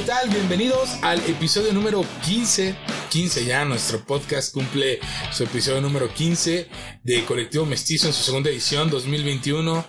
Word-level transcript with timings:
¿qué 0.00 0.06
tal? 0.06 0.30
Bienvenidos 0.30 0.88
al 1.02 1.18
episodio 1.28 1.74
número 1.74 2.02
15. 2.24 2.74
15 3.10 3.44
ya, 3.44 3.66
nuestro 3.66 4.02
podcast 4.06 4.54
cumple 4.54 4.98
su 5.30 5.44
episodio 5.44 5.82
número 5.82 6.08
15 6.08 6.68
de 7.02 7.24
Colectivo 7.26 7.66
Mestizo 7.66 8.06
en 8.06 8.14
su 8.14 8.22
segunda 8.22 8.48
edición 8.48 8.88
2021. 8.88 9.84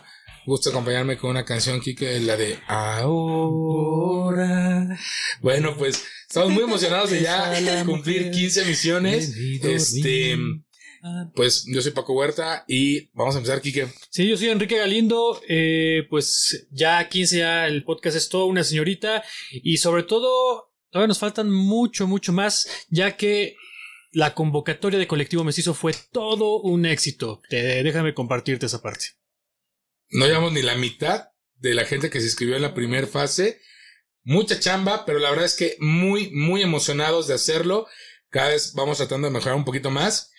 Gusto 0.46 0.70
acompañarme 0.70 1.18
con 1.18 1.30
una 1.30 1.46
canción, 1.46 1.80
Kike, 1.80 2.20
la 2.20 2.36
de 2.36 2.60
Ahora. 2.68 3.80
Bueno, 5.40 5.78
pues 5.78 6.04
estamos 6.28 6.52
muy 6.52 6.64
emocionados 6.64 7.12
de 7.12 7.22
ya 7.22 7.86
cumplir 7.86 8.32
15 8.32 8.66
misiones. 8.66 9.34
Este, 9.64 10.38
pues 11.36 11.66
yo 11.66 11.82
soy 11.82 11.92
Paco 11.92 12.14
Huerta 12.14 12.64
y 12.68 13.10
vamos 13.14 13.36
a 13.36 13.40
empezar, 13.40 13.62
Kike. 13.62 13.88
Sí, 14.10 14.28
yo 14.28 14.38
soy 14.38 14.50
Enrique 14.50 14.78
Galindo. 14.78 15.42
Eh, 15.48 16.06
pues 16.10 16.68
ya 16.72 17.08
15, 17.08 17.38
ya 17.38 17.68
el 17.68 17.84
podcast 17.84 18.18
es 18.18 18.30
todo 18.30 18.46
una 18.46 18.64
señorita. 18.64 19.24
Y 19.52 19.78
sobre 19.78 20.04
todo, 20.04 20.74
todavía 20.90 21.08
nos 21.08 21.20
faltan 21.20 21.50
mucho, 21.50 22.08
mucho 22.08 22.34
más, 22.34 22.68
ya 22.90 23.18
que 23.18 23.56
la 24.12 24.34
convocatoria 24.34 25.00
de 25.00 25.08
Colectivo 25.08 25.44
Mestizo 25.44 25.74
fue 25.74 25.94
todo 26.12 26.60
un 26.62 26.86
éxito. 26.86 27.42
Te, 27.50 27.84
déjame 27.84 28.14
compartirte 28.14 28.68
esa 28.68 28.82
parte. 28.82 29.06
No 30.10 30.28
llevamos 30.28 30.52
ni 30.52 30.62
la 30.62 30.76
mitad 30.76 31.30
de 31.56 31.74
la 31.74 31.86
gente 31.86 32.10
que 32.10 32.20
se 32.20 32.26
inscribió 32.26 32.56
en 32.56 32.62
la 32.62 32.74
primera 32.74 33.08
fase. 33.08 33.62
Mucha 34.24 34.60
chamba, 34.60 35.06
pero 35.06 35.18
la 35.20 35.30
verdad 35.32 35.46
es 35.46 35.56
que 35.56 35.78
muy, 35.80 36.30
muy 36.32 36.62
emocionados 36.62 37.28
de 37.28 37.34
hacerlo. 37.34 37.88
Cada 38.30 38.50
vez 38.50 38.74
vamos 38.74 38.98
tratando 38.98 39.28
de 39.28 39.34
mejorar 39.34 39.56
un 39.56 39.66
poquito 39.66 39.90
más 39.90 40.32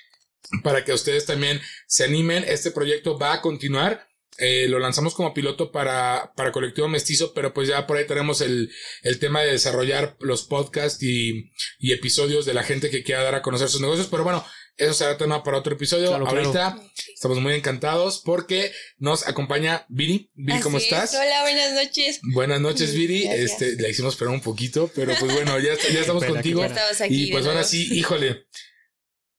para 0.62 0.84
que 0.84 0.92
ustedes 0.92 1.26
también 1.26 1.60
se 1.86 2.04
animen. 2.04 2.44
Este 2.46 2.70
proyecto 2.70 3.18
va 3.18 3.34
a 3.34 3.40
continuar. 3.40 4.08
Eh, 4.38 4.66
lo 4.66 4.78
lanzamos 4.78 5.14
como 5.14 5.34
piloto 5.34 5.70
para, 5.70 6.32
para 6.34 6.52
Colectivo 6.52 6.88
Mestizo, 6.88 7.34
pero 7.34 7.52
pues 7.52 7.68
ya 7.68 7.86
por 7.86 7.98
ahí 7.98 8.06
tenemos 8.06 8.40
el, 8.40 8.72
el 9.02 9.18
tema 9.18 9.42
de 9.42 9.52
desarrollar 9.52 10.16
los 10.20 10.44
podcasts 10.44 11.02
y, 11.02 11.52
y, 11.78 11.92
episodios 11.92 12.46
de 12.46 12.54
la 12.54 12.62
gente 12.62 12.88
que 12.88 13.02
quiera 13.02 13.22
dar 13.22 13.34
a 13.34 13.42
conocer 13.42 13.68
sus 13.68 13.82
negocios. 13.82 14.08
Pero 14.10 14.24
bueno, 14.24 14.44
eso 14.78 14.94
será 14.94 15.18
tema 15.18 15.44
para 15.44 15.58
otro 15.58 15.74
episodio. 15.74 16.08
Claro, 16.08 16.26
Ahorita 16.26 16.50
claro. 16.50 16.90
estamos 17.14 17.40
muy 17.40 17.52
encantados 17.52 18.22
porque 18.24 18.72
nos 18.96 19.28
acompaña 19.28 19.84
Viri. 19.90 20.30
Viri, 20.34 20.60
¿cómo 20.60 20.78
estás? 20.78 21.12
es. 21.12 21.20
Hola, 21.20 21.42
buenas 21.42 21.72
noches. 21.74 22.20
Buenas 22.32 22.60
noches, 22.60 22.94
Viri. 22.94 23.24
Gracias. 23.24 23.60
Este, 23.62 23.82
la 23.82 23.88
hicimos 23.90 24.14
esperar 24.14 24.32
un 24.32 24.40
poquito, 24.40 24.90
pero 24.94 25.14
pues 25.20 25.32
bueno, 25.34 25.58
ya, 25.58 25.74
ya 25.76 26.00
estamos 26.00 26.24
contigo. 26.24 26.62
que 26.62 26.68
Ya 26.68 26.74
estamos 26.74 27.00
aquí. 27.02 27.24
Y 27.28 27.32
pues 27.32 27.46
ahora 27.46 27.64
sí, 27.64 27.86
híjole, 27.92 28.46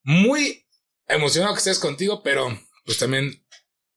muy 0.04 0.62
emocionado 1.08 1.54
que 1.54 1.59
estés 1.59 1.80
contigo, 1.80 2.22
pero 2.23 2.58
pues 2.86 2.98
también 2.98 3.44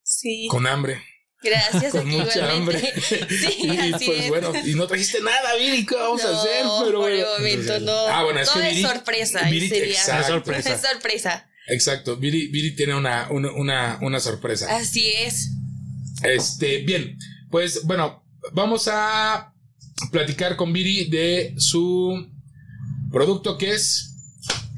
Sí. 0.03 0.47
con 0.51 0.67
hambre, 0.67 1.03
Gracias, 1.43 1.93
con 1.93 2.07
aquí 2.09 2.17
mucha 2.17 2.53
hambre. 2.53 2.79
igualmente. 2.79 3.01
Sí, 3.39 3.57
y 3.67 3.93
así 3.93 4.07
pues 4.07 4.21
es. 4.25 4.29
bueno, 4.29 4.53
y 4.65 4.75
no 4.75 4.87
trajiste 4.87 5.21
nada, 5.21 5.55
Viri, 5.57 5.85
¿qué 5.87 5.95
vamos 5.97 6.23
a 6.25 6.31
No, 6.33 6.41
hacer? 6.41 6.51
Pero 6.85 6.99
por 7.01 7.11
el 7.11 7.19
bueno. 7.25 7.39
momento 7.39 7.81
no. 7.81 8.07
Ah, 8.09 8.25
bueno, 8.25 8.41
es 8.41 8.49
Todo 8.49 8.63
que 8.63 8.69
es 8.71 8.77
Viri- 8.77 8.83
sorpresa. 8.89 9.41
Viri- 9.51 9.69
sería. 9.69 9.95
exacto. 9.95 10.21
Es 10.21 10.27
sorpresa. 10.27 10.75
Es 10.75 10.81
sorpresa. 10.81 11.51
Exacto, 11.69 12.17
Viri, 12.17 12.47
Viri 12.49 12.77
tiene 12.77 12.95
una, 12.95 13.29
una, 13.31 13.51
una, 13.53 13.99
una 14.03 14.21
sorpresa. 14.21 14.77
Así 14.77 15.09
es. 15.09 15.51
Este, 16.23 16.79
bien, 16.79 17.19
pues 17.51 17.83
bueno, 17.85 18.25
vamos 18.53 18.89
a 18.91 19.53
platicar 20.13 20.55
con 20.57 20.73
Viri 20.73 21.11
de 21.11 21.55
su 21.59 22.31
producto 23.11 23.59
que 23.59 23.73
es 23.75 24.15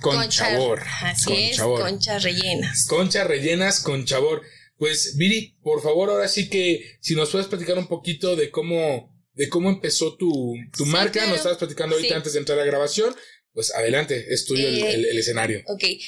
Conchabor. 0.00 0.82
Así 1.02 1.32
es, 1.50 1.58
conchas 1.60 2.22
rellenas. 2.22 2.86
Conchas 2.88 3.26
rellenas 3.26 3.80
con 3.80 4.04
chabor. 4.04 4.42
Pues, 4.76 5.16
Viri, 5.16 5.56
por 5.62 5.82
favor, 5.82 6.10
ahora 6.10 6.28
sí 6.28 6.48
que 6.48 6.98
si 7.00 7.14
nos 7.16 7.30
puedes 7.30 7.48
platicar 7.48 7.78
un 7.78 7.88
poquito 7.88 8.36
de 8.36 8.50
cómo, 8.50 9.12
de 9.34 9.48
cómo 9.48 9.70
empezó 9.70 10.16
tu, 10.16 10.54
tu 10.76 10.84
Sí, 10.84 10.90
marca, 10.90 11.12
claro. 11.12 11.28
nos 11.30 11.38
estabas 11.38 11.58
platicando 11.58 11.96
ahorita 11.96 12.14
Sí. 12.14 12.16
antes 12.16 12.32
de 12.34 12.38
entrar 12.38 12.58
a 12.58 12.62
la 12.62 12.66
grabación. 12.66 13.14
Pues 13.54 13.74
adelante, 13.74 14.26
es 14.32 14.44
tuyo 14.44 14.68
el, 14.68 14.78
Eh, 14.78 14.90
el- 14.94 15.04
el 15.06 15.18
escenario. 15.18 15.62
Ok, 15.66 15.82
eh, 15.82 16.00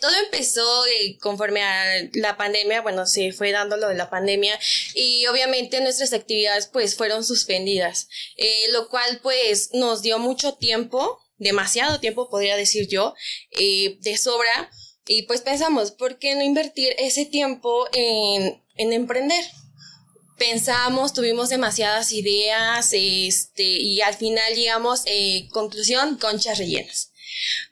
todo 0.00 0.10
empezó 0.24 0.86
eh, 0.86 1.16
conforme 1.20 1.62
a 1.62 2.08
la 2.14 2.36
pandemia, 2.36 2.80
bueno, 2.80 3.06
se 3.06 3.32
fue 3.32 3.52
dando 3.52 3.76
lo 3.76 3.88
de 3.90 3.94
la 3.94 4.10
pandemia 4.10 4.58
y 4.94 5.24
obviamente 5.26 5.80
nuestras 5.80 6.12
actividades 6.12 6.66
pues 6.66 6.96
fueron 6.96 7.22
suspendidas, 7.22 8.08
eh, 8.36 8.72
lo 8.72 8.88
cual 8.88 9.20
pues 9.22 9.70
nos 9.72 10.02
dio 10.02 10.18
mucho 10.18 10.54
tiempo, 10.54 11.20
demasiado 11.38 12.00
tiempo 12.00 12.28
podría 12.28 12.56
decir 12.56 12.88
yo, 12.88 13.14
eh, 13.58 13.98
de 14.00 14.16
sobra 14.16 14.70
y 15.06 15.22
pues 15.22 15.40
pensamos, 15.40 15.92
¿por 15.92 16.18
qué 16.18 16.34
no 16.34 16.42
invertir 16.42 16.94
ese 16.98 17.26
tiempo 17.26 17.86
en, 17.92 18.62
en 18.76 18.92
emprender? 18.92 19.44
Pensamos, 20.38 21.14
tuvimos 21.14 21.48
demasiadas 21.48 22.12
ideas, 22.12 22.90
este, 22.92 23.62
y 23.62 24.02
al 24.02 24.14
final 24.14 24.54
llegamos, 24.54 25.02
eh, 25.06 25.48
conclusión, 25.52 26.18
conchas 26.18 26.58
rellenas 26.58 27.12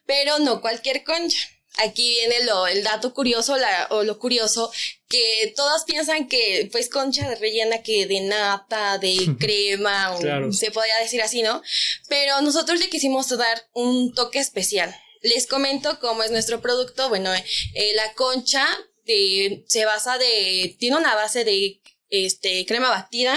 pero 0.07 0.39
no 0.39 0.61
cualquier 0.61 1.05
concha. 1.05 1.39
Aquí 1.77 2.09
viene 2.21 2.45
lo, 2.45 2.67
el 2.69 2.83
dato 2.85 3.12
curioso 3.12 3.57
la- 3.57 3.89
o 3.91 4.05
lo 4.05 4.19
curioso 4.19 4.71
que 5.09 5.53
todos 5.57 5.85
piensan 5.85 6.29
que 6.29 6.69
pues 6.71 6.89
concha 6.89 7.29
de 7.29 7.35
rellena 7.37 7.83
que 7.83 8.07
de 8.07 8.21
nata, 8.21 8.99
de 8.99 9.17
crema, 9.41 10.15
o 10.15 10.53
se 10.53 10.71
podría 10.71 10.99
decir 11.01 11.21
así, 11.23 11.43
¿no? 11.43 11.63
Pero 12.09 12.41
nosotros 12.43 12.79
le 12.79 12.89
quisimos 12.89 13.29
dar 13.37 13.69
un 13.73 14.15
toque 14.15 14.39
especial. 14.39 14.95
Les 15.23 15.47
comento 15.47 15.99
cómo 16.01 16.23
es 16.23 16.31
nuestro 16.31 16.61
producto. 16.61 17.09
Bueno, 17.09 17.33
eh, 17.34 17.93
la 17.97 18.13
concha 18.15 18.67
de, 19.05 19.65
se 19.67 19.84
basa 19.84 20.19
de, 20.19 20.77
tiene 20.79 20.97
una 20.97 21.15
base 21.15 21.45
de 21.45 21.81
este, 22.11 22.65
crema 22.67 22.91
batida. 22.91 23.37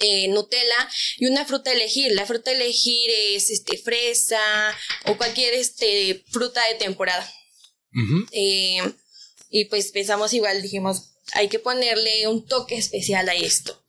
Eh, 0.00 0.28
Nutella 0.28 0.88
y 1.18 1.26
una 1.26 1.44
fruta 1.44 1.70
a 1.70 1.74
elegir. 1.74 2.12
La 2.12 2.26
fruta 2.26 2.50
a 2.50 2.54
elegir 2.54 3.10
es 3.30 3.50
este 3.50 3.78
fresa 3.78 4.40
o 5.06 5.16
cualquier 5.16 5.54
este 5.54 6.24
fruta 6.30 6.60
de 6.68 6.74
temporada. 6.76 7.30
Eh, 8.32 8.80
y 9.50 9.64
pues 9.66 9.90
pensamos 9.90 10.32
igual, 10.32 10.62
dijimos, 10.62 11.10
hay 11.32 11.48
que 11.48 11.58
ponerle 11.58 12.26
un 12.28 12.46
toque 12.46 12.76
especial 12.76 13.28
a 13.28 13.34
esto. 13.34 13.84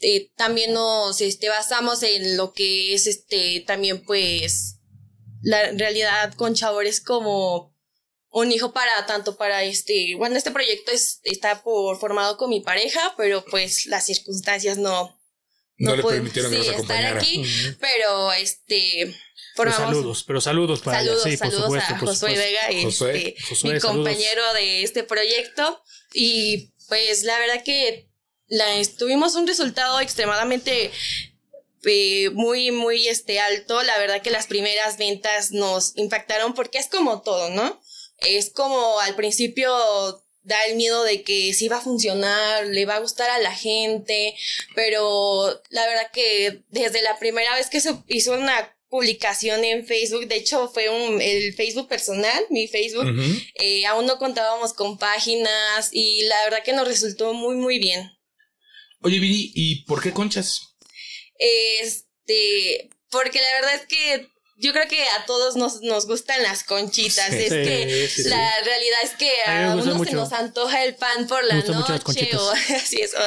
Eh, 0.00 0.30
también 0.36 0.72
nos 0.72 1.20
este, 1.20 1.48
basamos 1.48 2.02
en 2.02 2.36
lo 2.36 2.52
que 2.52 2.92
es 2.92 3.06
este 3.06 3.62
también 3.64 4.04
pues 4.04 4.78
la 5.42 5.70
realidad 5.70 6.34
con 6.34 6.54
Chabor 6.54 6.86
es 6.86 7.00
como 7.00 7.72
un 8.30 8.50
hijo 8.50 8.72
para 8.72 9.06
tanto 9.06 9.36
para 9.36 9.62
este 9.62 10.16
bueno 10.16 10.34
este 10.36 10.50
proyecto 10.50 10.90
es, 10.90 11.20
está 11.22 11.62
por 11.62 12.00
formado 12.00 12.36
con 12.36 12.50
mi 12.50 12.60
pareja 12.60 13.14
pero 13.16 13.44
pues 13.44 13.86
las 13.86 14.04
circunstancias 14.04 14.76
no 14.76 15.21
No, 15.78 15.96
le 15.96 16.02
pude- 16.02 16.14
permitieron 16.14 16.52
que 16.52 16.60
estar 16.60 17.16
aquí 17.18 17.42
pero 17.80 18.32
este 18.32 19.14
Pero 19.56 19.72
formamos 19.72 19.94
saludos, 19.96 20.24
pero 20.24 20.40
saludos 20.40 20.80
para 20.80 20.98
saludos, 20.98 21.26
ella. 21.26 21.32
Sí, 21.32 21.36
por 21.38 21.46
saludos 21.50 21.64
supuesto, 21.64 21.94
a 21.94 21.98
por 21.98 22.08
Josué 22.08 22.30
supuesto. 22.30 22.44
Vega, 22.44 22.60
este, 22.68 22.82
Josué, 22.84 23.34
Josué, 23.48 23.72
mi 23.74 23.80
saludos. 23.80 23.82
compañero 24.04 24.52
de 24.54 24.82
este 24.82 25.02
proyecto. 25.04 25.82
Y 26.14 26.72
pues 26.88 27.24
la 27.24 27.38
verdad 27.38 27.62
que 27.64 28.08
la, 28.48 28.66
tuvimos 28.98 29.34
un 29.34 29.46
resultado 29.46 29.98
extremadamente 30.00 30.90
eh, 31.84 32.30
muy, 32.30 32.70
muy 32.70 33.08
este, 33.08 33.40
alto. 33.40 33.82
La 33.82 33.98
verdad 33.98 34.22
que 34.22 34.30
las 34.30 34.46
primeras 34.46 34.98
ventas 34.98 35.50
nos 35.52 35.96
impactaron 35.96 36.54
porque 36.54 36.78
es 36.78 36.88
como 36.88 37.22
todo, 37.22 37.50
¿no? 37.50 37.80
Es 38.18 38.50
como 38.52 39.00
al 39.00 39.16
principio 39.16 40.21
da 40.42 40.56
el 40.66 40.76
miedo 40.76 41.04
de 41.04 41.22
que 41.22 41.52
sí 41.54 41.68
va 41.68 41.76
a 41.76 41.82
funcionar, 41.82 42.66
le 42.66 42.84
va 42.84 42.96
a 42.96 43.00
gustar 43.00 43.30
a 43.30 43.38
la 43.38 43.54
gente, 43.54 44.34
pero 44.74 45.62
la 45.70 45.86
verdad 45.86 46.10
que 46.12 46.62
desde 46.68 47.02
la 47.02 47.18
primera 47.18 47.54
vez 47.54 47.70
que 47.70 47.80
se 47.80 47.94
hizo 48.08 48.32
una 48.34 48.76
publicación 48.88 49.64
en 49.64 49.86
Facebook, 49.86 50.26
de 50.28 50.36
hecho 50.36 50.68
fue 50.68 50.90
un, 50.90 51.20
el 51.20 51.54
Facebook 51.54 51.88
personal, 51.88 52.44
mi 52.50 52.68
Facebook, 52.68 53.06
eh, 53.54 53.86
aún 53.86 54.04
no 54.06 54.18
contábamos 54.18 54.74
con 54.74 54.98
páginas 54.98 55.88
y 55.92 56.24
la 56.24 56.36
verdad 56.44 56.62
que 56.62 56.74
nos 56.74 56.86
resultó 56.86 57.32
muy, 57.32 57.56
muy 57.56 57.78
bien. 57.78 58.10
Oye, 59.00 59.18
Viri, 59.18 59.50
¿y 59.54 59.84
por 59.84 60.02
qué 60.02 60.12
conchas? 60.12 60.76
Este, 61.38 62.90
porque 63.10 63.40
la 63.40 63.52
verdad 63.60 63.74
es 63.76 63.86
que 63.86 64.31
yo 64.62 64.72
creo 64.72 64.86
que 64.88 65.02
a 65.02 65.26
todos 65.26 65.56
nos, 65.56 65.80
nos 65.82 66.06
gustan 66.06 66.42
las 66.42 66.62
conchitas. 66.64 67.28
Sí. 67.30 67.36
es 67.36 67.48
Sí, 67.48 67.48
que 67.48 68.08
sí, 68.08 68.22
sí. 68.22 68.28
la 68.28 68.50
realidad 68.64 68.98
es 69.02 69.10
que 69.10 69.30
A 69.46 69.72
a 69.72 69.74
uno 69.74 69.94
mucho. 69.96 70.10
se 70.10 70.16
nos 70.16 70.32
antoja 70.32 70.84
el 70.84 70.94
pan 70.94 71.26
por 71.26 71.42
la 71.44 71.56
gustan 71.56 71.74
mucho 71.76 71.92
las 71.92 72.06
noche 72.06 72.30
o 72.36 72.50
así 72.76 73.00
es. 73.00 73.12
o, 73.14 73.18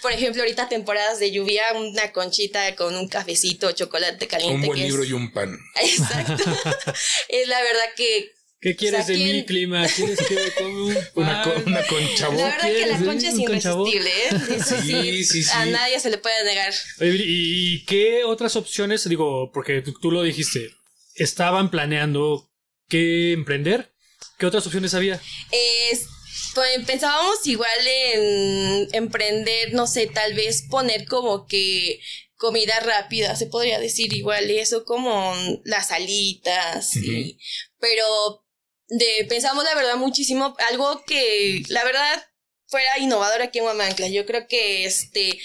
por 0.00 0.12
ejemplo, 0.12 0.42
ahorita 0.42 0.68
temporadas 0.68 1.18
de 1.18 1.32
lluvia, 1.32 1.64
una 1.74 2.12
conchita 2.12 2.76
con 2.76 2.94
un 2.94 3.08
cafecito, 3.08 3.72
chocolate 3.72 4.26
caliente. 4.28 4.54
Un 4.54 4.66
buen 4.66 4.78
que 4.80 4.86
libro 4.86 5.02
es, 5.02 5.10
y 5.10 5.12
un 5.12 5.32
pan. 5.32 5.58
Exacto. 5.82 6.44
es 7.28 7.48
la 7.48 7.60
verdad 7.60 7.84
que 7.96 8.37
¿Qué 8.60 8.74
quieres 8.74 9.02
O 9.04 9.06
sea, 9.06 9.16
de 9.16 9.22
mi 9.24 9.30
¿quién- 9.30 9.44
clima? 9.46 9.86
¿Quieres 9.86 10.18
que 10.26 10.34
me 10.34 10.50
come 10.52 10.82
un 10.82 10.98
Una, 11.14 11.42
co- 11.44 11.54
pan? 11.54 11.62
una 11.66 11.86
concha 11.86 12.28
la 12.28 12.34
verdad 12.34 12.60
que 12.60 12.66
¿quieres, 12.74 12.88
la 12.88 12.98
eh? 12.98 13.04
concha 13.04 13.28
es 13.28 13.38
irresistible, 13.38 14.10
¿eh? 14.10 14.30
Eso 14.56 14.80
Sí, 14.82 15.24
sí, 15.24 15.42
sí. 15.44 15.50
A 15.54 15.66
nadie 15.66 16.00
se 16.00 16.10
le 16.10 16.18
puede 16.18 16.44
negar. 16.44 16.74
Oye, 17.00 17.10
¿y 17.24 17.74
y 17.74 17.84
qué 17.84 18.24
otras 18.24 18.56
opciones? 18.56 19.08
Digo, 19.08 19.52
porque 19.52 19.80
tú, 19.82 19.92
tú 20.00 20.10
lo 20.10 20.22
dijiste, 20.24 20.70
estaban 21.14 21.70
planeando 21.70 22.50
qué 22.88 23.32
emprender. 23.32 23.92
¿Qué 24.38 24.46
otras 24.46 24.66
opciones 24.66 24.94
había? 24.94 25.20
Es, 25.52 26.06
pues, 26.54 26.84
pensábamos 26.86 27.44
igual 27.46 27.70
en 28.14 28.88
emprender, 28.92 29.72
no 29.74 29.86
sé, 29.86 30.06
tal 30.08 30.34
vez 30.34 30.62
poner 30.68 31.06
como 31.06 31.46
que 31.46 32.00
comida 32.36 32.78
rápida, 32.80 33.34
se 33.36 33.46
podría 33.46 33.78
decir 33.80 34.12
igual 34.14 34.48
eso 34.50 34.84
como 34.84 35.34
las 35.64 35.90
alitas, 35.90 36.94
y, 36.96 37.38
pero 37.80 38.04
de, 38.88 39.26
pensamos 39.28 39.64
la 39.64 39.74
verdad 39.74 39.96
muchísimo, 39.96 40.56
algo 40.70 41.02
que 41.04 41.62
la 41.68 41.84
verdad 41.84 42.24
fuera 42.66 42.98
innovador 42.98 43.42
aquí 43.42 43.58
en 43.58 43.64
Guamancla. 43.64 44.08
Yo 44.08 44.26
creo 44.26 44.46
que 44.46 44.84
este 44.84 45.38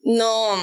no, 0.00 0.56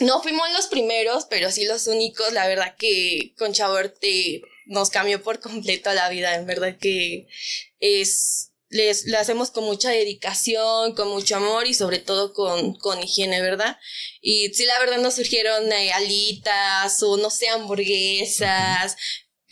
no 0.00 0.22
fuimos 0.22 0.50
los 0.52 0.66
primeros, 0.66 1.26
pero 1.28 1.50
sí 1.50 1.64
los 1.66 1.86
únicos. 1.86 2.32
La 2.32 2.46
verdad 2.46 2.76
que 2.78 3.34
con 3.38 3.52
te 3.52 4.42
nos 4.66 4.90
cambió 4.90 5.22
por 5.22 5.40
completo 5.40 5.92
la 5.92 6.08
vida. 6.08 6.34
En 6.34 6.46
verdad 6.46 6.76
que 6.78 7.26
es 7.80 8.50
les, 8.70 9.04
le 9.04 9.16
hacemos 9.16 9.50
con 9.50 9.64
mucha 9.64 9.90
dedicación, 9.90 10.94
con 10.94 11.08
mucho 11.08 11.36
amor 11.36 11.66
y 11.66 11.74
sobre 11.74 11.98
todo 11.98 12.32
con, 12.32 12.74
con 12.74 13.00
higiene, 13.02 13.40
¿verdad? 13.40 13.78
Y 14.20 14.52
sí, 14.52 14.64
la 14.64 14.78
verdad 14.80 14.98
nos 14.98 15.14
surgieron 15.14 15.70
eh, 15.72 15.92
alitas 15.92 17.02
o 17.02 17.16
no 17.16 17.30
sé, 17.30 17.48
hamburguesas, 17.48 18.96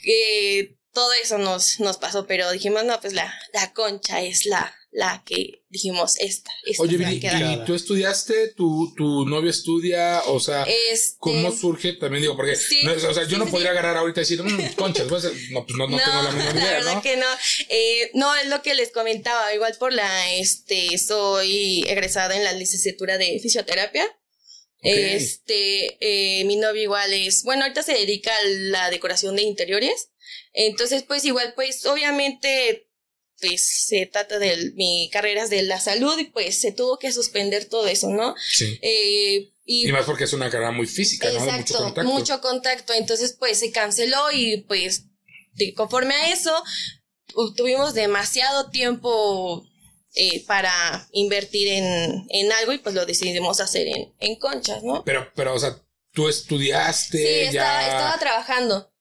eh, 0.05 0.77
todo 0.93 1.12
eso 1.23 1.39
nos, 1.39 1.81
nos 1.81 1.97
pasó, 1.97 2.27
pero 2.27 2.50
dijimos, 2.50 2.85
no, 2.85 3.00
pues 3.00 3.12
la, 3.12 3.33
la 3.53 3.73
concha 3.73 4.21
es 4.23 4.44
la, 4.47 4.75
la 4.91 5.23
que 5.25 5.62
dijimos, 5.71 6.19
esta. 6.19 6.50
esta 6.67 6.83
Oye, 6.83 6.99
¿y 7.00 7.65
tú 7.65 7.75
estudiaste? 7.75 8.49
¿Tu, 8.49 8.93
¿Tu 8.94 9.25
novio 9.25 9.49
estudia? 9.49 10.21
O 10.27 10.39
sea, 10.39 10.65
este, 10.93 11.17
¿cómo 11.19 11.50
surge? 11.50 11.94
También 11.94 12.23
digo, 12.23 12.37
porque, 12.37 12.53
o 12.53 13.15
sea, 13.15 13.27
yo 13.27 13.39
no 13.39 13.47
podría 13.47 13.71
agarrar 13.71 13.97
ahorita 13.97 14.21
y 14.21 14.25
decir, 14.25 14.43
mmm, 14.43 14.75
conchas, 14.75 15.06
pues, 15.09 15.25
no, 15.50 15.65
pues 15.65 15.79
no, 15.79 15.89
no, 15.89 15.97
tengo 15.97 16.23
la 16.23 16.31
misma 16.31 16.50
idea, 16.53 16.65
la 16.65 16.71
verdad 16.73 16.95
¿no? 16.95 17.03
que 17.03 17.17
no. 17.17 17.27
Eh, 17.71 18.11
no, 18.12 18.37
es 18.37 18.49
lo 18.49 18.61
que 18.61 18.75
les 18.75 18.93
comentaba, 18.93 19.55
igual 19.55 19.75
por 19.79 19.95
la, 19.95 20.35
este, 20.35 20.99
soy 20.99 21.85
egresada 21.88 22.37
en 22.37 22.45
la 22.45 22.53
licenciatura 22.53 23.17
de 23.17 23.41
fisioterapia. 23.41 24.06
Este, 24.82 25.96
eh, 26.00 26.44
mi 26.44 26.56
novio 26.56 26.82
igual 26.82 27.12
es, 27.12 27.44
bueno, 27.44 27.62
ahorita 27.62 27.82
se 27.82 27.93
dedica 27.93 28.32
a 28.34 28.49
la 28.49 28.90
decoración 28.90 29.37
de 29.37 29.43
interiores. 29.43 30.11
Entonces, 30.52 31.05
pues 31.05 31.25
igual, 31.25 31.52
pues 31.55 31.87
obviamente, 31.87 32.88
pues 33.40 33.87
se 33.87 34.06
trata 34.06 34.38
de 34.38 34.73
mi 34.75 35.08
carrera 35.12 35.46
de 35.46 35.62
la 35.62 35.81
salud 35.81 36.19
y 36.19 36.25
pues 36.25 36.61
se 36.61 36.73
tuvo 36.73 36.99
que 36.99 37.12
suspender 37.12 37.67
todo 37.67 37.87
eso, 37.87 38.08
¿no? 38.11 38.34
Sí. 38.50 38.79
Eh, 38.82 39.52
y, 39.64 39.87
más 39.93 40.05
porque 40.05 40.25
es 40.25 40.32
una 40.32 40.50
carrera 40.50 40.73
muy 40.73 40.87
física, 40.87 41.31
¿no? 41.31 41.44
De 41.44 41.52
mucho 41.52 41.78
contacto. 41.78 42.12
Mucho 42.12 42.40
contacto. 42.40 42.93
Entonces, 42.93 43.37
pues 43.38 43.58
se 43.58 43.70
canceló 43.70 44.32
y 44.32 44.58
pues 44.62 45.05
conforme 45.76 46.14
a 46.14 46.32
eso, 46.32 46.52
tuvimos 47.56 47.94
demasiado 47.94 48.70
tiempo 48.70 49.64
eh, 50.14 50.44
para 50.47 51.09
invertir 51.12 51.69
en, 51.69 52.26
en, 52.29 52.53
algo 52.53 52.73
y 52.73 52.79
pues 52.79 52.94
lo 52.94 53.06
decidimos 53.06 53.61
hacer 53.61 53.88
en, 53.88 54.12
en 54.20 54.37
conchas, 54.37 54.82
¿no? 54.82 55.05
Pero, 55.05 55.31
pero, 55.35 55.55
o 55.55 55.59
sea, 55.59 55.76
tú 56.12 56.29
estudiaste. 56.29 57.19
Sí, 57.19 57.56
estaba, 57.56 57.87
estaba 57.87 58.19
trabajando 58.19 58.93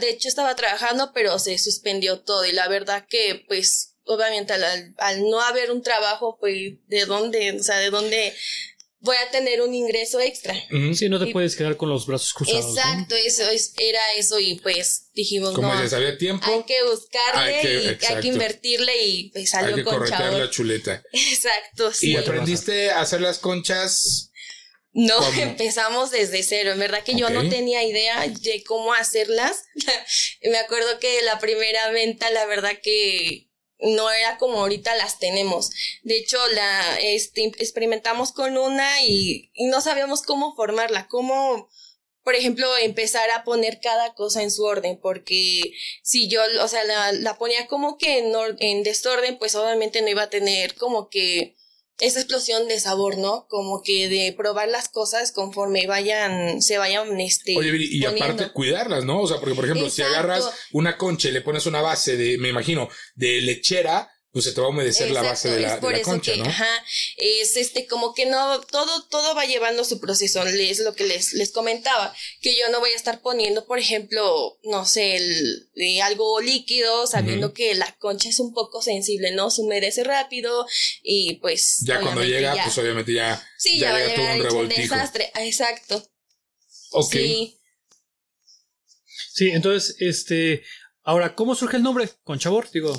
de 0.00 0.10
hecho, 0.10 0.28
estaba 0.28 0.56
trabajando, 0.56 1.12
pero 1.14 1.38
se 1.38 1.58
suspendió 1.58 2.20
todo. 2.20 2.44
Y 2.44 2.52
la 2.52 2.68
verdad 2.68 3.06
que, 3.08 3.44
pues, 3.46 3.96
obviamente 4.04 4.52
al, 4.52 5.30
no 5.30 5.40
haber 5.40 5.70
un 5.70 5.82
trabajo, 5.82 6.36
pues, 6.38 6.74
¿de 6.86 7.06
dónde? 7.06 7.52
O 7.52 7.62
sea, 7.62 7.78
¿de 7.78 7.90
dónde 7.90 8.34
voy 9.04 9.16
a 9.16 9.30
tener 9.30 9.60
un 9.60 9.74
ingreso 9.74 10.18
extra? 10.18 10.54
Sí, 10.94 11.08
no 11.08 11.18
te 11.18 11.30
puedes 11.30 11.54
quedar 11.54 11.76
con 11.76 11.90
los 11.90 12.06
brazos 12.06 12.32
cruzados. 12.32 12.76
Exacto, 12.76 13.14
eso 13.14 13.48
es, 13.50 13.74
era 13.78 14.00
eso. 14.16 14.40
Y 14.40 14.56
pues 14.56 15.10
dijimos, 15.14 15.54
Como 15.54 15.72
no. 15.72 15.74
había 15.74 16.18
tiempo. 16.18 16.44
Hay 16.50 16.64
que 16.64 16.82
buscarle 16.90 17.62
y 17.62 17.86
hay 17.86 18.20
que 18.20 18.28
invertirle 18.28 19.06
y 19.06 19.30
pues 19.30 19.50
salió 19.50 19.76
hay 19.76 19.84
que 19.84 19.84
con 19.84 20.08
la 20.08 20.50
chuleta. 20.50 21.02
Exacto, 21.12 21.92
sí. 21.92 22.12
¿Y 22.12 22.16
aprendiste 22.16 22.90
a 22.90 23.02
hacer 23.02 23.20
las 23.20 23.38
conchas 23.38 24.30
no, 24.94 25.18
empezamos 25.38 26.10
desde 26.12 26.42
cero. 26.42 26.72
En 26.72 26.78
verdad 26.78 27.02
que 27.02 27.16
yo 27.16 27.28
no 27.28 27.46
tenía 27.48 27.82
idea 27.82 28.26
de 28.26 28.62
cómo 28.64 28.94
hacerlas. 28.94 29.64
Me 30.42 30.56
acuerdo 30.56 30.98
que 31.00 31.20
la 31.22 31.38
primera 31.40 31.90
venta, 31.90 32.30
la 32.30 32.46
verdad 32.46 32.78
que 32.82 33.43
no 33.78 34.10
era 34.10 34.38
como 34.38 34.60
ahorita 34.60 34.94
las 34.96 35.18
tenemos. 35.18 35.70
De 36.02 36.16
hecho, 36.16 36.38
la 36.48 36.98
este, 37.00 37.44
experimentamos 37.58 38.32
con 38.32 38.56
una 38.56 39.04
y, 39.04 39.50
no 39.68 39.80
sabíamos 39.80 40.22
cómo 40.22 40.54
formarla, 40.54 41.08
cómo, 41.08 41.68
por 42.22 42.34
ejemplo, 42.34 42.66
empezar 42.78 43.30
a 43.30 43.44
poner 43.44 43.80
cada 43.80 44.14
cosa 44.14 44.42
en 44.42 44.50
su 44.50 44.64
orden, 44.64 44.98
porque 45.00 45.72
si 46.02 46.28
yo, 46.28 46.40
o 46.62 46.68
sea, 46.68 46.84
la, 46.84 47.12
la 47.12 47.36
ponía 47.38 47.66
como 47.66 47.98
que 47.98 48.18
en, 48.18 48.32
en 48.58 48.82
desorden, 48.82 49.38
pues 49.38 49.54
obviamente 49.54 50.02
no 50.02 50.08
iba 50.08 50.22
a 50.22 50.30
tener 50.30 50.74
como 50.74 51.08
que 51.08 51.56
esa 51.98 52.20
explosión 52.20 52.66
de 52.68 52.80
sabor, 52.80 53.18
¿no? 53.18 53.46
Como 53.48 53.82
que 53.82 54.08
de 54.08 54.34
probar 54.36 54.68
las 54.68 54.88
cosas 54.88 55.32
conforme 55.32 55.86
vayan, 55.86 56.60
se 56.60 56.78
vayan, 56.78 57.20
este. 57.20 57.56
Oye, 57.56 57.70
y, 57.76 58.04
aparte 58.04 58.50
cuidarlas, 58.52 59.04
¿no? 59.04 59.20
O 59.20 59.26
sea, 59.26 59.38
porque 59.38 59.54
por 59.54 59.64
ejemplo, 59.64 59.88
si 59.90 60.02
agarras 60.02 60.50
una 60.72 60.96
concha 60.96 61.28
y 61.28 61.32
le 61.32 61.40
pones 61.40 61.66
una 61.66 61.82
base 61.82 62.16
de, 62.16 62.38
me 62.38 62.48
imagino, 62.48 62.88
de 63.14 63.40
lechera, 63.40 64.10
pues 64.34 64.46
se 64.46 64.52
te 64.52 64.60
va 64.60 64.66
a 64.66 64.70
humedecer 64.70 65.12
la 65.12 65.22
base 65.22 65.48
de 65.48 65.60
la, 65.60 65.78
concha, 66.02 66.34
¿no? 66.34 66.44
Ajá, 66.44 66.84
es 67.18 67.56
este, 67.56 67.86
como 67.86 68.14
que 68.14 68.26
no, 68.26 68.60
todo, 68.62 69.04
todo 69.04 69.32
va 69.36 69.44
llevando 69.44 69.84
su 69.84 70.00
proceso, 70.00 70.44
es 70.44 70.80
lo 70.80 70.92
que 70.96 71.04
les, 71.04 71.34
les 71.34 71.52
comentaba, 71.52 72.12
que 72.40 72.56
yo 72.56 72.68
no 72.72 72.80
voy 72.80 72.90
a 72.90 72.96
estar 72.96 73.20
poniendo, 73.22 73.64
por 73.64 73.78
ejemplo, 73.78 74.58
no 74.64 74.86
sé, 74.86 75.14
el, 75.14 75.68
algo 76.02 76.40
líquido, 76.40 77.06
sabiendo 77.06 77.54
que 77.54 77.76
la 77.76 77.96
concha 77.98 78.28
es 78.28 78.40
un 78.40 78.52
poco 78.52 78.82
sensible, 78.82 79.30
¿no? 79.30 79.52
Se 79.52 79.62
humedece 79.62 80.02
rápido 80.02 80.66
y 81.04 81.34
pues. 81.34 81.84
Ya 81.86 82.00
cuando 82.00 82.24
llega, 82.24 82.56
pues 82.60 82.76
obviamente 82.78 83.12
ya. 83.12 83.40
Sí, 83.56 83.78
ya, 83.78 83.92
va 83.92 83.98
a 83.98 84.04
llegar 84.04 84.48
todo 84.48 84.58
un 84.58 84.68
desastre, 84.68 85.30
exacto. 85.36 86.10
Ok. 86.90 87.12
Sí. 87.12 87.60
Sí, 89.32 89.50
entonces, 89.50 89.96
este, 90.00 90.64
Ahora, 91.06 91.34
¿cómo 91.34 91.54
surge 91.54 91.76
el 91.76 91.82
nombre? 91.82 92.08
Conchabor, 92.24 92.70
digo. 92.70 92.98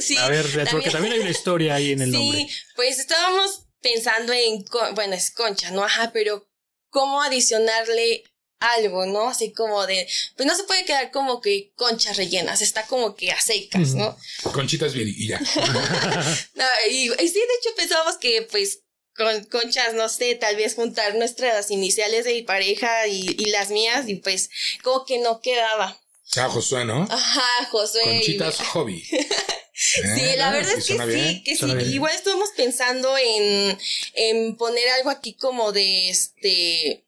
sí, 0.00 0.16
a 0.16 0.28
ver, 0.28 0.44
porque 0.70 0.90
también 0.90 1.14
hay 1.14 1.20
una 1.20 1.30
historia 1.30 1.76
ahí 1.76 1.92
en 1.92 2.02
el 2.02 2.10
nombre. 2.10 2.40
Sí, 2.40 2.48
pues 2.74 2.98
estábamos 2.98 3.66
pensando 3.80 4.32
en, 4.32 4.64
bueno, 4.94 5.14
es 5.14 5.30
concha, 5.30 5.70
¿no? 5.70 5.84
Ajá, 5.84 6.10
pero 6.12 6.48
¿cómo 6.90 7.22
adicionarle 7.22 8.24
algo, 8.58 9.06
¿no? 9.06 9.28
Así 9.28 9.52
como 9.52 9.86
de, 9.86 10.08
pues 10.36 10.48
no 10.48 10.56
se 10.56 10.64
puede 10.64 10.84
quedar 10.84 11.12
como 11.12 11.40
que 11.40 11.72
conchas 11.76 12.16
rellenas, 12.16 12.60
está 12.60 12.86
como 12.86 13.14
que 13.14 13.30
a 13.30 13.40
secas, 13.40 13.94
¿no? 13.94 14.16
Conchitas 14.52 14.92
bien 14.92 15.08
y 15.08 15.28
ya. 15.28 15.38
y, 16.90 17.08
sí, 17.08 17.16
de 17.18 17.28
hecho 17.28 17.76
pensábamos 17.76 18.16
que 18.16 18.42
pues 18.50 18.80
con 19.14 19.44
conchas, 19.44 19.94
no 19.94 20.08
sé, 20.08 20.34
tal 20.34 20.56
vez 20.56 20.74
juntar 20.74 21.14
nuestras 21.14 21.70
iniciales 21.70 22.24
de 22.24 22.32
mi 22.32 22.42
pareja 22.42 23.06
y, 23.06 23.36
y 23.38 23.50
las 23.50 23.70
mías 23.70 24.08
y 24.08 24.16
pues 24.16 24.50
como 24.82 25.04
que 25.04 25.18
no 25.18 25.40
quedaba. 25.40 26.00
Ah, 26.36 26.48
Josué, 26.48 26.84
¿no? 26.84 27.06
Ajá, 27.10 27.64
Josué. 27.70 28.02
Conchitas 28.02 28.58
Hobby. 28.72 29.00
sí, 29.72 30.36
la 30.36 30.50
verdad 30.50 30.72
es 30.72 30.86
que 30.86 30.98
sí, 30.98 31.42
que 31.44 31.56
sí. 31.56 31.94
Igual 31.94 32.14
estuvimos 32.14 32.50
pensando 32.56 33.16
en, 33.18 33.78
en 34.14 34.56
poner 34.56 34.88
algo 34.90 35.10
aquí 35.10 35.34
como 35.34 35.72
de 35.72 36.08
este, 36.08 37.04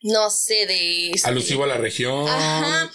no 0.00 0.30
sé, 0.30 0.66
de... 0.66 1.10
Este, 1.10 1.28
Alusivo 1.28 1.64
a 1.64 1.68
la 1.68 1.78
región. 1.78 2.28
Ajá. 2.28 2.92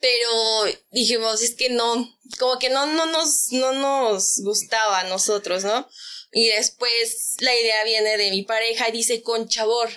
Pero 0.00 0.78
dijimos, 0.90 1.42
es 1.42 1.54
que 1.54 1.70
no, 1.70 2.18
como 2.38 2.58
que 2.58 2.70
no, 2.70 2.86
no 2.86 3.06
nos, 3.06 3.52
no 3.52 3.72
nos 3.72 4.40
gustaba 4.40 5.00
a 5.00 5.04
nosotros, 5.04 5.64
¿no? 5.64 5.88
Y 6.32 6.48
después 6.48 7.36
la 7.40 7.54
idea 7.54 7.84
viene 7.84 8.16
de 8.16 8.30
mi 8.30 8.42
pareja 8.42 8.88
y 8.88 8.92
dice 8.92 9.22
conchabor. 9.22 9.88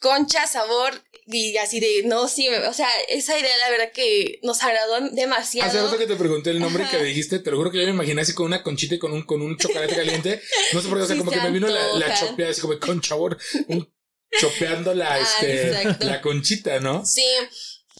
Concha, 0.00 0.46
sabor, 0.46 0.92
y 1.26 1.56
así 1.56 1.80
de, 1.80 2.02
no, 2.04 2.28
sí, 2.28 2.48
o 2.48 2.72
sea, 2.72 2.88
esa 3.08 3.38
idea 3.38 3.56
la 3.58 3.70
verdad 3.70 3.92
que 3.92 4.38
nos 4.42 4.62
agradó 4.62 5.00
demasiado. 5.10 5.68
Hace 5.68 5.82
rato 5.82 5.98
que 5.98 6.06
te 6.06 6.16
pregunté 6.16 6.50
el 6.50 6.60
nombre 6.60 6.86
que 6.88 7.02
dijiste, 7.02 7.40
te 7.40 7.50
lo 7.50 7.56
juro 7.56 7.72
que 7.72 7.78
yo 7.78 7.84
me 7.86 7.94
imaginé 7.94 8.22
así 8.22 8.32
con 8.32 8.46
una 8.46 8.62
conchita 8.62 8.94
y 8.94 8.98
con 8.98 9.12
un, 9.12 9.22
con 9.22 9.42
un 9.42 9.56
chocolate 9.56 9.94
caliente. 9.96 10.40
No 10.72 10.80
sé 10.80 10.88
por 10.88 10.98
qué, 10.98 11.04
o 11.04 11.06
sea, 11.06 11.16
como 11.16 11.30
que 11.30 11.40
me 11.40 11.50
vino 11.50 11.66
la, 11.66 11.94
la 11.94 12.14
chopeada, 12.14 12.52
así 12.52 12.60
como 12.60 12.78
con 12.78 13.00
chabor, 13.00 13.38
chopeando 14.40 14.94
la, 14.94 15.14
ah, 15.14 15.20
este, 15.20 16.04
la 16.04 16.20
conchita, 16.20 16.78
¿no? 16.80 17.04
Sí. 17.04 17.26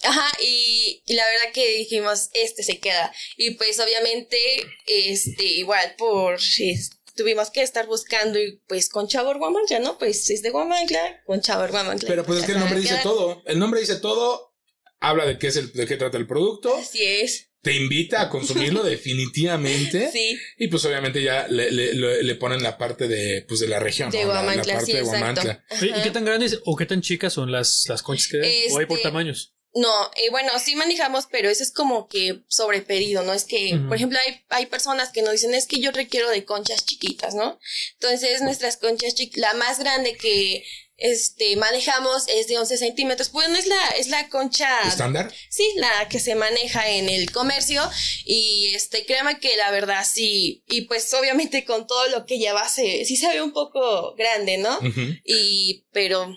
Ajá, 0.02 0.30
y, 0.40 1.02
y, 1.06 1.14
la 1.14 1.24
verdad 1.24 1.52
que 1.54 1.78
dijimos, 1.78 2.28
este 2.34 2.62
se 2.62 2.78
queda. 2.78 3.12
Y 3.36 3.52
pues 3.52 3.80
obviamente, 3.80 4.38
este, 4.86 5.44
igual 5.44 5.94
por, 5.96 6.34
este, 6.34 6.95
tuvimos 7.16 7.50
que 7.50 7.62
estar 7.62 7.86
buscando 7.86 8.38
y 8.38 8.62
pues 8.68 8.88
con 8.88 9.08
Chabor 9.08 9.38
Guamantla, 9.38 9.80
¿no? 9.80 9.98
Pues 9.98 10.30
es 10.30 10.42
de 10.42 10.50
Guamantla, 10.50 11.22
con 11.24 11.40
Chabor 11.40 11.70
Guamantla. 11.70 12.08
Pero 12.08 12.24
pues 12.24 12.40
es 12.40 12.46
que 12.46 12.52
el 12.52 12.60
nombre 12.60 12.80
dice 12.80 13.00
todo. 13.02 13.42
El 13.46 13.58
nombre 13.58 13.80
dice 13.80 13.96
todo, 13.96 14.54
habla 15.00 15.26
de 15.26 15.38
qué 15.38 15.48
es 15.48 15.56
el, 15.56 15.72
de 15.72 15.86
qué 15.86 15.96
trata 15.96 16.18
el 16.18 16.26
producto. 16.26 16.76
Así 16.76 17.02
es. 17.02 17.50
Te 17.62 17.74
invita 17.74 18.22
a 18.22 18.30
consumirlo 18.30 18.82
definitivamente. 18.84 20.10
Sí. 20.12 20.38
Y 20.58 20.68
pues 20.68 20.84
obviamente 20.84 21.22
ya 21.22 21.48
le, 21.48 21.72
le, 21.72 22.22
le, 22.22 22.34
ponen 22.36 22.62
la 22.62 22.78
parte 22.78 23.08
de, 23.08 23.44
pues 23.48 23.58
de 23.58 23.68
la 23.68 23.80
región. 23.80 24.10
De 24.10 24.24
Guamantla, 24.24 24.64
la, 24.64 24.74
parte 24.74 24.92
de 24.92 25.02
Guamantla. 25.02 25.64
¿Y 25.80 26.02
qué 26.02 26.10
tan 26.10 26.24
grandes 26.24 26.60
o 26.64 26.76
qué 26.76 26.86
tan 26.86 27.00
chicas 27.00 27.32
son 27.32 27.50
las, 27.50 27.86
las 27.88 28.02
conchas 28.02 28.28
que 28.28 28.68
¿O 28.70 28.78
hay 28.78 28.86
por 28.86 28.98
este, 28.98 29.08
tamaños? 29.08 29.55
No, 29.76 30.10
eh, 30.16 30.30
bueno, 30.30 30.52
sí 30.58 30.74
manejamos, 30.74 31.26
pero 31.30 31.50
eso 31.50 31.62
es 31.62 31.70
como 31.70 32.08
que 32.08 32.40
sobre 32.48 32.80
pedido, 32.80 33.22
¿no? 33.24 33.34
Es 33.34 33.44
que, 33.44 33.78
por 33.88 33.96
ejemplo, 33.96 34.18
hay, 34.26 34.40
hay 34.48 34.66
personas 34.66 35.10
que 35.12 35.20
nos 35.20 35.32
dicen, 35.32 35.54
es 35.54 35.66
que 35.66 35.80
yo 35.80 35.90
requiero 35.90 36.30
de 36.30 36.46
conchas 36.46 36.86
chiquitas, 36.86 37.34
¿no? 37.34 37.58
Entonces, 38.00 38.40
nuestras 38.40 38.78
conchas 38.78 39.14
chiquitas, 39.14 39.52
la 39.52 39.52
más 39.52 39.78
grande 39.78 40.16
que 40.16 40.64
este, 40.96 41.56
manejamos 41.56 42.26
es 42.28 42.48
de 42.48 42.58
11 42.58 42.78
centímetros. 42.78 43.30
Bueno, 43.32 43.54
es 43.56 43.66
la, 43.66 43.88
es 43.98 44.08
la 44.08 44.30
concha. 44.30 44.80
¿Estándar? 44.88 45.30
Sí, 45.50 45.70
la 45.76 46.08
que 46.08 46.20
se 46.20 46.34
maneja 46.34 46.88
en 46.88 47.10
el 47.10 47.30
comercio. 47.30 47.82
Y 48.24 48.72
este, 48.74 49.04
créeme 49.04 49.38
que 49.38 49.58
la 49.58 49.70
verdad 49.70 50.06
sí. 50.10 50.64
Y 50.68 50.82
pues 50.82 51.12
obviamente 51.12 51.66
con 51.66 51.86
todo 51.86 52.08
lo 52.08 52.24
que 52.24 52.38
lleva, 52.38 52.66
se, 52.68 53.04
sí 53.04 53.16
se 53.16 53.28
ve 53.28 53.42
un 53.42 53.52
poco 53.52 54.14
grande, 54.14 54.56
¿no? 54.56 54.78
Y, 55.22 55.84
pero 55.92 56.34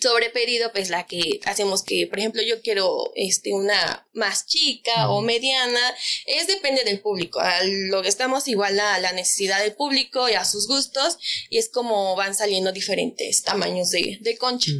sobre 0.00 0.30
pedido, 0.30 0.70
pues 0.72 0.90
la 0.90 1.06
que 1.06 1.40
hacemos 1.44 1.82
que, 1.82 2.06
por 2.06 2.18
ejemplo, 2.18 2.42
yo 2.42 2.60
quiero 2.62 3.12
este 3.14 3.52
una 3.52 4.06
más 4.12 4.46
chica 4.46 5.10
o 5.10 5.20
mediana, 5.20 5.80
es 6.26 6.46
depende 6.46 6.82
del 6.84 7.00
público. 7.00 7.40
A 7.40 7.62
lo 7.64 8.02
que 8.02 8.08
estamos 8.08 8.48
igual 8.48 8.78
a 8.80 8.98
la 8.98 9.12
necesidad 9.12 9.62
del 9.62 9.74
público 9.74 10.28
y 10.28 10.34
a 10.34 10.44
sus 10.44 10.66
gustos, 10.66 11.18
y 11.50 11.58
es 11.58 11.68
como 11.68 12.16
van 12.16 12.34
saliendo 12.34 12.72
diferentes 12.72 13.42
tamaños 13.42 13.90
de, 13.90 14.18
de 14.20 14.36
concha. 14.36 14.70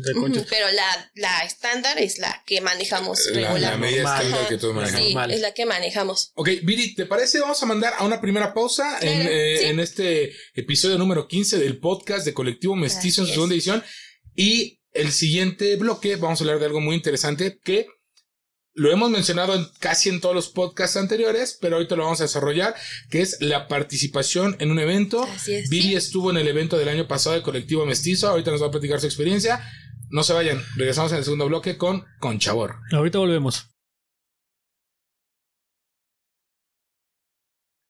Pero 0.48 0.70
la, 0.72 1.12
la 1.14 1.40
estándar 1.44 1.98
es 1.98 2.18
la 2.18 2.42
que 2.46 2.60
manejamos 2.60 3.26
regularmente. 3.26 3.60
La, 3.60 3.76
media 3.76 4.02
estándar 4.02 4.48
que 4.48 4.58
todos 4.58 4.74
manejamos. 4.74 5.06
Sí, 5.06 5.34
es 5.34 5.40
la 5.40 5.52
que 5.52 5.66
manejamos. 5.66 6.32
Ok, 6.34 6.48
Viri, 6.62 6.94
¿te 6.94 7.06
parece? 7.06 7.40
Vamos 7.40 7.62
a 7.62 7.66
mandar 7.66 7.94
a 7.98 8.04
una 8.04 8.20
primera 8.20 8.54
pausa 8.54 8.98
en, 9.00 9.22
eh, 9.22 9.68
en, 9.68 9.80
este 9.80 10.32
episodio 10.54 10.98
número 10.98 11.28
15 11.28 11.58
del 11.58 11.78
podcast 11.78 12.24
de 12.24 12.34
Colectivo 12.34 12.74
Mestizo 12.74 13.22
en 13.22 13.28
su 13.28 13.34
segunda 13.34 13.54
edición. 13.54 13.82
Y 14.34 14.75
el 14.96 15.12
siguiente 15.12 15.76
bloque 15.76 16.16
vamos 16.16 16.40
a 16.40 16.44
hablar 16.44 16.58
de 16.58 16.66
algo 16.66 16.80
muy 16.80 16.96
interesante 16.96 17.58
que 17.62 17.86
lo 18.76 18.92
hemos 18.92 19.10
mencionado 19.10 19.54
en, 19.54 19.66
casi 19.80 20.10
en 20.10 20.20
todos 20.20 20.34
los 20.34 20.48
podcasts 20.48 20.98
anteriores, 20.98 21.58
pero 21.60 21.76
ahorita 21.76 21.96
lo 21.96 22.04
vamos 22.04 22.20
a 22.20 22.24
desarrollar, 22.24 22.74
que 23.10 23.22
es 23.22 23.38
la 23.40 23.68
participación 23.68 24.54
en 24.58 24.70
un 24.70 24.78
evento. 24.78 25.24
Así 25.24 25.54
es, 25.54 25.70
Viri 25.70 25.96
estuvo 25.96 26.30
en 26.30 26.36
el 26.36 26.46
evento 26.46 26.76
del 26.76 26.90
año 26.90 27.08
pasado 27.08 27.34
de 27.34 27.42
Colectivo 27.42 27.86
Mestizo, 27.86 28.28
ahorita 28.28 28.50
nos 28.50 28.62
va 28.62 28.66
a 28.66 28.70
platicar 28.70 29.00
su 29.00 29.06
experiencia. 29.06 29.66
No 30.10 30.22
se 30.22 30.34
vayan, 30.34 30.62
regresamos 30.76 31.10
en 31.12 31.18
el 31.18 31.24
segundo 31.24 31.46
bloque 31.46 31.76
con 31.78 32.04
Conchabor. 32.20 32.76
Ahorita 32.92 33.18
volvemos. 33.18 33.75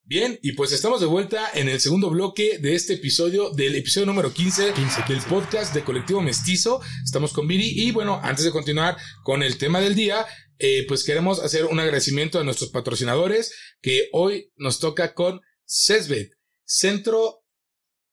Bien, 0.08 0.38
y 0.40 0.52
pues 0.52 0.70
estamos 0.70 1.00
de 1.00 1.06
vuelta 1.06 1.50
en 1.52 1.68
el 1.68 1.80
segundo 1.80 2.10
bloque 2.10 2.58
de 2.58 2.76
este 2.76 2.94
episodio, 2.94 3.50
del 3.50 3.74
episodio 3.74 4.06
número 4.06 4.32
15, 4.32 4.72
del 5.08 5.20
podcast 5.28 5.74
de 5.74 5.82
Colectivo 5.82 6.20
Mestizo. 6.20 6.80
Estamos 7.04 7.32
con 7.32 7.48
Viri 7.48 7.72
y 7.74 7.90
bueno, 7.90 8.20
antes 8.22 8.44
de 8.44 8.52
continuar 8.52 8.96
con 9.24 9.42
el 9.42 9.58
tema 9.58 9.80
del 9.80 9.96
día, 9.96 10.24
eh, 10.60 10.84
pues 10.86 11.02
queremos 11.02 11.40
hacer 11.40 11.64
un 11.64 11.80
agradecimiento 11.80 12.38
a 12.38 12.44
nuestros 12.44 12.70
patrocinadores 12.70 13.52
que 13.82 14.08
hoy 14.12 14.52
nos 14.54 14.78
toca 14.78 15.12
con 15.12 15.40
CESVET, 15.66 16.34
Centro 16.64 17.42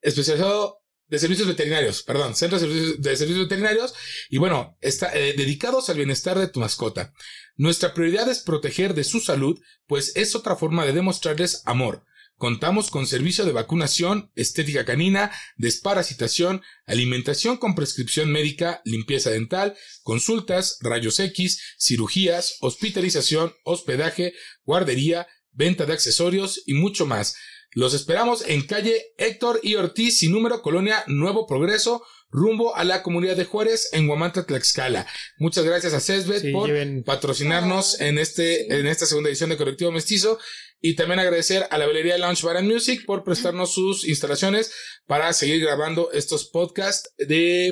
Especializado 0.02 0.83
de 1.14 1.20
Servicios 1.20 1.48
Veterinarios, 1.48 2.02
perdón, 2.02 2.34
Centro 2.34 2.58
de 2.58 3.16
Servicios, 3.16 3.48
Veterinarios 3.48 3.94
y 4.32 4.40
bueno, 4.40 4.80
está 4.82 5.16
eh, 5.16 5.36
dedicados 5.38 5.88
al 5.90 5.98
bienestar 5.98 6.40
de 6.40 6.48
tu 6.48 6.60
mascota. 6.60 7.14
Nuestra 7.56 7.94
prioridad 7.94 8.28
es 8.30 8.40
proteger 8.40 8.96
de 8.96 9.04
su 9.04 9.20
salud, 9.20 9.60
pues 9.86 10.14
es 10.16 10.34
otra 10.34 10.56
forma 10.56 10.88
de 10.88 10.94
demostrarles 10.94 11.62
amor. 11.66 12.04
Contamos 12.38 12.90
con 12.90 13.06
servicio 13.06 13.46
de 13.46 13.52
vacunación, 13.52 14.32
estética 14.34 14.86
canina, 14.86 15.32
desparasitación, 15.56 16.64
alimentación 16.88 17.58
con 17.58 17.76
prescripción 17.76 18.32
médica, 18.32 18.82
limpieza 18.84 19.30
dental, 19.30 19.76
consultas, 20.02 20.80
rayos 20.82 21.20
X, 21.20 21.76
cirugías, 21.80 22.58
hospitalización, 22.60 23.54
hospedaje, 23.66 24.34
guardería, 24.64 25.28
venta 25.52 25.86
de 25.86 25.94
accesorios 25.94 26.64
y 26.66 26.74
mucho 26.74 27.06
más. 27.06 27.36
Los 27.74 27.94
esperamos 27.94 28.44
en 28.48 28.66
calle 28.66 29.14
Héctor 29.18 29.60
y 29.64 29.76
Ortiz, 29.76 30.20
sin 30.20 30.32
número, 30.32 30.62
Colonia 30.62 31.04
Nuevo 31.08 31.48
Progreso, 31.48 32.04
rumbo 32.30 32.76
a 32.76 32.84
la 32.84 33.04
comunidad 33.04 33.36
de 33.36 33.46
Juárez 33.46 33.90
en 33.94 34.08
Guamanta, 34.08 34.46
Tlaxcala. 34.46 35.08
Muchas 35.38 35.64
gracias 35.64 35.94
a 35.94 36.00
Cesbet 36.00 36.52
por 36.52 36.70
patrocinarnos 37.04 38.02
en 38.02 38.18
este, 38.18 38.80
en 38.80 38.88
esta 38.88 39.06
segunda 39.06 39.30
edición 39.30 39.52
de 39.52 39.58
Colectivo 39.58 39.92
Mestizo. 39.92 40.40
Y 40.86 40.96
también 40.96 41.20
agradecer 41.20 41.66
a 41.70 41.78
la 41.78 41.86
velería 41.86 42.18
Lounge 42.18 42.46
Bar 42.46 42.58
and 42.58 42.70
Music 42.70 43.06
por 43.06 43.24
prestarnos 43.24 43.74
sus 43.74 44.06
instalaciones 44.06 44.74
para 45.06 45.32
seguir 45.32 45.62
grabando 45.62 46.12
estos 46.12 46.50
podcasts 46.50 47.14
de 47.18 47.72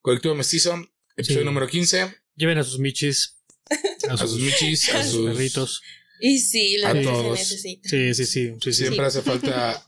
Colectivo 0.00 0.34
Mestizo, 0.34 0.82
episodio 1.14 1.44
número 1.44 1.66
15. 1.66 2.16
Lleven 2.36 2.56
a 2.56 2.64
sus 2.64 2.78
michis. 2.78 3.36
A, 4.08 4.16
sus, 4.16 4.38
michis, 4.38 4.88
a 4.94 5.04
sus 5.04 5.26
perritos. 5.26 5.82
Y 6.20 6.38
sí, 6.38 6.82
a 6.82 7.00
todos. 7.02 7.40
Sí, 7.40 7.80
sí, 7.82 8.14
sí, 8.14 8.52
sí, 8.60 8.72
Siempre 8.72 9.06
hace 9.06 9.22
falta 9.22 9.84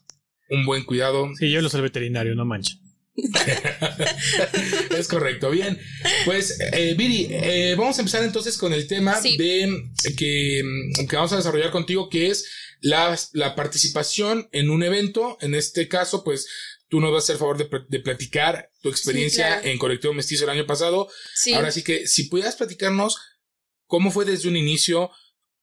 un 0.50 0.64
buen 0.66 0.84
cuidado. 0.84 1.28
Sí, 1.38 1.50
yo 1.50 1.60
lo 1.60 1.68
soy 1.68 1.82
veterinario, 1.82 2.34
no 2.34 2.44
mancha. 2.44 2.74
es 4.96 5.08
correcto, 5.08 5.50
bien. 5.50 5.78
Pues, 6.24 6.58
eh, 6.72 6.94
Viri, 6.96 7.26
eh, 7.30 7.74
vamos 7.76 7.98
a 7.98 8.02
empezar 8.02 8.22
entonces 8.22 8.56
con 8.56 8.72
el 8.72 8.86
tema 8.86 9.20
de 9.20 9.90
que, 10.16 10.62
que, 11.08 11.16
vamos 11.16 11.32
a 11.32 11.36
desarrollar 11.36 11.70
contigo, 11.70 12.08
que 12.08 12.28
es 12.28 12.48
la, 12.80 13.18
la, 13.32 13.56
participación 13.56 14.48
en 14.52 14.70
un 14.70 14.84
evento. 14.84 15.36
En 15.40 15.54
este 15.54 15.88
caso, 15.88 16.22
pues, 16.22 16.46
tú 16.88 17.00
nos 17.00 17.12
vas 17.12 17.24
a 17.24 17.24
hacer 17.24 17.36
favor 17.38 17.58
de, 17.58 17.68
de 17.88 18.00
platicar 18.00 18.70
tu 18.82 18.88
experiencia 18.88 19.60
en 19.62 19.78
Colectivo 19.78 20.14
Mestizo 20.14 20.44
el 20.44 20.50
año 20.50 20.66
pasado. 20.66 21.08
Ahora 21.54 21.72
sí 21.72 21.82
que, 21.82 22.06
si 22.06 22.24
pudieras 22.24 22.56
platicarnos 22.56 23.18
cómo 23.86 24.12
fue 24.12 24.24
desde 24.24 24.48
un 24.48 24.56
inicio, 24.56 25.10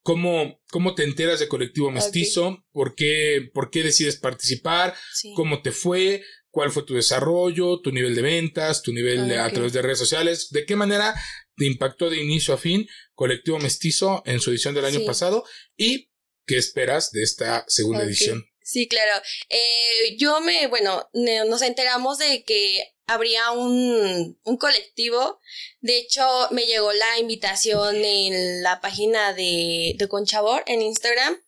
cómo, 0.06 0.62
cómo 0.70 0.94
te 0.94 1.04
enteras 1.04 1.40
de 1.40 1.48
Colectivo 1.48 1.90
Mestizo, 1.90 2.64
por 2.72 2.94
qué, 2.94 3.50
por 3.56 3.72
qué 3.72 3.82
decides 3.82 4.18
participar, 4.18 4.94
cómo 5.36 5.64
te 5.64 5.72
fue, 5.72 6.22
cuál 6.52 6.72
fue 6.72 6.84
tu 6.84 6.94
desarrollo, 6.94 7.82
tu 7.82 7.92
nivel 7.92 8.14
de 8.14 8.22
ventas, 8.22 8.84
tu 8.84 8.94
nivel 8.94 9.32
a 9.40 9.50
través 9.50 9.74
de 9.74 9.82
redes 9.82 9.98
sociales, 9.98 10.52
de 10.52 10.64
qué 10.64 10.76
manera 10.76 11.16
te 11.58 11.66
impactó 11.66 12.12
de 12.12 12.22
inicio 12.22 12.54
a 12.54 12.58
fin 12.58 12.88
Colectivo 13.16 13.58
Mestizo 13.58 14.22
en 14.28 14.40
su 14.40 14.52
edición 14.52 14.76
del 14.76 14.86
año 14.86 15.04
pasado 15.08 15.44
y 15.76 16.12
qué 16.46 16.58
esperas 16.58 17.10
de 17.12 17.24
esta 17.24 17.66
segunda 17.68 18.04
edición. 18.04 18.46
Sí, 18.66 18.88
claro. 18.88 19.22
Eh, 19.48 20.18
yo 20.18 20.42
me, 20.42 20.66
bueno, 20.66 21.08
nos 21.14 21.62
enteramos 21.62 22.18
de 22.18 22.44
que 22.44 22.96
habría 23.06 23.52
un, 23.52 24.40
un 24.44 24.58
colectivo. 24.58 25.40
De 25.82 26.00
hecho, 26.00 26.26
me 26.50 26.66
llegó 26.66 26.92
la 26.92 27.20
invitación 27.20 28.04
en 28.04 28.64
la 28.64 28.82
página 28.82 29.34
de, 29.34 29.94
de 30.00 30.08
Conchabor 30.08 30.64
en 30.66 30.82
Instagram. 30.82 31.40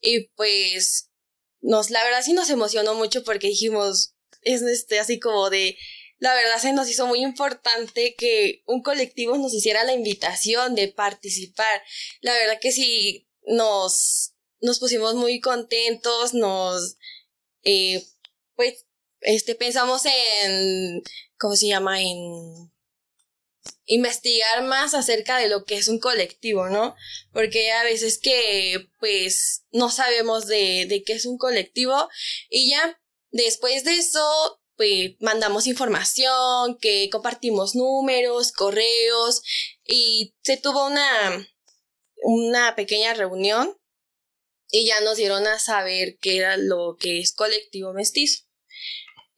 Y 0.00 0.26
pues, 0.34 1.10
nos, 1.60 1.90
la 1.90 2.02
verdad 2.02 2.22
sí 2.24 2.32
nos 2.32 2.50
emocionó 2.50 2.94
mucho 2.94 3.22
porque 3.22 3.46
dijimos, 3.46 4.16
es 4.42 4.62
este, 4.62 4.98
así 4.98 5.20
como 5.20 5.50
de, 5.50 5.78
la 6.18 6.34
verdad 6.34 6.58
se 6.60 6.72
nos 6.72 6.90
hizo 6.90 7.06
muy 7.06 7.22
importante 7.22 8.16
que 8.16 8.64
un 8.66 8.82
colectivo 8.82 9.38
nos 9.38 9.54
hiciera 9.54 9.84
la 9.84 9.94
invitación 9.94 10.74
de 10.74 10.88
participar. 10.88 11.84
La 12.20 12.34
verdad 12.34 12.58
que 12.60 12.72
sí 12.72 13.28
nos, 13.46 14.33
nos 14.64 14.80
pusimos 14.80 15.14
muy 15.14 15.40
contentos, 15.40 16.34
nos, 16.34 16.96
eh, 17.62 18.04
pues, 18.56 18.86
este, 19.20 19.54
pensamos 19.54 20.02
en, 20.06 21.02
¿cómo 21.38 21.56
se 21.56 21.68
llama? 21.68 22.00
En 22.00 22.72
investigar 23.86 24.64
más 24.64 24.94
acerca 24.94 25.38
de 25.38 25.48
lo 25.48 25.64
que 25.64 25.76
es 25.76 25.88
un 25.88 25.98
colectivo, 25.98 26.68
¿no? 26.68 26.96
Porque 27.32 27.72
a 27.72 27.84
veces 27.84 28.18
que, 28.18 28.88
pues, 29.00 29.64
no 29.72 29.90
sabemos 29.90 30.46
de, 30.46 30.86
de 30.88 31.02
qué 31.04 31.14
es 31.14 31.26
un 31.26 31.38
colectivo 31.38 32.08
y 32.50 32.70
ya 32.70 32.98
Después 33.34 33.82
de 33.82 33.96
eso, 33.96 34.60
pues 34.76 35.16
mandamos 35.18 35.66
información, 35.66 36.78
que 36.80 37.10
compartimos 37.10 37.74
números, 37.74 38.52
correos 38.52 39.42
y 39.84 40.36
se 40.44 40.56
tuvo 40.56 40.86
una, 40.86 41.44
una 42.22 42.76
pequeña 42.76 43.12
reunión 43.12 43.76
y 44.74 44.86
ya 44.86 45.00
nos 45.02 45.16
dieron 45.16 45.46
a 45.46 45.60
saber 45.60 46.18
qué 46.20 46.38
era 46.38 46.56
lo 46.56 46.96
que 46.98 47.20
es 47.20 47.32
colectivo 47.32 47.92
mestizo. 47.92 48.42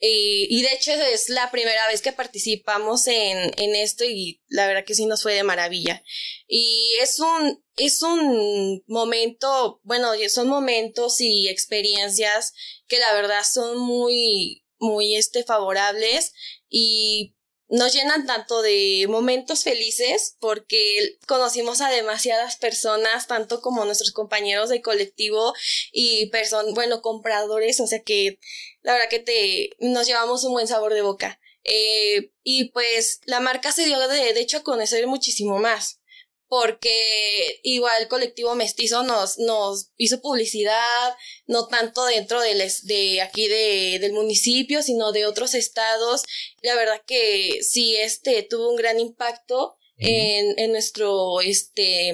Y, 0.01 0.47
y, 0.51 0.63
de 0.63 0.75
hecho 0.75 0.93
es 0.93 1.29
la 1.29 1.51
primera 1.51 1.87
vez 1.89 2.01
que 2.01 2.13
participamos 2.13 3.07
en, 3.07 3.51
en, 3.59 3.75
esto 3.75 4.05
y 4.05 4.43
la 4.49 4.67
verdad 4.67 4.85
que 4.85 4.95
sí 4.95 5.05
nos 5.05 5.23
fue 5.23 5.35
de 5.35 5.43
maravilla. 5.43 6.03
Y 6.49 6.97
es 7.03 7.19
un, 7.19 7.63
es 7.77 8.03
un 8.03 8.83
momento, 8.87 9.81
bueno, 9.85 10.09
son 10.29 10.49
momentos 10.49 11.21
y 11.21 11.49
experiencias 11.49 12.55
que 12.87 12.99
la 12.99 13.13
verdad 13.13 13.43
son 13.45 13.79
muy, 13.79 14.65
muy 14.79 15.17
este, 15.17 15.45
favorables 15.45 16.33
y 16.69 17.36
nos 17.69 17.93
llenan 17.93 18.27
tanto 18.27 18.63
de 18.63 19.07
momentos 19.09 19.65
felices 19.65 20.37
porque 20.39 21.19
conocimos 21.27 21.81
a 21.81 21.91
demasiadas 21.91 22.57
personas, 22.57 23.27
tanto 23.27 23.61
como 23.61 23.85
nuestros 23.85 24.13
compañeros 24.13 24.69
de 24.69 24.83
colectivo 24.83 25.55
y 25.93 26.27
personas, 26.31 26.75
bueno, 26.75 27.03
compradores, 27.03 27.81
o 27.81 27.87
sea 27.87 28.03
que 28.03 28.39
la 28.83 28.93
verdad 28.93 29.09
que 29.09 29.19
te, 29.19 29.71
nos 29.81 30.07
llevamos 30.07 30.45
un 30.45 30.53
buen 30.53 30.69
sabor 30.69 30.95
de 30.95 31.03
boca. 31.03 31.41
Eh, 31.65 32.31
y 32.45 32.71
pues 32.71 33.21
la 33.25 33.41
marca 33.41 33.73
se 33.73 33.85
dio 33.85 33.99
de, 34.07 34.33
de 34.35 34.41
hecho 34.41 34.59
a 34.59 34.63
conocer 34.63 35.05
muchísimo 35.09 35.59
más 35.59 36.01
porque 36.49 37.61
igual 37.63 38.03
el 38.03 38.09
colectivo 38.09 38.55
mestizo 38.55 39.03
nos, 39.03 39.39
nos 39.39 39.91
hizo 39.97 40.21
publicidad, 40.21 41.15
no 41.47 41.67
tanto 41.67 42.05
dentro 42.05 42.41
del, 42.41 42.63
de 42.85 43.21
aquí 43.21 43.49
de, 43.49 43.99
del 44.01 44.13
municipio, 44.13 44.83
sino 44.83 45.13
de 45.13 45.27
otros 45.27 45.55
estados. 45.55 46.23
La 46.63 46.75
verdad 46.75 47.03
que 47.07 47.59
sí, 47.63 47.97
este 47.97 48.43
tuvo 48.43 48.71
un 48.71 48.77
gran 48.77 49.01
impacto 49.01 49.77
en, 49.99 50.59
en 50.59 50.73
nuestro, 50.73 51.41
este, 51.41 52.11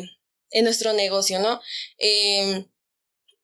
en 0.51 0.65
nuestro 0.65 0.93
negocio, 0.93 1.39
¿no? 1.41 1.61
Em, 1.99 2.67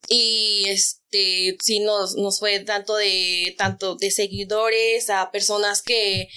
y 0.08 0.68
este 0.68 1.56
sí 1.60 1.80
nos, 1.80 2.14
nos 2.16 2.38
fue 2.38 2.60
tanto 2.60 2.96
de 2.96 3.54
tanto 3.58 3.96
de 3.96 4.10
seguidores 4.10 5.10
a 5.10 5.30
personas 5.30 5.82
que 5.82 6.28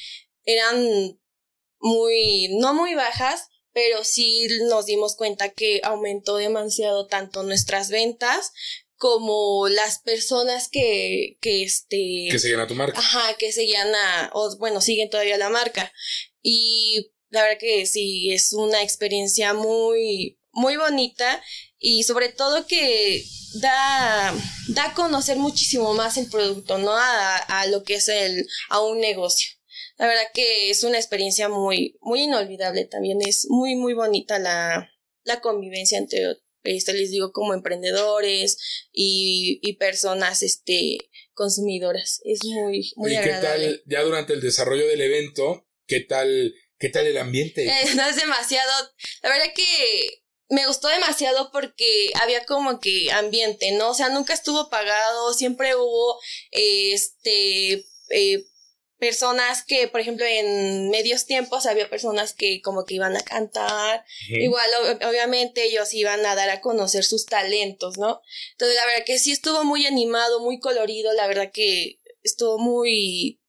eran 0.43 1.17
muy 1.79 2.49
no 2.59 2.73
muy 2.73 2.95
bajas 2.95 3.50
pero 3.73 4.03
sí 4.03 4.47
nos 4.69 4.85
dimos 4.85 5.15
cuenta 5.15 5.49
que 5.49 5.81
aumentó 5.83 6.37
demasiado 6.37 7.07
tanto 7.07 7.43
nuestras 7.43 7.89
ventas 7.89 8.51
como 8.97 9.67
las 9.67 9.99
personas 9.99 10.69
que, 10.69 11.37
que 11.41 11.63
este... 11.63 12.27
Que 12.29 12.37
seguían 12.37 12.59
a 12.59 12.67
tu 12.67 12.75
marca. 12.75 12.99
Ajá, 12.99 13.35
que 13.37 13.51
seguían 13.51 13.93
a, 13.95 14.29
o 14.33 14.55
bueno, 14.57 14.79
siguen 14.79 15.09
todavía 15.09 15.37
la 15.37 15.49
marca. 15.49 15.91
Y 16.43 17.11
la 17.29 17.41
verdad 17.41 17.57
que 17.59 17.85
sí, 17.87 18.31
es 18.31 18.53
una 18.53 18.83
experiencia 18.83 19.53
muy, 19.53 20.39
muy 20.51 20.77
bonita 20.77 21.41
y 21.79 22.03
sobre 22.03 22.29
todo 22.29 22.67
que 22.67 23.25
da, 23.55 24.35
da 24.67 24.85
a 24.85 24.93
conocer 24.93 25.37
muchísimo 25.37 25.93
más 25.95 26.17
el 26.17 26.29
producto, 26.29 26.77
¿no? 26.77 26.91
A, 26.91 27.37
a 27.37 27.65
lo 27.65 27.83
que 27.83 27.95
es 27.95 28.07
el, 28.07 28.47
a 28.69 28.81
un 28.81 28.99
negocio. 28.99 29.49
La 30.01 30.07
verdad 30.07 30.31
que 30.33 30.71
es 30.71 30.83
una 30.83 30.97
experiencia 30.97 31.47
muy, 31.47 31.95
muy 32.01 32.23
inolvidable 32.23 32.85
también. 32.85 33.19
Es 33.21 33.45
muy, 33.49 33.75
muy 33.75 33.93
bonita 33.93 34.39
la, 34.39 34.91
la 35.23 35.41
convivencia 35.41 35.99
entre, 35.99 36.37
este, 36.63 36.95
les 36.95 37.11
digo, 37.11 37.31
como 37.31 37.53
emprendedores 37.53 38.57
y, 38.91 39.59
y 39.61 39.73
personas, 39.73 40.41
este, 40.41 40.97
consumidoras. 41.35 42.19
Es 42.23 42.39
muy, 42.43 42.91
muy 42.95 43.13
¿Y 43.13 43.21
qué 43.21 43.29
tal, 43.29 43.83
ya 43.85 44.01
durante 44.01 44.33
el 44.33 44.41
desarrollo 44.41 44.87
del 44.87 45.01
evento, 45.01 45.67
qué 45.85 45.99
tal, 45.99 46.55
qué 46.79 46.89
tal 46.89 47.05
el 47.05 47.19
ambiente? 47.19 47.67
Eh, 47.67 47.73
no 47.95 48.03
es 48.09 48.15
demasiado, 48.15 48.71
la 49.21 49.29
verdad 49.29 49.53
que 49.55 50.23
me 50.49 50.65
gustó 50.65 50.87
demasiado 50.87 51.51
porque 51.51 52.09
había 52.19 52.43
como 52.45 52.79
que 52.79 53.11
ambiente, 53.11 53.71
¿no? 53.73 53.91
O 53.91 53.93
sea, 53.93 54.09
nunca 54.09 54.33
estuvo 54.33 54.67
pagado, 54.71 55.35
siempre 55.35 55.75
hubo, 55.75 56.19
este, 56.49 57.85
eh, 58.09 58.47
personas 59.01 59.63
que, 59.65 59.87
por 59.87 59.99
ejemplo, 59.99 60.27
en 60.27 60.91
medios 60.91 61.25
tiempos 61.25 61.65
había 61.65 61.89
personas 61.89 62.35
que 62.35 62.61
como 62.61 62.85
que 62.85 62.93
iban 62.93 63.17
a 63.17 63.23
cantar, 63.23 64.05
igual 64.29 64.69
obviamente 65.07 65.63
ellos 65.63 65.91
iban 65.95 66.23
a 66.23 66.35
dar 66.35 66.51
a 66.51 66.61
conocer 66.61 67.03
sus 67.03 67.25
talentos, 67.25 67.97
¿no? 67.97 68.21
Entonces 68.51 68.77
la 68.77 68.85
verdad 68.85 69.03
que 69.03 69.17
sí 69.17 69.31
estuvo 69.31 69.63
muy 69.63 69.87
animado, 69.87 70.39
muy 70.41 70.59
colorido, 70.59 71.11
la 71.13 71.25
verdad 71.25 71.51
que 71.51 71.97
estuvo 72.21 72.59
muy, 72.59 73.41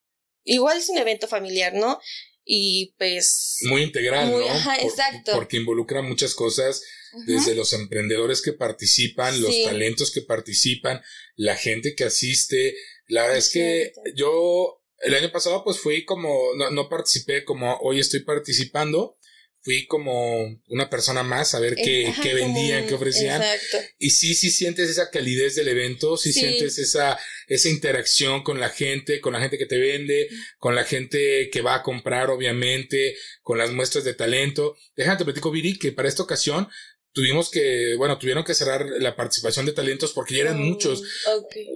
igual 0.43 0.79
es 0.79 0.89
un 0.89 0.97
evento 0.97 1.29
familiar, 1.29 1.75
¿no? 1.75 2.01
Y 2.47 2.95
pues... 2.97 3.59
Muy 3.65 3.83
integral, 3.83 4.31
¿no? 4.31 4.49
Ajá, 4.49 4.77
exacto. 4.77 5.33
Porque 5.35 5.59
involucra 5.59 6.01
muchas 6.01 6.35
cosas, 6.35 6.83
desde 7.27 7.55
los 7.55 7.75
emprendedores 7.75 8.41
que 8.41 8.55
participan, 8.55 9.39
los 9.43 9.55
talentos 9.65 10.13
que 10.13 10.23
participan, 10.23 11.03
la 11.37 11.57
gente 11.57 11.95
que 11.95 12.05
asiste. 12.05 12.75
La 13.07 13.25
verdad 13.25 13.37
es 13.37 13.51
que 13.51 13.93
yo 14.17 14.82
el 15.03 15.15
año 15.15 15.31
pasado 15.31 15.63
pues 15.65 15.79
fui 15.79 16.05
como, 16.05 16.55
no, 16.57 16.71
no 16.71 16.89
participé 16.89 17.45
como 17.45 17.77
hoy 17.79 18.01
estoy 18.01 18.21
participando, 18.21 19.19
fui 19.63 19.87
como 19.87 20.61
una 20.69 20.91
persona 20.91 21.23
más 21.23 21.55
a 21.55 21.61
ver 21.61 21.77
qué, 21.77 22.13
qué 22.21 22.35
vendían, 22.35 22.87
qué 22.87 22.95
ofrecían. 22.95 23.41
Exacto. 23.43 23.79
Y 23.99 24.11
sí, 24.11 24.35
sí 24.35 24.51
sientes 24.51 24.91
esa 24.91 25.11
calidez 25.11 25.55
del 25.55 25.69
evento, 25.69 26.17
sí, 26.17 26.33
sientes 26.33 26.79
esa, 26.79 27.19
esa 27.47 27.69
interacción 27.69 28.43
con 28.43 28.59
la 28.59 28.71
gente, 28.71 29.21
con 29.21 29.33
la 29.33 29.41
gente 29.41 29.59
que 29.59 29.67
te 29.67 29.79
vende, 29.79 30.29
con 30.59 30.75
la 30.75 30.85
gente 30.85 31.49
que 31.51 31.63
va 31.63 31.77
a 31.77 31.83
comprar, 31.83 32.31
obviamente, 32.31 33.17
con 33.43 33.59
las 33.59 33.71
muestras 33.71 34.03
de 34.03 34.15
talento. 34.15 34.77
Déjate 34.97 35.25
platico, 35.25 35.53
Viri, 35.53 35.79
que 35.79 35.93
para 35.93 36.09
esta 36.09 36.25
ocasión 36.25 36.69
tuvimos 37.13 37.51
que, 37.51 37.95
bueno, 37.97 38.19
tuvieron 38.19 38.45
que 38.45 38.55
cerrar 38.55 38.87
la 38.99 39.17
participación 39.17 39.67
de 39.67 39.73
talentos 39.73 40.13
porque 40.13 40.35
ya 40.35 40.43
eran 40.43 40.57
oh, 40.57 40.65
muchos. 40.65 41.03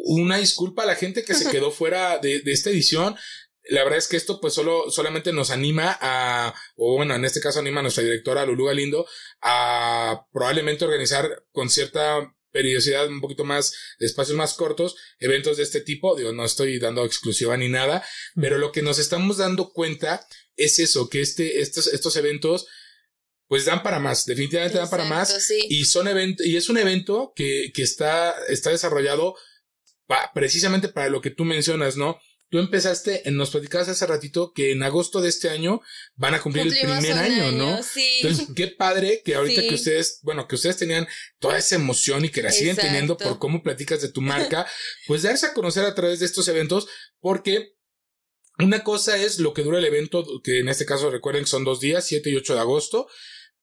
Una 0.05 0.38
disculpa 0.38 0.83
a 0.83 0.87
la 0.87 0.94
gente 0.94 1.25
que 1.25 1.35
se 1.35 1.51
quedó 1.51 1.70
fuera 1.70 2.18
de, 2.18 2.40
de, 2.40 2.53
esta 2.53 2.70
edición. 2.70 3.16
La 3.68 3.83
verdad 3.83 3.99
es 3.99 4.09
que 4.09 4.16
esto 4.16 4.40
pues 4.40 4.55
solo, 4.55 4.90
solamente 4.90 5.33
nos 5.33 5.51
anima 5.51 5.99
a, 6.01 6.55
o 6.77 6.96
bueno, 6.96 7.14
en 7.14 7.25
este 7.25 7.40
caso 7.40 7.59
anima 7.59 7.81
a 7.81 7.83
nuestra 7.83 8.05
directora 8.05 8.46
Lulu 8.46 8.66
Galindo 8.66 9.07
a 9.42 10.27
probablemente 10.33 10.85
organizar 10.85 11.44
con 11.53 11.68
cierta 11.68 12.33
periodicidad 12.57 13.09
un 13.09 13.20
poquito 13.20 13.44
más, 13.44 13.75
de 13.99 14.07
espacios 14.07 14.37
más 14.37 14.55
cortos, 14.55 14.96
eventos 15.18 15.59
de 15.59 15.64
este 15.64 15.83
tipo. 15.83 16.16
Digo, 16.16 16.33
no 16.33 16.44
estoy 16.44 16.79
dando 16.79 17.05
exclusiva 17.05 17.55
ni 17.57 17.68
nada, 17.68 18.03
pero 18.35 18.57
lo 18.57 18.72
que 18.72 18.81
nos 18.81 18.99
estamos 18.99 19.37
dando 19.37 19.72
cuenta 19.72 20.27
es 20.57 20.79
eso, 20.79 21.11
que 21.11 21.20
este, 21.20 21.61
estos, 21.61 21.88
estos 21.88 22.16
eventos 22.16 22.66
pues 23.49 23.65
dan 23.65 23.83
para 23.83 23.99
más, 23.99 24.27
definitivamente 24.27 24.79
dan 24.79 24.91
para 24.91 25.05
más. 25.05 25.51
Y 25.69 25.85
son 25.85 26.09
eventos, 26.09 26.47
y 26.47 26.57
es 26.57 26.69
un 26.69 26.79
evento 26.79 27.33
que, 27.35 27.71
que 27.75 27.83
está, 27.83 28.35
está 28.49 28.71
desarrollado 28.71 29.35
precisamente 30.35 30.89
para 30.89 31.09
lo 31.09 31.21
que 31.21 31.31
tú 31.31 31.45
mencionas, 31.45 31.97
¿no? 31.97 32.19
Tú 32.49 32.61
empezaste, 32.61 33.23
nos 33.33 33.51
platicabas 33.51 33.89
hace 33.89 34.07
ratito 34.07 34.53
que 34.55 34.71
en 34.71 34.85
agosto 34.85 35.21
de 35.21 35.29
este 35.29 35.49
año 35.49 35.81
van 36.15 36.35
a 36.35 36.41
cumplir 36.41 36.69
el 36.69 36.79
primer 36.79 37.19
año, 37.19 37.51
¿no? 37.51 37.83
Sí. 37.83 38.21
Entonces, 38.23 38.47
qué 38.55 38.69
padre 38.69 39.21
que 39.25 39.35
ahorita 39.35 39.63
que 39.63 39.75
ustedes, 39.75 40.21
bueno, 40.23 40.47
que 40.47 40.55
ustedes 40.55 40.77
tenían 40.77 41.09
toda 41.41 41.59
esa 41.59 41.75
emoción 41.75 42.25
y 42.25 42.29
que 42.29 42.43
la 42.43 42.53
siguen 42.53 42.77
teniendo 42.77 43.17
por 43.17 43.41
cómo 43.41 43.65
platicas 43.65 44.01
de 44.01 44.11
tu 44.11 44.21
marca, 44.23 44.65
pues 45.09 45.23
darse 45.23 45.47
a 45.47 45.55
conocer 45.55 45.85
a 45.87 45.95
través 45.97 46.21
de 46.21 46.27
estos 46.27 46.47
eventos, 46.47 46.87
porque 47.19 47.75
una 48.61 48.85
cosa 48.85 49.17
es 49.17 49.41
lo 49.41 49.53
que 49.53 49.63
dura 49.63 49.79
el 49.79 49.85
evento, 49.85 50.25
que 50.45 50.61
en 50.61 50.69
este 50.69 50.87
caso 50.87 51.11
recuerden 51.11 51.43
que 51.43 51.51
son 51.51 51.65
dos 51.65 51.81
días, 51.81 52.07
7 52.07 52.31
y 52.31 52.37
8 52.37 52.55
de 52.55 52.61
agosto, 52.61 53.09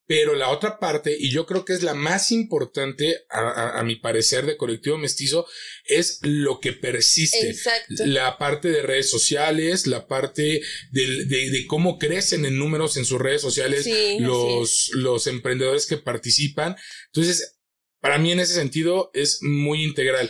pero 0.05 0.35
la 0.35 0.49
otra 0.49 0.79
parte, 0.79 1.15
y 1.17 1.31
yo 1.31 1.45
creo 1.45 1.63
que 1.63 1.73
es 1.73 1.81
la 1.81 1.93
más 1.93 2.31
importante, 2.31 3.23
a, 3.29 3.81
mi 3.83 3.95
parecer, 3.95 4.45
de 4.45 4.57
colectivo 4.57 4.97
mestizo, 4.97 5.47
es 5.85 6.19
lo 6.23 6.59
que 6.59 6.73
persiste. 6.73 7.49
Exacto. 7.49 8.05
La 8.05 8.37
parte 8.37 8.69
de 8.69 8.81
redes 8.81 9.09
sociales, 9.09 9.87
la 9.87 10.07
parte 10.07 10.61
de, 10.91 11.25
de, 11.25 11.65
cómo 11.67 11.97
crecen 11.97 12.45
en 12.45 12.57
números 12.57 12.97
en 12.97 13.05
sus 13.05 13.19
redes 13.19 13.41
sociales 13.41 13.87
los, 14.19 14.89
los 14.93 15.27
emprendedores 15.27 15.85
que 15.85 15.97
participan. 15.97 16.75
Entonces, 17.13 17.59
para 18.01 18.17
mí 18.17 18.33
en 18.33 18.41
ese 18.41 18.55
sentido 18.55 19.09
es 19.13 19.41
muy 19.41 19.83
integral. 19.83 20.29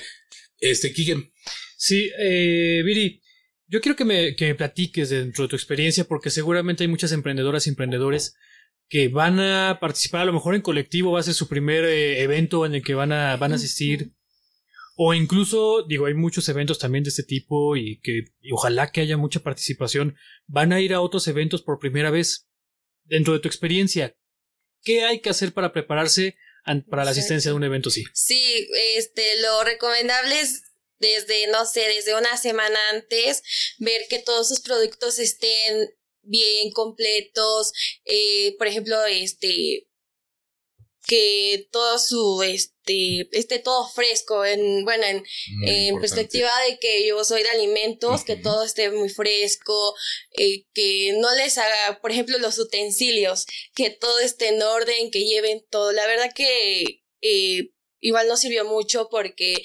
Este, 0.59 0.93
Kigen. 0.93 1.33
Sí, 1.75 2.11
eh, 2.19 2.83
Viri, 2.85 3.21
yo 3.67 3.81
quiero 3.81 3.95
que 3.95 4.05
me, 4.05 4.35
que 4.35 4.45
me 4.45 4.55
platiques 4.55 5.09
dentro 5.09 5.45
de 5.45 5.49
tu 5.49 5.55
experiencia, 5.55 6.03
porque 6.03 6.29
seguramente 6.29 6.83
hay 6.83 6.87
muchas 6.87 7.11
emprendedoras 7.11 7.65
y 7.65 7.71
emprendedores 7.71 8.35
que 8.89 9.07
van 9.07 9.39
a 9.39 9.79
participar 9.79 10.21
a 10.21 10.25
lo 10.25 10.33
mejor 10.33 10.55
en 10.55 10.61
colectivo, 10.61 11.11
va 11.11 11.19
a 11.19 11.23
ser 11.23 11.33
su 11.33 11.47
primer 11.47 11.83
eh, 11.85 12.21
evento 12.21 12.65
en 12.65 12.75
el 12.75 12.83
que 12.83 12.93
van 12.93 13.11
a, 13.11 13.35
van 13.37 13.53
a 13.53 13.55
asistir. 13.55 14.11
O 14.95 15.13
incluso, 15.13 15.83
digo, 15.87 16.05
hay 16.05 16.13
muchos 16.13 16.47
eventos 16.49 16.77
también 16.77 17.03
de 17.03 17.09
este 17.09 17.23
tipo 17.23 17.75
y 17.75 17.99
que 18.01 18.25
ojalá 18.51 18.91
que 18.91 19.01
haya 19.01 19.17
mucha 19.17 19.39
participación. 19.39 20.15
Van 20.45 20.71
a 20.71 20.81
ir 20.81 20.93
a 20.93 21.01
otros 21.01 21.27
eventos 21.27 21.63
por 21.63 21.79
primera 21.79 22.11
vez. 22.11 22.47
Dentro 23.05 23.33
de 23.33 23.39
tu 23.39 23.49
experiencia, 23.49 24.15
¿qué 24.81 25.03
hay 25.03 25.19
que 25.19 25.29
hacer 25.29 25.51
para 25.51 25.73
prepararse 25.73 26.37
para 26.89 27.03
la 27.03 27.11
asistencia 27.11 27.51
de 27.51 27.57
un 27.57 27.63
evento 27.63 27.89
así? 27.89 28.05
Sí, 28.13 28.69
este, 28.95 29.41
lo 29.41 29.63
recomendable 29.63 30.39
es 30.39 30.63
desde, 30.99 31.47
no 31.47 31.65
sé, 31.65 31.81
desde 31.81 32.15
una 32.15 32.37
semana 32.37 32.79
antes, 32.91 33.43
ver 33.77 34.03
que 34.09 34.19
todos 34.19 34.47
sus 34.47 34.61
productos 34.61 35.19
estén 35.19 35.89
bien 36.23 36.71
completos, 36.71 37.71
eh, 38.05 38.55
por 38.57 38.67
ejemplo, 38.67 39.05
este, 39.05 39.87
que 41.05 41.67
todo 41.71 41.99
su, 41.99 42.41
este, 42.43 43.27
esté 43.37 43.59
todo 43.59 43.87
fresco, 43.89 44.45
en, 44.45 44.85
bueno, 44.85 45.03
en, 45.05 45.23
en 45.67 45.99
perspectiva 45.99 46.49
de 46.67 46.79
que 46.79 47.07
yo 47.07 47.23
soy 47.23 47.43
de 47.43 47.49
alimentos, 47.49 48.23
que 48.23 48.35
todo 48.37 48.63
esté 48.63 48.89
muy 48.89 49.09
fresco, 49.09 49.95
eh, 50.37 50.65
que 50.73 51.13
no 51.19 51.33
les 51.35 51.57
haga, 51.57 51.99
por 52.01 52.11
ejemplo, 52.11 52.37
los 52.37 52.57
utensilios, 52.57 53.45
que 53.75 53.89
todo 53.89 54.19
esté 54.19 54.49
en 54.49 54.61
orden, 54.61 55.11
que 55.11 55.25
lleven 55.25 55.65
todo. 55.69 55.91
La 55.91 56.07
verdad 56.07 56.31
que, 56.33 57.03
eh, 57.21 57.69
igual 57.99 58.27
no 58.27 58.37
sirvió 58.37 58.65
mucho 58.65 59.09
porque 59.09 59.63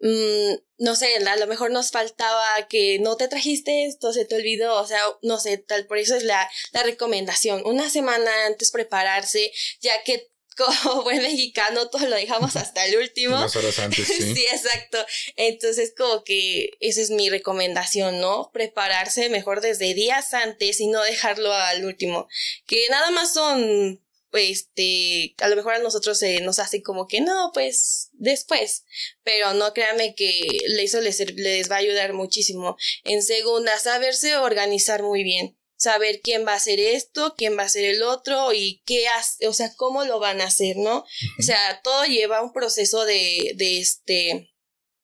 Mm, 0.00 0.54
no 0.78 0.96
sé, 0.96 1.14
a 1.16 1.36
lo 1.36 1.46
mejor 1.46 1.70
nos 1.70 1.90
faltaba 1.90 2.68
que 2.68 2.98
no 3.00 3.16
te 3.16 3.28
trajiste 3.28 3.84
esto, 3.84 4.12
se 4.12 4.24
te 4.24 4.34
olvidó, 4.34 4.80
o 4.80 4.86
sea, 4.86 5.00
no 5.22 5.38
sé, 5.38 5.58
tal, 5.58 5.86
por 5.86 5.98
eso 5.98 6.16
es 6.16 6.22
la, 6.22 6.50
la 6.72 6.82
recomendación, 6.82 7.62
una 7.66 7.90
semana 7.90 8.30
antes 8.46 8.70
prepararse, 8.70 9.52
ya 9.80 10.02
que 10.04 10.30
como 10.56 11.02
buen 11.02 11.22
mexicano 11.22 11.88
todo 11.88 12.06
lo 12.06 12.16
dejamos 12.16 12.56
hasta 12.56 12.84
el 12.84 12.96
último. 12.96 13.36
Unas 13.36 13.56
horas 13.56 13.78
antes, 13.78 14.06
sí. 14.06 14.34
sí, 14.34 14.46
exacto. 14.50 14.98
Entonces, 15.36 15.94
como 15.96 16.24
que 16.24 16.70
esa 16.80 17.00
es 17.00 17.10
mi 17.10 17.30
recomendación, 17.30 18.20
¿no? 18.20 18.50
Prepararse 18.52 19.28
mejor 19.28 19.60
desde 19.60 19.94
días 19.94 20.34
antes 20.34 20.80
y 20.80 20.88
no 20.88 21.02
dejarlo 21.02 21.52
al 21.52 21.84
último. 21.84 22.28
Que 22.66 22.84
nada 22.90 23.10
más 23.10 23.32
son 23.32 24.02
este, 24.32 25.34
a 25.38 25.48
lo 25.48 25.56
mejor 25.56 25.74
a 25.74 25.78
nosotros 25.78 26.18
se 26.18 26.40
nos 26.40 26.58
hace 26.58 26.82
como 26.82 27.06
que 27.06 27.20
no, 27.20 27.50
pues 27.52 28.10
después, 28.12 28.84
pero 29.22 29.54
no 29.54 29.72
créanme 29.72 30.14
que 30.14 30.40
eso 30.78 31.00
les, 31.00 31.18
les 31.36 31.70
va 31.70 31.76
a 31.76 31.80
ayudar 31.80 32.12
muchísimo. 32.12 32.76
En 33.04 33.22
segunda, 33.22 33.78
saberse 33.78 34.36
organizar 34.36 35.02
muy 35.02 35.22
bien, 35.24 35.58
saber 35.80 36.20
quién 36.22 36.46
va 36.46 36.52
a 36.52 36.56
hacer 36.56 36.78
esto, 36.78 37.34
quién 37.36 37.56
va 37.56 37.62
a 37.62 37.66
hacer 37.66 37.84
el 37.84 38.02
otro 38.02 38.52
y 38.52 38.82
qué 38.84 39.08
hace, 39.08 39.48
o 39.48 39.52
sea, 39.52 39.72
cómo 39.76 40.04
lo 40.04 40.18
van 40.18 40.40
a 40.40 40.44
hacer, 40.44 40.76
¿no? 40.76 41.04
O 41.38 41.42
sea, 41.42 41.80
todo 41.82 42.04
lleva 42.04 42.42
un 42.42 42.52
proceso 42.52 43.04
de, 43.06 43.52
de 43.56 43.80
este, 43.80 44.49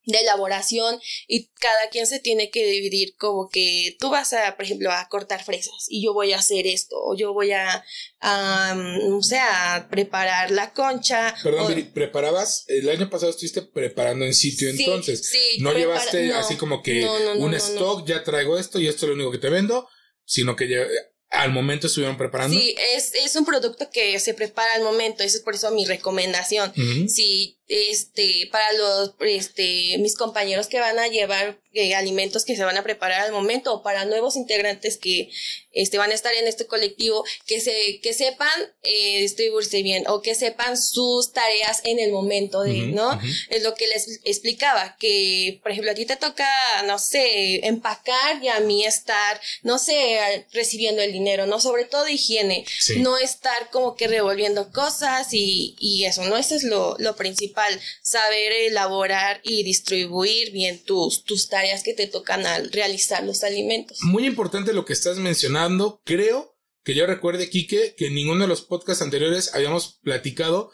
de 0.07 0.21
elaboración 0.21 0.99
y 1.27 1.49
cada 1.61 1.89
quien 1.91 2.07
se 2.07 2.21
tiene 2.21 2.51
que 2.51 2.65
dividir 2.65 3.17
como 3.17 3.49
que 3.49 3.97
tú 3.99 4.09
vas 4.09 4.33
a, 4.33 4.57
por 4.57 4.65
ejemplo, 4.65 4.91
a 4.91 5.09
cortar 5.09 5.45
fresas 5.45 5.87
y 5.89 6.05
yo 6.05 6.15
voy 6.15 6.33
a 6.33 6.39
hacer 6.39 6.67
esto 6.67 6.97
o 6.99 7.17
yo 7.17 7.33
voy 7.33 7.53
a, 7.53 7.85
a 8.21 8.75
no 8.75 9.23
sé, 9.23 9.39
a 9.39 9.89
preparar 9.91 10.53
la 10.53 10.73
concha. 10.73 11.35
Perdón, 11.43 11.91
preparabas, 11.93 12.65
el 12.69 12.89
año 12.89 13.11
pasado 13.11 13.31
estuviste 13.31 13.63
preparando 13.63 14.25
en 14.25 14.35
sitio 14.35 14.71
entonces. 14.71 15.27
Sí, 15.27 15.59
no 15.59 15.73
llevaste 15.73 16.33
así 16.33 16.57
como 16.57 16.83
que 16.83 17.05
un 17.37 17.55
stock, 17.55 18.07
ya 18.07 18.23
traigo 18.23 18.59
esto 18.59 18.79
y 18.79 18.87
esto 18.87 19.07
es 19.07 19.09
lo 19.09 19.15
único 19.15 19.33
que 19.33 19.39
te 19.39 19.51
vendo, 19.51 19.89
sino 20.25 20.55
que 20.55 20.69
ya 20.69 20.87
al 21.31 21.53
momento 21.53 21.87
estuvieron 21.87 22.17
preparando. 22.17 22.57
Sí, 22.57 22.75
es, 22.95 23.13
es 23.15 23.37
un 23.37 23.45
producto 23.45 23.91
que 23.91 24.19
se 24.21 24.35
prepara 24.35 24.75
al 24.75 24.83
momento, 24.83 25.23
eso 25.23 25.39
es 25.39 25.43
por 25.43 25.55
eso 25.55 25.71
mi 25.71 25.85
recomendación. 25.85 26.73
Si 27.09 27.57
este, 27.69 28.49
para 28.53 28.65
los, 28.75 29.15
este, 29.21 29.99
mis 29.99 30.17
compañeros 30.17 30.69
que 30.69 30.79
van 30.79 30.99
a 31.01 31.09
llevar 31.09 31.59
eh, 31.73 31.95
alimentos 31.95 32.45
que 32.45 32.57
se 32.57 32.65
van 32.65 32.77
a 32.77 32.85
preparar 32.85 33.23
al 33.23 33.33
momento 33.33 33.75
o 33.75 33.83
para 33.83 34.05
nuevos 34.05 34.37
integrantes 34.37 34.97
que, 34.97 35.31
este, 35.73 35.99
van 35.99 36.11
a 36.11 36.15
estar 36.15 36.33
en 36.33 36.47
este 36.47 36.67
colectivo, 36.67 37.25
que 37.45 37.61
se, 37.61 38.01
que 38.03 38.15
sepan, 38.15 38.49
eh, 38.83 39.21
distribuirse 39.21 39.83
bien 39.83 40.05
o 40.07 40.23
que 40.23 40.35
sepan 40.35 40.79
sus 40.79 41.33
tareas 41.33 41.83
en 41.85 41.99
el 41.99 42.13
momento 42.13 42.63
de, 42.63 42.87
¿no? 42.87 43.21
Es 43.51 43.63
lo 43.63 43.75
que 43.75 43.89
les 43.89 44.21
explicaba, 44.25 44.97
que, 44.99 45.59
por 45.63 45.73
ejemplo, 45.73 45.91
a 45.91 45.95
ti 45.95 46.07
te 46.07 46.17
toca, 46.17 46.49
no 46.87 46.99
sé, 46.99 47.67
empacar 47.67 48.43
y 48.43 48.49
a 48.49 48.61
mí 48.61 48.85
estar, 48.85 49.41
no 49.63 49.79
sé, 49.79 50.47
recibiendo 50.53 51.03
el 51.03 51.13
dinero, 51.17 51.47
¿no? 51.47 51.61
Sobre 51.61 51.85
todo 51.85 52.09
higiene, 52.09 52.65
no 52.99 53.17
estar 53.19 53.71
como 53.71 53.95
que 53.97 54.09
revolviendo 54.09 54.71
cosas 54.71 55.29
y, 55.33 55.75
y 55.79 56.05
eso, 56.05 56.25
¿no? 56.25 56.37
Eso 56.37 56.55
es 56.55 56.63
lo, 56.63 56.97
lo 56.99 57.17
principal 57.17 57.81
saber 58.03 58.53
elaborar 58.53 59.41
y 59.43 59.63
distribuir 59.63 60.53
bien 60.53 60.83
tus, 60.85 61.25
tus 61.25 61.49
tareas 61.49 61.83
que 61.83 61.95
te 61.95 62.07
tocan 62.07 62.47
al 62.47 62.71
realizar 62.73 63.25
los 63.25 63.43
alimentos. 63.43 63.99
Muy 64.03 64.27
importante 64.27 64.73
lo 64.73 64.85
que 64.85 64.93
estás 64.93 65.17
mencionando. 65.19 66.01
Creo 66.05 66.57
que 66.85 66.95
yo 66.95 67.07
recuerde, 67.07 67.51
Quique, 67.51 67.95
que 67.97 68.07
en 68.07 68.15
ninguno 68.15 68.43
de 68.43 68.49
los 68.49 68.63
podcasts 68.63 69.03
anteriores 69.03 69.55
habíamos 69.55 69.99
platicado 70.03 70.71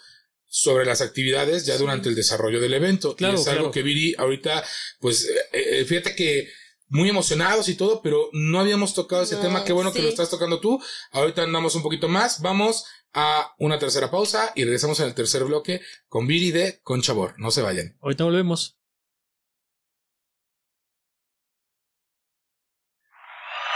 sobre 0.47 0.85
las 0.85 1.01
actividades 1.01 1.65
ya 1.65 1.79
durante 1.79 2.11
el 2.11 2.15
desarrollo 2.15 2.61
del 2.61 2.75
evento. 2.75 3.17
Claro, 3.17 3.41
es 3.41 3.49
algo 3.49 3.71
que 3.71 3.83
Viri 3.83 4.15
ahorita, 4.19 4.63
pues, 5.01 5.25
eh, 5.25 5.81
eh, 5.81 5.85
fíjate 5.87 6.15
que 6.15 6.51
muy 6.93 7.09
emocionados 7.09 7.69
y 7.69 7.75
todo, 7.75 8.03
pero 8.03 8.29
no 8.33 8.61
habíamos 8.61 8.93
tocado 8.93 9.23
ese 9.23 9.37
tema. 9.37 9.65
Qué 9.65 9.73
bueno 9.73 9.93
que 9.93 10.03
lo 10.03 10.09
estás 10.09 10.29
tocando 10.29 10.61
tú. 10.61 10.79
Ahorita 11.11 11.43
andamos 11.43 11.75
un 11.75 11.83
poquito 11.83 12.07
más. 12.07 12.43
Vamos 12.43 12.85
a 13.15 13.55
una 13.59 13.79
tercera 13.79 14.11
pausa 14.11 14.53
y 14.55 14.65
regresamos 14.65 15.01
en 15.01 15.07
el 15.07 15.15
tercer 15.15 15.43
bloque 15.45 15.81
con 16.09 16.27
Viri 16.27 16.51
de 16.51 16.81
Conchabor. 16.83 17.35
No 17.39 17.51
se 17.51 17.63
vayan. 17.63 17.97
Ahorita 18.03 18.25
volvemos. 18.25 18.77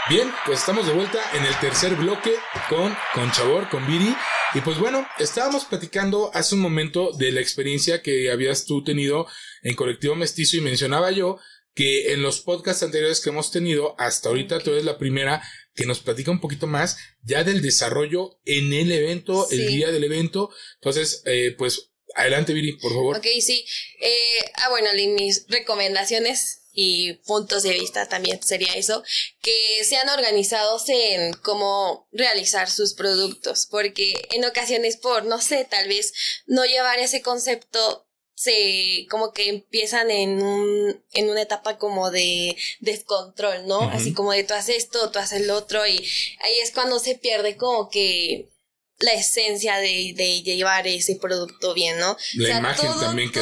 Bien, 0.09 0.31
pues 0.45 0.59
estamos 0.59 0.85
de 0.85 0.93
vuelta 0.93 1.19
en 1.33 1.43
el 1.43 1.59
tercer 1.59 1.95
bloque 1.95 2.35
con 2.69 2.95
Conchabor, 3.15 3.67
con 3.67 3.85
Viri. 3.87 4.15
Y 4.53 4.61
pues 4.61 4.77
bueno, 4.77 5.07
estábamos 5.17 5.65
platicando 5.65 6.29
hace 6.35 6.53
un 6.53 6.61
momento 6.61 7.11
de 7.13 7.31
la 7.31 7.41
experiencia 7.41 8.03
que 8.03 8.31
habías 8.31 8.65
tú 8.65 8.83
tenido 8.83 9.25
en 9.63 9.75
Colectivo 9.75 10.15
Mestizo 10.15 10.55
y 10.55 10.61
mencionaba 10.61 11.09
yo 11.09 11.39
que 11.77 12.11
en 12.11 12.23
los 12.23 12.41
podcasts 12.41 12.81
anteriores 12.81 13.21
que 13.21 13.29
hemos 13.29 13.51
tenido, 13.51 13.93
hasta 13.99 14.29
ahorita 14.29 14.57
tú 14.61 14.71
eres 14.71 14.83
la 14.83 14.97
primera 14.97 15.43
que 15.75 15.85
nos 15.85 15.99
platica 15.99 16.31
un 16.31 16.41
poquito 16.41 16.65
más 16.65 16.97
ya 17.21 17.43
del 17.43 17.61
desarrollo 17.61 18.39
en 18.45 18.73
el 18.73 18.91
evento, 18.91 19.47
el 19.51 19.67
día 19.67 19.91
del 19.91 20.03
evento. 20.03 20.49
Entonces, 20.81 21.21
eh, 21.25 21.53
pues 21.55 21.91
adelante, 22.15 22.53
Viri, 22.53 22.77
por 22.79 22.91
favor. 22.91 23.17
Ok, 23.17 23.27
sí. 23.41 23.63
Eh, 24.01 24.51
ah, 24.55 24.69
bueno, 24.69 24.89
mis 25.13 25.45
recomendaciones 25.49 26.63
y 26.71 27.13
puntos 27.27 27.61
de 27.61 27.73
vista 27.73 28.09
también 28.09 28.41
sería 28.41 28.73
eso, 28.73 29.03
que 29.43 29.83
sean 29.83 30.09
organizados 30.09 30.89
en 30.89 31.33
cómo 31.33 32.07
realizar 32.11 32.71
sus 32.71 32.95
productos, 32.95 33.67
porque 33.69 34.13
en 34.31 34.45
ocasiones 34.45 34.97
por, 34.97 35.25
no 35.25 35.39
sé, 35.39 35.67
tal 35.69 35.87
vez 35.87 36.11
no 36.47 36.65
llevar 36.65 36.97
ese 36.97 37.21
concepto 37.21 38.06
se 38.37 39.07
como 39.09 39.33
que 39.33 39.49
empiezan 39.49 40.11
en 40.11 40.43
un 40.43 41.03
en 41.13 41.29
una 41.29 41.41
etapa 41.41 41.79
como 41.79 42.11
de 42.11 42.55
descontrol, 42.79 43.65
¿no? 43.65 43.81
Así 43.81 44.13
como 44.13 44.31
de 44.31 44.43
tú 44.43 44.53
haces 44.53 44.77
esto, 44.77 45.09
tú 45.09 45.17
haces 45.17 45.47
lo 45.47 45.55
otro 45.55 45.87
y 45.87 45.97
ahí 45.97 46.59
es 46.61 46.71
cuando 46.71 46.99
se 46.99 47.15
pierde 47.15 47.57
como 47.57 47.89
que 47.89 48.51
la 48.99 49.13
esencia 49.13 49.77
de, 49.77 50.13
de 50.15 50.41
llevar 50.43 50.87
ese 50.87 51.15
producto 51.15 51.73
bien, 51.73 51.99
¿no? 51.99 52.15
La 52.35 52.59
imagen 52.59 52.91
también 52.99 53.31
que 53.31 53.39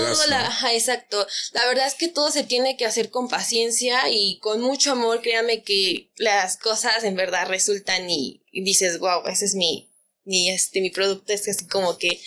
exacto. 0.74 1.28
La 1.52 1.66
verdad 1.68 1.88
es 1.88 1.96
que 1.96 2.08
todo 2.08 2.32
se 2.32 2.44
tiene 2.44 2.78
que 2.78 2.86
hacer 2.86 3.10
con 3.10 3.28
paciencia 3.28 4.10
y 4.10 4.40
con 4.40 4.62
mucho 4.62 4.94
amor. 4.94 5.22
Créame 5.22 5.64
que 5.64 6.10
las 6.16 6.56
cosas 6.58 7.04
en 7.04 7.18
verdad 7.18 7.48
resultan 7.50 8.10
y, 8.10 8.44
y 8.52 8.64
dices, 8.64 9.00
wow, 9.00 9.28
ese 9.28 9.46
es 9.46 9.56
mi, 9.56 9.90
mi, 10.24 10.50
este, 10.50 10.80
mi 10.80 10.90
producto. 10.90 11.34
Es 11.34 11.48
así 11.48 11.68
como 11.68 11.98
que 11.98 12.22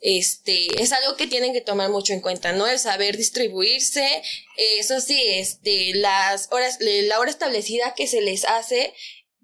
este, 0.00 0.66
es 0.80 0.92
algo 0.92 1.16
que 1.16 1.26
tienen 1.26 1.52
que 1.52 1.60
tomar 1.60 1.90
mucho 1.90 2.12
en 2.12 2.20
cuenta, 2.20 2.52
¿no? 2.52 2.66
El 2.66 2.78
saber 2.78 3.16
distribuirse, 3.16 4.22
eso 4.78 5.00
sí, 5.00 5.20
este, 5.26 5.94
las 5.94 6.48
horas, 6.52 6.78
la 6.80 7.18
hora 7.18 7.30
establecida 7.30 7.94
que 7.94 8.06
se 8.06 8.20
les 8.20 8.44
hace, 8.44 8.94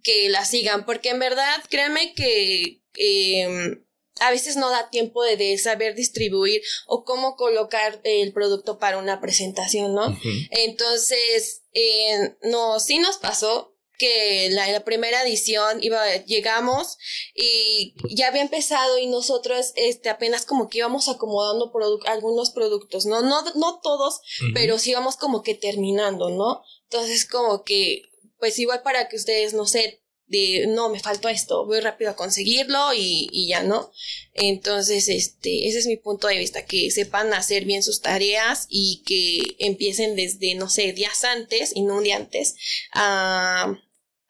que 0.03 0.29
la 0.29 0.45
sigan, 0.45 0.85
porque 0.85 1.11
en 1.11 1.19
verdad, 1.19 1.57
créanme 1.69 2.15
que 2.15 2.83
em, 2.97 3.85
a 4.21 4.31
veces 4.31 4.57
no 4.57 4.71
da 4.71 4.91
tiempo 4.91 5.25
de, 5.25 5.59
saber 5.59 5.95
distribuir 5.95 6.63
o 6.87 7.05
cómo 7.05 7.37
colocar 7.37 8.01
el 8.05 8.33
producto 8.33 8.79
para 8.79 8.99
una 8.99 9.21
presentación, 9.21 9.95
¿no? 9.95 10.17
Entonces, 10.51 11.63
eh, 11.73 12.37
no, 12.43 12.79
sí 12.79 12.99
nos 12.99 13.17
pasó, 13.17 13.74
que 13.99 14.49
la, 14.51 14.71
la, 14.71 14.85
primera 14.85 15.23
edición 15.23 15.83
iba, 15.83 16.17
llegamos 16.25 16.99
y 17.35 17.95
ya 18.15 18.29
había 18.29 18.43
empezado 18.43 18.99
y 18.99 19.07
nosotros 19.07 19.73
este, 19.77 20.11
apenas 20.11 20.47
como 20.47 20.69
que 20.69 20.79
íbamos 20.79 21.09
acomodando 21.09 21.73
algunos 22.07 22.51
productos, 22.51 23.07
¿no? 23.07 23.23
No, 23.23 23.43
no 23.55 23.81
todos, 23.83 24.21
pero 24.53 24.79
sí 24.79 24.91
íbamos 24.91 25.17
como 25.17 25.43
que 25.43 25.55
terminando, 25.55 26.31
¿no? 26.31 26.63
Entonces 26.85 27.29
como 27.29 27.65
que, 27.65 28.03
pues 28.39 28.59
igual 28.59 28.83
para 28.83 29.09
que 29.09 29.17
ustedes, 29.17 29.55
no 29.55 29.67
sé, 29.67 30.04
de, 30.27 30.67
no, 30.69 30.89
me 30.89 31.01
faltó 31.01 31.29
esto, 31.29 31.67
voy 31.67 31.81
rápido 31.81 32.11
a 32.11 32.17
conseguirlo 32.17 32.95
y, 32.95 33.29
y 33.33 33.49
ya, 33.49 33.63
¿no? 33.63 33.93
Entonces, 34.33 35.09
este, 35.09 35.69
ese 35.69 35.79
es 35.79 35.87
mi 35.87 35.97
punto 35.97 36.27
de 36.29 36.39
vista, 36.39 36.65
que 36.65 36.91
sepan 36.91 37.33
hacer 37.35 37.65
bien 37.65 37.83
sus 37.83 38.01
tareas 38.01 38.67
y 38.69 39.03
que 39.07 39.65
empiecen 39.65 40.17
desde, 40.17 40.55
no 40.55 40.69
sé, 40.69 40.93
días 40.93 41.25
antes 41.25 41.73
y 41.75 41.83
no 41.83 41.99
un 41.99 42.05
día 42.05 42.17
antes 42.17 42.57
a 42.93 43.79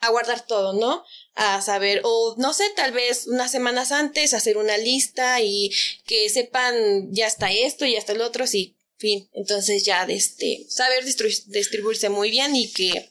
a 0.04 0.10
guardar 0.10 0.46
todo, 0.46 0.72
¿no? 0.74 1.04
A 1.34 1.60
saber, 1.62 2.00
o 2.04 2.34
no 2.38 2.52
sé, 2.52 2.64
tal 2.76 2.92
vez 2.92 3.26
unas 3.26 3.50
semanas 3.50 3.90
antes 3.90 4.34
hacer 4.34 4.56
una 4.56 4.76
lista 4.76 5.40
y 5.40 5.70
que 6.06 6.28
sepan 6.28 7.12
ya 7.12 7.26
está 7.26 7.50
esto 7.50 7.86
y 7.86 7.92
ya 7.92 7.98
está 7.98 8.12
el 8.12 8.20
otro, 8.20 8.46
sí, 8.46 8.76
fin. 8.98 9.28
Entonces 9.32 9.84
ya 9.84 10.06
de 10.06 10.14
este, 10.14 10.66
saber 10.68 11.04
distribuirse 11.04 12.08
muy 12.08 12.30
bien 12.30 12.54
y 12.54 12.70
que 12.70 13.10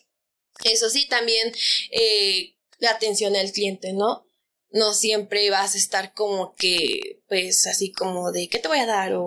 eso 0.64 0.90
sí, 0.90 1.08
también 1.08 1.54
eh, 1.92 2.54
la 2.84 2.92
atención 2.92 3.36
al 3.36 3.52
cliente, 3.52 3.94
¿no? 3.94 4.26
No 4.70 4.94
siempre 4.94 5.50
vas 5.50 5.76
a 5.76 5.78
estar 5.78 6.14
como 6.14 6.54
que 6.56 7.22
pues 7.28 7.66
así 7.68 7.92
como 7.92 8.32
de 8.32 8.50
qué 8.50 8.60
te 8.60 8.68
voy 8.68 8.80
a 8.80 8.86
dar 8.86 9.14
o 9.16 9.24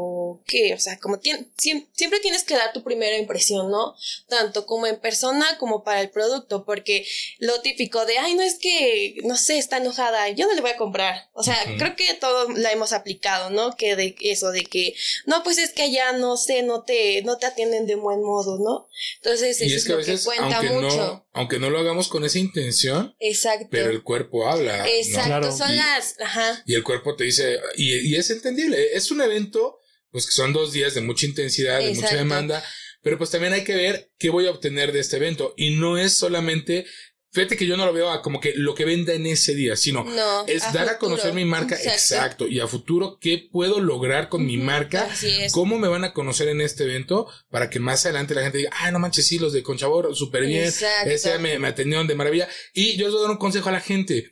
qué, 0.46 0.74
o 0.74 0.78
sea, 0.78 0.98
como 0.98 1.20
siempre 1.56 2.20
tienes 2.20 2.44
que 2.44 2.54
dar 2.54 2.72
tu 2.72 2.82
primera 2.82 3.18
impresión, 3.18 3.70
¿no? 3.70 3.94
Tanto 4.28 4.66
como 4.66 4.86
en 4.86 5.00
persona 5.00 5.58
como 5.58 5.84
para 5.84 6.00
el 6.00 6.10
producto, 6.10 6.64
porque 6.64 7.06
lo 7.38 7.60
típico 7.60 8.06
de, 8.06 8.18
ay, 8.18 8.34
no 8.34 8.42
es 8.42 8.58
que, 8.58 9.16
no 9.24 9.36
sé, 9.36 9.58
está 9.58 9.78
enojada, 9.78 10.28
yo 10.30 10.46
no 10.46 10.54
le 10.54 10.60
voy 10.60 10.70
a 10.70 10.76
comprar. 10.76 11.28
O 11.32 11.42
sea, 11.42 11.56
creo 11.78 11.96
que 11.96 12.14
todo 12.14 12.48
la 12.50 12.72
hemos 12.72 12.92
aplicado, 12.92 13.50
¿no? 13.50 13.76
Que 13.76 13.96
de 13.96 14.16
eso, 14.20 14.50
de 14.50 14.64
que, 14.64 14.94
no, 15.26 15.42
pues 15.42 15.58
es 15.58 15.72
que 15.72 15.82
allá, 15.82 16.12
no 16.12 16.36
sé, 16.36 16.62
no 16.62 16.84
te, 16.84 17.22
no 17.22 17.38
te 17.38 17.46
atienden 17.46 17.86
de 17.86 17.96
buen 17.96 18.22
modo, 18.22 18.58
¿no? 18.58 18.88
Entonces, 19.16 19.60
eso 19.60 19.76
es, 19.76 19.84
que, 19.84 19.92
lo 19.92 20.02
que 20.02 20.18
cuenta 20.24 20.58
aunque 20.58 20.72
mucho. 20.72 20.96
No, 20.96 21.26
aunque 21.32 21.58
no 21.58 21.70
lo 21.70 21.78
hagamos 21.78 22.08
con 22.08 22.24
esa 22.24 22.38
intención, 22.38 23.14
Exacto. 23.18 23.68
pero 23.70 23.90
el 23.90 24.02
cuerpo 24.02 24.48
habla. 24.48 24.88
Exacto, 24.88 25.52
son 25.52 25.76
las, 25.76 26.18
ajá. 26.20 26.62
Y 26.66 26.74
el 26.74 26.82
cuerpo 26.82 27.14
te 27.16 27.24
dice, 27.24 27.58
y 27.76 28.06
y 28.06 28.14
es 28.14 28.30
entendible. 28.30 28.94
Es 28.94 29.10
un 29.10 29.20
evento, 29.20 29.80
pues 30.16 30.24
que 30.24 30.32
son 30.32 30.54
dos 30.54 30.72
días 30.72 30.94
de 30.94 31.02
mucha 31.02 31.26
intensidad, 31.26 31.78
de 31.78 31.92
mucha 31.92 32.16
demanda, 32.16 32.64
pero 33.02 33.18
pues 33.18 33.28
también 33.28 33.52
hay 33.52 33.64
que 33.64 33.74
ver 33.74 34.10
qué 34.18 34.30
voy 34.30 34.46
a 34.46 34.50
obtener 34.50 34.90
de 34.92 35.00
este 35.00 35.18
evento. 35.18 35.52
Y 35.58 35.76
no 35.76 35.98
es 35.98 36.14
solamente 36.14 36.86
Fíjate 37.32 37.58
que 37.58 37.66
yo 37.66 37.76
no 37.76 37.84
lo 37.84 37.92
veo 37.92 38.10
a 38.10 38.22
como 38.22 38.40
que 38.40 38.54
lo 38.56 38.74
que 38.74 38.86
venda 38.86 39.12
en 39.12 39.26
ese 39.26 39.54
día, 39.54 39.76
sino 39.76 40.04
No, 40.04 40.46
es 40.46 40.72
dar 40.72 40.88
a 40.88 40.96
conocer 40.98 41.34
mi 41.34 41.44
marca 41.44 41.74
Exacto. 41.74 41.90
exacto. 42.14 42.46
y 42.46 42.60
a 42.60 42.66
futuro 42.66 43.18
qué 43.20 43.46
puedo 43.52 43.78
lograr 43.78 44.30
con 44.30 44.46
mi 44.46 44.56
marca, 44.56 45.06
Así 45.12 45.42
es. 45.42 45.52
cómo 45.52 45.78
me 45.78 45.86
van 45.88 46.04
a 46.04 46.14
conocer 46.14 46.48
en 46.48 46.62
este 46.62 46.84
evento 46.84 47.30
para 47.50 47.68
que 47.68 47.78
más 47.78 48.06
adelante 48.06 48.34
la 48.34 48.40
gente 48.40 48.56
diga, 48.56 48.70
ah, 48.72 48.90
no 48.90 49.00
manches, 49.00 49.26
sí, 49.26 49.38
los 49.38 49.52
de 49.52 49.62
Conchabor, 49.62 50.16
súper 50.16 50.46
bien, 50.46 50.64
Exacto. 50.64 51.10
ese 51.10 51.38
me, 51.38 51.58
me 51.58 51.68
atendieron 51.68 52.06
de 52.06 52.14
maravilla. 52.14 52.48
Y 52.72 52.96
yo 52.96 53.04
les 53.04 53.12
voy 53.12 53.18
a 53.20 53.22
dar 53.24 53.32
un 53.32 53.36
consejo 53.36 53.68
a 53.68 53.72
la 53.72 53.80
gente. 53.82 54.30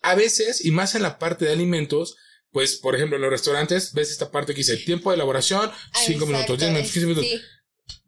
A 0.00 0.14
veces, 0.14 0.64
y 0.64 0.70
más 0.70 0.94
en 0.94 1.02
la 1.02 1.18
parte 1.18 1.44
de 1.44 1.52
alimentos, 1.52 2.16
pues, 2.52 2.76
por 2.76 2.94
ejemplo, 2.96 3.16
en 3.16 3.22
los 3.22 3.30
restaurantes, 3.30 3.92
ves 3.92 4.10
esta 4.10 4.30
parte 4.30 4.54
que 4.54 4.58
dice 4.58 4.76
tiempo 4.78 5.10
de 5.10 5.16
elaboración, 5.16 5.70
Ah, 5.70 5.98
5 6.06 6.26
minutos, 6.26 6.58
10 6.58 6.70
minutos, 6.72 6.92
15 6.92 7.06
minutos. 7.06 7.24
Sí. 7.30 7.40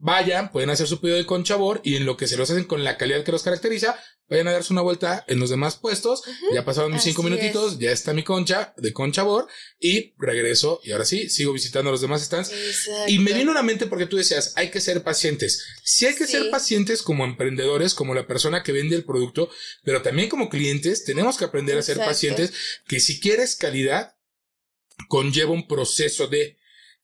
Vayan, 0.03 0.51
pueden 0.51 0.71
hacer 0.71 0.87
su 0.87 1.01
pedido 1.01 1.19
de 1.19 1.27
conchabor 1.27 1.81
y 1.85 1.97
en 1.97 2.07
lo 2.07 2.17
que 2.17 2.27
se 2.27 2.37
los 2.37 2.51
hacen 2.51 2.65
con 2.65 2.85
la 2.85 2.97
calidad 2.97 3.23
que 3.23 3.33
los 3.33 3.43
caracteriza, 3.43 3.99
vayan 4.29 4.49
a 4.49 4.53
darse 4.53 4.73
una 4.73 4.81
vuelta 4.83 5.25
en 5.29 5.41
los 5.41 5.51
demás 5.51 5.77
puestos. 5.77 6.23
Ya 6.55 6.65
pasaron 6.65 6.91
mis 6.93 7.01
Así 7.01 7.11
cinco 7.11 7.23
minutitos, 7.23 7.79
ya 7.79 7.91
está 7.91 8.13
mi 8.15 8.23
concha 8.23 8.73
de 8.77 8.93
conchabor 8.95 9.47
y 9.79 10.15
regreso 10.19 10.81
y 10.85 10.93
ahora 10.93 11.05
sí, 11.05 11.29
sigo 11.29 11.53
visitando 11.53 11.91
los 11.91 12.01
demás 12.01 12.23
stands. 12.23 12.51
Exacto. 12.51 13.11
Y 13.11 13.19
me 13.19 13.33
vino 13.33 13.51
a 13.53 13.55
la 13.55 13.63
mente 13.63 13.87
porque 13.87 14.07
tú 14.07 14.17
decías, 14.17 14.53
hay 14.57 14.71
que 14.71 14.81
ser 14.81 15.03
pacientes. 15.03 15.65
Sí 15.83 16.07
hay 16.07 16.15
que 16.15 16.27
Sí. 16.27 16.33
ser 16.33 16.51
pacientes 16.51 17.03
como 17.03 17.25
emprendedores, 17.25 17.93
como 17.95 18.15
la 18.15 18.27
persona 18.27 18.63
que 18.63 18.73
vende 18.73 18.97
el 18.97 19.05
producto, 19.05 19.51
pero 19.83 20.01
también 20.03 20.29
como 20.31 20.49
clientes 20.49 21.05
tenemos 21.05 21.37
que 21.37 21.45
aprender 21.47 21.77
a 21.77 21.83
ser 21.83 21.99
pacientes, 21.99 22.53
que 22.87 23.01
si 23.01 23.21
quieres 23.21 23.57
calidad, 23.57 24.15
conlleva 25.09 25.53
un 25.53 25.67
proceso 25.67 26.27
de 26.29 26.57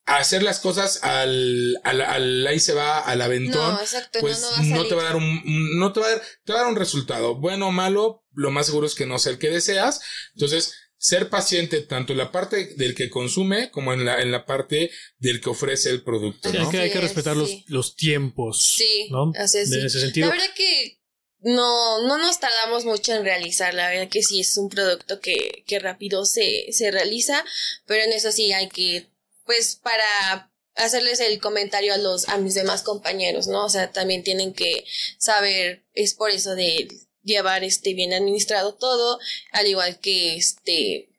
hacer 0.05 0.43
las 0.45 0.61
cosas 0.61 1.03
al, 1.03 1.77
al, 1.83 2.01
al- 2.01 2.47
ahí 2.47 2.61
se 2.61 2.75
va, 2.75 3.01
al 3.01 3.21
aventón. 3.23 3.75
No, 3.75 3.81
exacto, 3.81 4.21
pues 4.21 4.41
no, 4.41 4.63
no 4.65 4.77
no 4.77 4.87
te 4.87 4.95
va 4.95 5.03
a 5.03 5.07
dar 5.07 5.17
un, 5.17 5.43
no 5.79 5.93
te 5.93 6.01
va 6.01 6.07
a 6.07 6.11
dar, 6.11 6.23
te 6.45 6.53
va 6.53 6.61
a 6.61 6.63
dar 6.63 6.71
un 6.71 6.79
resultado, 6.79 7.35
bueno 7.35 7.69
o 7.69 7.73
malo, 7.73 8.25
lo 8.33 8.51
más 8.53 8.67
seguro 8.67 8.87
es 8.87 8.95
que 8.95 9.07
no 9.07 9.19
sea 9.19 9.33
el 9.33 9.39
que 9.39 9.51
deseas. 9.51 10.01
Entonces, 10.35 10.75
ser 10.99 11.29
paciente 11.29 11.81
tanto 11.83 12.13
en 12.13 12.19
la 12.19 12.31
parte 12.33 12.75
del 12.77 12.95
que 12.95 13.11
consume 13.11 13.71
como 13.71 13.93
en 13.93 14.05
la, 14.05 14.23
en 14.23 14.31
la 14.31 14.47
parte 14.47 14.91
del 15.19 15.41
que 15.41 15.51
ofrece 15.51 15.91
el 15.91 16.03
producto, 16.03 16.51
Sí, 16.51 16.57
¿no? 16.57 16.65
hay, 16.65 16.71
que, 16.71 16.79
hay 16.79 16.91
que 16.91 17.01
respetar 17.01 17.37
los, 17.37 17.49
sí. 17.51 17.65
los 17.69 17.97
tiempos. 17.97 18.75
Sí, 18.77 19.09
¿no? 19.11 19.33
así 19.39 19.59
es, 19.59 19.71
De 19.71 19.81
sí. 19.81 19.87
ese 19.87 20.01
sentido. 20.01 20.29
La 20.29 20.35
verdad 20.35 20.55
que 20.57 21.01
no, 21.47 22.03
no 22.03 22.19
nos 22.19 22.41
tardamos 22.41 22.85
mucho 22.85 23.13
en 23.13 23.23
realizar, 23.23 23.73
la 23.73 23.89
verdad 23.89 24.09
que 24.09 24.25
sí 24.25 24.41
es 24.41 24.59
un 24.59 24.69
producto 24.69 25.21
que, 25.21 25.63
que 25.65 25.79
rápido 25.79 26.25
se, 26.25 26.73
se 26.73 26.91
realiza, 26.91 27.45
pero 27.87 28.03
en 28.03 28.13
eso 28.13 28.33
sí 28.33 28.53
hay 28.53 28.69
que, 28.69 29.07
pues 29.45 29.77
para 29.77 30.51
hacerles 30.75 31.21
el 31.21 31.39
comentario 31.41 31.95
a 31.95 31.99
los, 31.99 32.29
a 32.29 32.39
mis 32.39 32.55
demás 32.55 32.83
compañeros, 32.83 33.47
¿no? 33.47 33.65
O 33.65 33.69
sea, 33.69 33.93
también 33.93 34.25
tienen 34.25 34.55
que 34.55 34.85
saber, 35.19 35.85
es 35.95 36.15
por 36.15 36.33
eso 36.33 36.57
de 36.57 36.89
llevar 37.23 37.63
este 37.63 37.95
bien 37.95 38.13
administrado 38.13 38.75
todo, 38.75 39.21
al 39.53 39.69
igual 39.69 40.01
que 40.01 40.35
este, 40.35 41.11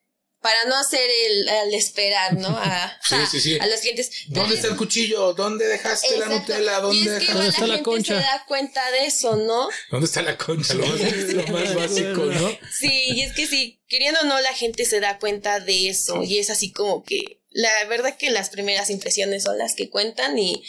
para 0.48 0.64
no 0.70 0.78
hacer 0.78 1.10
el, 1.28 1.50
al 1.50 1.74
esperar, 1.74 2.38
¿no? 2.38 2.48
A, 2.48 2.98
Sí, 3.10 3.16
sí, 3.30 3.42
sí. 3.42 3.58
a 3.60 3.68
los 3.68 3.82
clientes. 3.82 4.10
¿Dónde 4.30 4.56
está 4.56 4.70
el 4.70 4.78
cuchillo? 4.78 5.34
¿Dónde 5.34 5.68
dejaste 5.68 6.18
la. 6.18 6.28
Nutella? 6.28 6.78
y 6.78 6.82
¿Dónde, 6.82 7.18
es 7.18 7.20
que 7.20 7.26
dejaste- 7.26 7.32
igual 7.32 7.48
está 7.50 7.62
la 7.62 7.68
la 7.68 7.74
gente 7.74 7.84
concha? 7.84 8.16
se 8.16 8.22
da 8.24 8.46
cuenta 8.48 8.92
de 8.92 9.06
eso, 9.08 9.36
¿no? 9.36 9.68
¿Dónde 9.92 10.06
está 10.06 10.22
la 10.22 10.38
concha? 10.38 10.74
Lo 10.76 10.86
más, 10.88 11.02
lo 11.02 11.48
más 11.48 11.76
básico, 11.82 12.26
¿no? 12.28 12.50
Sí, 12.72 12.90
y 13.14 13.22
es 13.24 13.34
que 13.34 13.46
sí, 13.46 13.82
queriendo 13.90 14.22
o 14.22 14.24
no, 14.24 14.40
la 14.40 14.54
gente 14.54 14.86
se 14.86 15.02
da 15.02 15.20
cuenta 15.20 15.60
de 15.60 15.90
eso. 15.90 16.24
Y 16.24 16.38
es 16.40 16.50
así 16.50 16.72
como 16.72 17.04
que 17.04 17.42
la 17.52 17.70
verdad 17.90 18.16
que 18.16 18.30
las 18.30 18.50
primeras 18.50 18.90
impresiones 18.90 19.44
son 19.44 19.58
las 19.58 19.76
que 19.76 19.90
cuentan 19.90 20.40
y, 20.40 20.64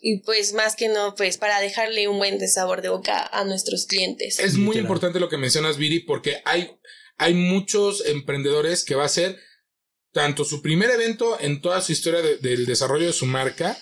y 0.00 0.20
pues 0.20 0.52
más 0.54 0.74
que 0.74 0.88
no, 0.88 1.14
pues 1.16 1.36
para 1.36 1.60
dejarle 1.60 2.08
un 2.08 2.16
buen 2.16 2.48
sabor 2.48 2.80
de 2.80 2.88
boca 2.88 3.28
a 3.30 3.44
nuestros 3.44 3.84
clientes. 3.86 4.38
Es 4.38 4.54
muy 4.54 4.68
Literal. 4.68 4.82
importante 4.84 5.20
lo 5.20 5.28
que 5.28 5.36
mencionas, 5.36 5.76
Viri, 5.76 6.00
porque 6.00 6.40
hay, 6.44 6.70
hay 7.18 7.34
muchos 7.34 8.04
emprendedores 8.06 8.84
que 8.84 8.94
va 8.94 9.04
a 9.04 9.08
ser 9.08 9.38
tanto 10.12 10.44
su 10.44 10.62
primer 10.62 10.90
evento 10.90 11.38
en 11.40 11.60
toda 11.60 11.80
su 11.82 11.92
historia 11.92 12.22
de- 12.22 12.38
del 12.38 12.64
desarrollo 12.64 13.06
de 13.06 13.12
su 13.12 13.26
marca, 13.26 13.76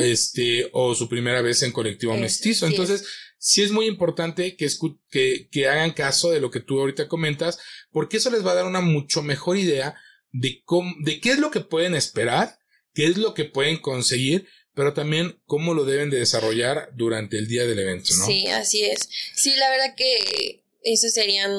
este, 0.00 0.68
o 0.72 0.94
su 0.94 1.08
primera 1.08 1.40
vez 1.40 1.62
en 1.62 1.72
colectivo 1.72 2.12
Eso, 2.12 2.20
mestizo. 2.20 2.66
sí 2.66 2.72
Entonces, 2.72 3.06
sí 3.38 3.62
es 3.62 3.70
muy 3.70 3.86
importante 3.86 4.56
que, 4.56 4.68
que, 5.10 5.48
que 5.50 5.68
hagan 5.68 5.92
caso 5.92 6.30
de 6.30 6.40
lo 6.40 6.50
que 6.50 6.60
tú 6.60 6.80
ahorita 6.80 7.08
comentas, 7.08 7.58
porque 7.92 8.16
eso 8.16 8.30
les 8.30 8.44
va 8.44 8.52
a 8.52 8.56
dar 8.56 8.66
una 8.66 8.80
mucho 8.80 9.22
mejor 9.22 9.56
idea 9.56 9.94
de 10.32 10.62
cómo, 10.64 10.94
de 11.04 11.20
qué 11.20 11.30
es 11.30 11.38
lo 11.38 11.50
que 11.50 11.60
pueden 11.60 11.94
esperar, 11.94 12.58
qué 12.92 13.06
es 13.06 13.16
lo 13.16 13.32
que 13.34 13.44
pueden 13.44 13.78
conseguir, 13.78 14.46
pero 14.74 14.92
también 14.94 15.40
cómo 15.46 15.74
lo 15.74 15.84
deben 15.84 16.10
de 16.10 16.18
desarrollar 16.18 16.90
durante 16.94 17.38
el 17.38 17.46
día 17.48 17.64
del 17.66 17.78
evento, 17.78 18.10
¿no? 18.18 18.26
Sí, 18.26 18.46
así 18.48 18.84
es. 18.84 19.08
Sí, 19.34 19.54
la 19.56 19.70
verdad 19.70 19.94
que 19.96 20.64
esos 20.82 21.12
serían 21.12 21.50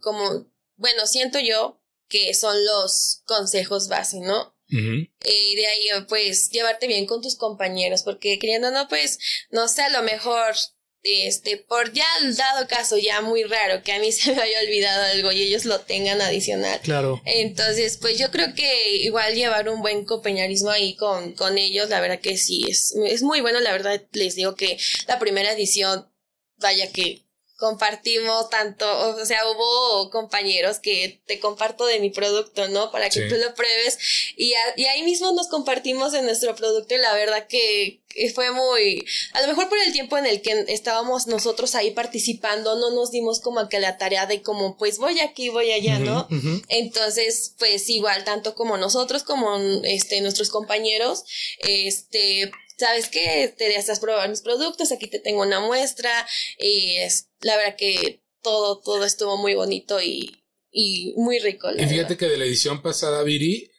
como, 0.00 0.46
bueno, 0.84 1.06
siento 1.06 1.38
yo 1.38 1.80
que 2.10 2.34
son 2.34 2.62
los 2.62 3.22
consejos 3.24 3.88
base, 3.88 4.20
¿no? 4.20 4.54
Y 4.68 5.56
de 5.56 5.66
ahí, 5.66 5.86
pues, 6.10 6.50
llevarte 6.50 6.86
bien 6.86 7.06
con 7.06 7.22
tus 7.22 7.36
compañeros, 7.36 8.02
porque 8.02 8.38
queriendo 8.38 8.70
no, 8.70 8.86
pues, 8.86 9.18
no 9.48 9.66
sé, 9.66 9.80
a 9.80 9.88
lo 9.88 10.02
mejor, 10.02 10.54
este, 11.02 11.56
por 11.56 11.90
ya 11.94 12.04
dado 12.36 12.68
caso 12.68 12.98
ya 12.98 13.22
muy 13.22 13.44
raro 13.44 13.82
que 13.82 13.92
a 13.92 13.98
mí 13.98 14.12
se 14.12 14.34
me 14.34 14.42
haya 14.42 14.60
olvidado 14.60 15.04
algo 15.04 15.32
y 15.32 15.44
ellos 15.44 15.64
lo 15.64 15.80
tengan 15.80 16.20
adicional. 16.20 16.78
Claro. 16.82 17.22
Entonces, 17.24 17.96
pues 17.96 18.18
yo 18.18 18.30
creo 18.30 18.52
que 18.54 18.96
igual 18.98 19.34
llevar 19.34 19.70
un 19.70 19.80
buen 19.80 20.04
compañerismo 20.04 20.68
ahí 20.68 20.96
con, 20.96 21.32
con 21.32 21.56
ellos, 21.56 21.88
la 21.88 22.02
verdad 22.02 22.20
que 22.20 22.36
sí, 22.36 22.66
es, 22.68 22.94
es 23.06 23.22
muy 23.22 23.40
bueno, 23.40 23.60
la 23.60 23.72
verdad 23.72 24.02
les 24.12 24.34
digo 24.34 24.54
que 24.54 24.76
la 25.08 25.18
primera 25.18 25.50
edición, 25.52 26.10
vaya 26.58 26.92
que 26.92 27.23
compartimos 27.64 28.50
tanto, 28.50 28.84
o 29.16 29.24
sea, 29.24 29.40
hubo 29.50 30.10
compañeros 30.10 30.78
que 30.78 31.20
te 31.26 31.40
comparto 31.40 31.86
de 31.86 31.98
mi 31.98 32.10
producto, 32.10 32.68
¿no? 32.68 32.90
Para 32.90 33.08
que 33.08 33.20
Sí. 33.22 33.28
tú 33.28 33.36
lo 33.36 33.54
pruebes 33.54 33.98
y, 34.36 34.52
a- 34.54 34.74
y 34.76 34.84
ahí 34.84 35.02
mismo 35.02 35.32
nos 35.32 35.48
compartimos 35.48 36.12
en 36.14 36.26
nuestro 36.26 36.54
producto 36.54 36.94
y 36.94 36.98
la 36.98 37.14
verdad 37.14 37.46
que, 37.48 38.00
que 38.08 38.30
fue 38.32 38.50
muy, 38.52 39.04
a 39.32 39.40
lo 39.40 39.48
mejor 39.48 39.68
por 39.68 39.78
el 39.78 39.92
tiempo 39.92 40.16
en 40.18 40.26
el 40.26 40.40
que 40.42 40.66
estábamos 40.68 41.26
nosotros 41.26 41.74
ahí 41.74 41.90
participando, 41.90 42.76
no 42.76 42.90
nos 42.90 43.10
dimos 43.10 43.40
como 43.40 43.68
que 43.68 43.80
la 43.80 43.96
tarea 43.98 44.26
de 44.26 44.42
como, 44.42 44.76
pues 44.76 44.98
voy 44.98 45.18
aquí, 45.20 45.48
voy 45.48 45.72
allá, 45.72 45.98
¿no? 45.98 46.28
Entonces, 46.68 47.54
pues 47.58 47.88
igual, 47.88 48.24
tanto 48.24 48.54
como 48.54 48.76
nosotros, 48.76 49.24
como 49.24 49.56
este, 49.84 50.20
nuestros 50.20 50.50
compañeros, 50.50 51.24
este, 51.58 52.52
sabes 52.78 53.08
que 53.08 53.54
te 53.56 53.64
dejas 53.68 54.00
probar 54.00 54.28
mis 54.28 54.42
productos, 54.42 54.92
aquí 54.92 55.06
te 55.08 55.18
tengo 55.18 55.42
una 55.42 55.60
muestra, 55.60 56.26
y 56.58 56.96
es, 56.98 57.28
la 57.40 57.56
verdad 57.56 57.76
que 57.76 58.22
todo, 58.42 58.80
todo 58.80 59.04
estuvo 59.04 59.36
muy 59.36 59.54
bonito 59.54 60.00
y, 60.02 60.44
y 60.70 61.14
muy 61.16 61.38
rico. 61.38 61.70
Y 61.70 61.78
fíjate 61.78 61.94
verdad. 61.96 62.16
que 62.16 62.28
de 62.28 62.36
la 62.38 62.44
edición 62.44 62.82
pasada, 62.82 63.22
Viri, 63.22 63.70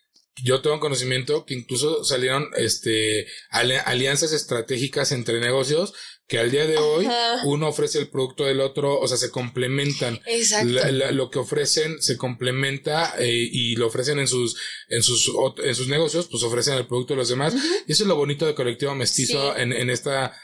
yo 0.43 0.61
tengo 0.61 0.79
conocimiento 0.79 1.45
que 1.45 1.53
incluso 1.53 2.03
salieron 2.03 2.49
este 2.57 3.25
ali- 3.51 3.79
alianzas 3.85 4.33
estratégicas 4.33 5.11
entre 5.13 5.39
negocios 5.39 5.93
que 6.27 6.39
al 6.39 6.49
día 6.49 6.65
de 6.65 6.77
hoy 6.77 7.05
Ajá. 7.05 7.41
uno 7.45 7.67
ofrece 7.67 7.99
el 7.99 8.09
producto 8.09 8.45
del 8.45 8.59
otro, 8.61 8.99
o 8.99 9.07
sea, 9.07 9.15
se 9.17 9.29
complementan. 9.29 10.19
Exacto. 10.25 10.69
La- 10.73 10.91
la- 10.91 11.11
lo 11.11 11.29
que 11.29 11.37
ofrecen 11.39 12.01
se 12.01 12.17
complementa 12.17 13.13
eh, 13.19 13.31
y 13.51 13.75
lo 13.75 13.87
ofrecen 13.87 14.17
en 14.19 14.27
sus 14.27 14.55
en 14.89 15.03
sus 15.03 15.31
en 15.63 15.75
sus 15.75 15.87
negocios, 15.87 16.27
pues 16.29 16.41
ofrecen 16.43 16.73
el 16.75 16.87
producto 16.87 17.13
de 17.13 17.17
los 17.19 17.29
demás. 17.29 17.53
Y 17.87 17.91
eso 17.91 18.03
es 18.03 18.07
lo 18.07 18.15
bonito 18.15 18.45
de 18.47 18.55
colectivo 18.55 18.95
mestizo 18.95 19.53
Sí. 19.55 19.61
en, 19.61 19.71
en 19.73 19.89
esta 19.89 20.35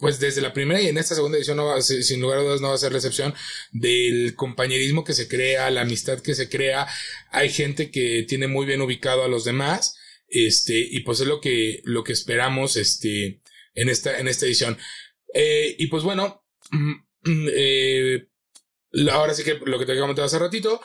pues 0.00 0.18
desde 0.18 0.40
la 0.40 0.52
primera 0.52 0.80
y 0.80 0.88
en 0.88 0.98
esta 0.98 1.14
segunda 1.14 1.38
edición 1.38 1.56
no 1.58 1.66
va 1.66 1.80
sin 1.80 2.20
lugar 2.20 2.38
a 2.38 2.42
dudas 2.42 2.60
no 2.60 2.68
va 2.70 2.74
a 2.74 2.78
ser 2.78 2.90
la 2.90 2.98
excepción 2.98 3.32
del 3.72 4.34
compañerismo 4.34 5.04
que 5.04 5.12
se 5.12 5.28
crea, 5.28 5.70
la 5.70 5.82
amistad 5.82 6.18
que 6.20 6.34
se 6.34 6.48
crea. 6.48 6.88
Hay 7.30 7.48
gente 7.50 7.90
que 7.92 8.24
tiene 8.26 8.48
muy 8.48 8.66
bien 8.66 8.80
ubicado 8.80 9.22
a 9.22 9.28
los 9.28 9.44
demás, 9.44 9.94
este, 10.28 10.78
y 10.78 11.00
pues 11.00 11.20
es 11.20 11.26
lo 11.28 11.40
que, 11.40 11.80
lo 11.84 12.02
que 12.02 12.12
esperamos, 12.12 12.76
este, 12.76 13.40
en 13.74 13.88
esta, 13.88 14.18
en 14.18 14.28
esta 14.28 14.46
edición. 14.46 14.78
Eh, 15.32 15.74
y 15.78 15.86
pues 15.88 16.02
bueno, 16.02 16.44
eh, 17.52 18.26
ahora 19.10 19.34
sí 19.34 19.44
que 19.44 19.54
lo 19.64 19.78
que 19.78 19.86
te 19.86 19.98
comentado 19.98 20.26
hace 20.26 20.38
ratito, 20.38 20.80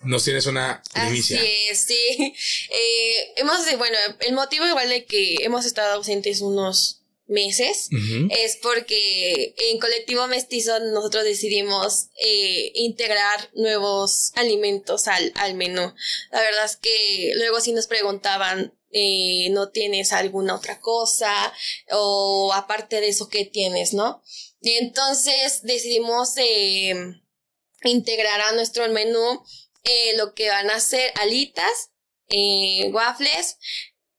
nos 0.00 0.24
tienes 0.24 0.46
una 0.46 0.82
primicia. 0.92 1.38
Así 1.38 1.48
es, 1.70 1.80
sí. 1.86 2.34
Eh, 2.70 3.34
hemos, 3.36 3.64
de- 3.66 3.76
bueno, 3.76 3.96
el 4.20 4.32
motivo 4.34 4.66
igual 4.66 4.88
de 4.88 5.04
que 5.04 5.36
hemos 5.42 5.64
estado 5.66 5.94
ausentes 5.94 6.40
unos 6.40 6.98
meses 7.28 7.88
es 8.30 8.56
porque 8.62 9.54
en 9.70 9.78
Colectivo 9.78 10.26
Mestizo 10.26 10.78
nosotros 10.80 11.24
decidimos 11.24 12.08
eh, 12.22 12.72
integrar 12.74 13.48
nuevos 13.54 14.32
alimentos 14.34 15.06
al, 15.06 15.32
al 15.36 15.54
menú. 15.54 15.94
La 16.30 16.40
verdad 16.40 16.64
es 16.66 16.76
que 16.76 17.32
luego 17.36 17.60
sí 17.60 17.72
nos 17.72 17.86
preguntaban, 17.86 18.74
eh, 18.92 19.48
¿no 19.50 19.70
tienes 19.70 20.12
alguna 20.12 20.54
otra 20.56 20.80
cosa? 20.80 21.52
O 21.90 22.52
aparte 22.54 23.00
de 23.00 23.08
eso, 23.08 23.28
¿qué 23.28 23.44
tienes, 23.44 23.94
no? 23.94 24.22
Y 24.60 24.72
entonces 24.78 25.62
decidimos 25.62 26.34
eh, 26.36 26.94
integrar 27.84 28.40
a 28.40 28.52
nuestro 28.52 28.88
menú 28.88 29.42
eh, 29.84 30.16
lo 30.16 30.34
que 30.34 30.48
van 30.48 30.70
a 30.70 30.80
ser 30.80 31.12
alitas, 31.20 31.90
eh, 32.28 32.90
waffles 32.92 33.58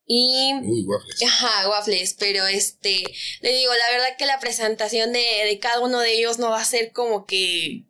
y 0.05 0.53
Uy, 0.61 0.83
waffles. 0.85 1.23
Ajá, 1.23 1.69
waffles, 1.69 2.15
pero 2.19 2.45
este, 2.47 3.03
le 3.41 3.53
digo, 3.53 3.71
la 3.73 3.91
verdad 3.97 4.17
que 4.17 4.25
la 4.25 4.39
presentación 4.39 5.13
de, 5.13 5.19
de 5.45 5.59
cada 5.59 5.79
uno 5.79 5.99
de 5.99 6.13
ellos 6.13 6.39
no 6.39 6.49
va 6.49 6.61
a 6.61 6.65
ser 6.65 6.91
como 6.91 7.25
que 7.25 7.85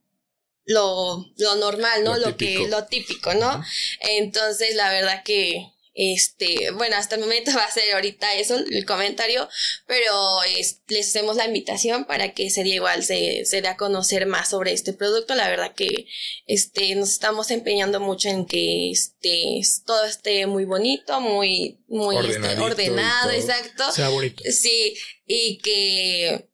lo, 0.65 1.25
lo 1.37 1.55
normal, 1.55 2.03
¿no? 2.03 2.17
Lo 2.17 2.29
Lo, 2.29 2.37
que, 2.37 2.67
lo 2.67 2.85
típico, 2.85 3.33
¿no? 3.33 3.63
Entonces, 4.01 4.75
la 4.75 4.91
verdad 4.91 5.23
que, 5.23 5.72
este, 5.95 6.71
bueno, 6.71 6.95
hasta 6.95 7.15
el 7.15 7.21
momento 7.21 7.51
va 7.55 7.63
a 7.65 7.71
ser 7.71 7.93
ahorita 7.93 8.33
eso, 8.35 8.57
el 8.57 8.85
comentario, 8.85 9.47
pero 9.87 10.43
es- 10.43 10.81
les 10.87 11.07
hacemos 11.09 11.35
la 11.35 11.45
invitación 11.45 12.05
para 12.05 12.33
que 12.33 12.49
sería 12.49 12.75
igual 12.75 13.03
se, 13.03 13.45
se 13.45 13.61
dé 13.61 13.67
a 13.67 13.77
conocer 13.77 14.25
más 14.25 14.49
sobre 14.49 14.73
este 14.73 14.93
producto. 14.93 15.35
La 15.35 15.49
verdad 15.49 15.73
que, 15.75 16.07
este, 16.45 16.95
nos 16.95 17.09
estamos 17.09 17.51
empeñando 17.51 17.99
mucho 17.99 18.29
en 18.29 18.45
que, 18.45 18.91
este, 18.91 19.61
todo 19.85 20.05
esté 20.05 20.45
muy 20.47 20.65
bonito, 20.65 21.19
muy, 21.21 21.79
muy, 21.87 22.17
este, 22.17 22.59
ordenado, 22.59 23.31
exacto. 23.31 23.91
Sea 23.91 24.09
bonito. 24.09 24.43
Sí, 24.51 24.95
y 25.25 25.57
que 25.59 26.49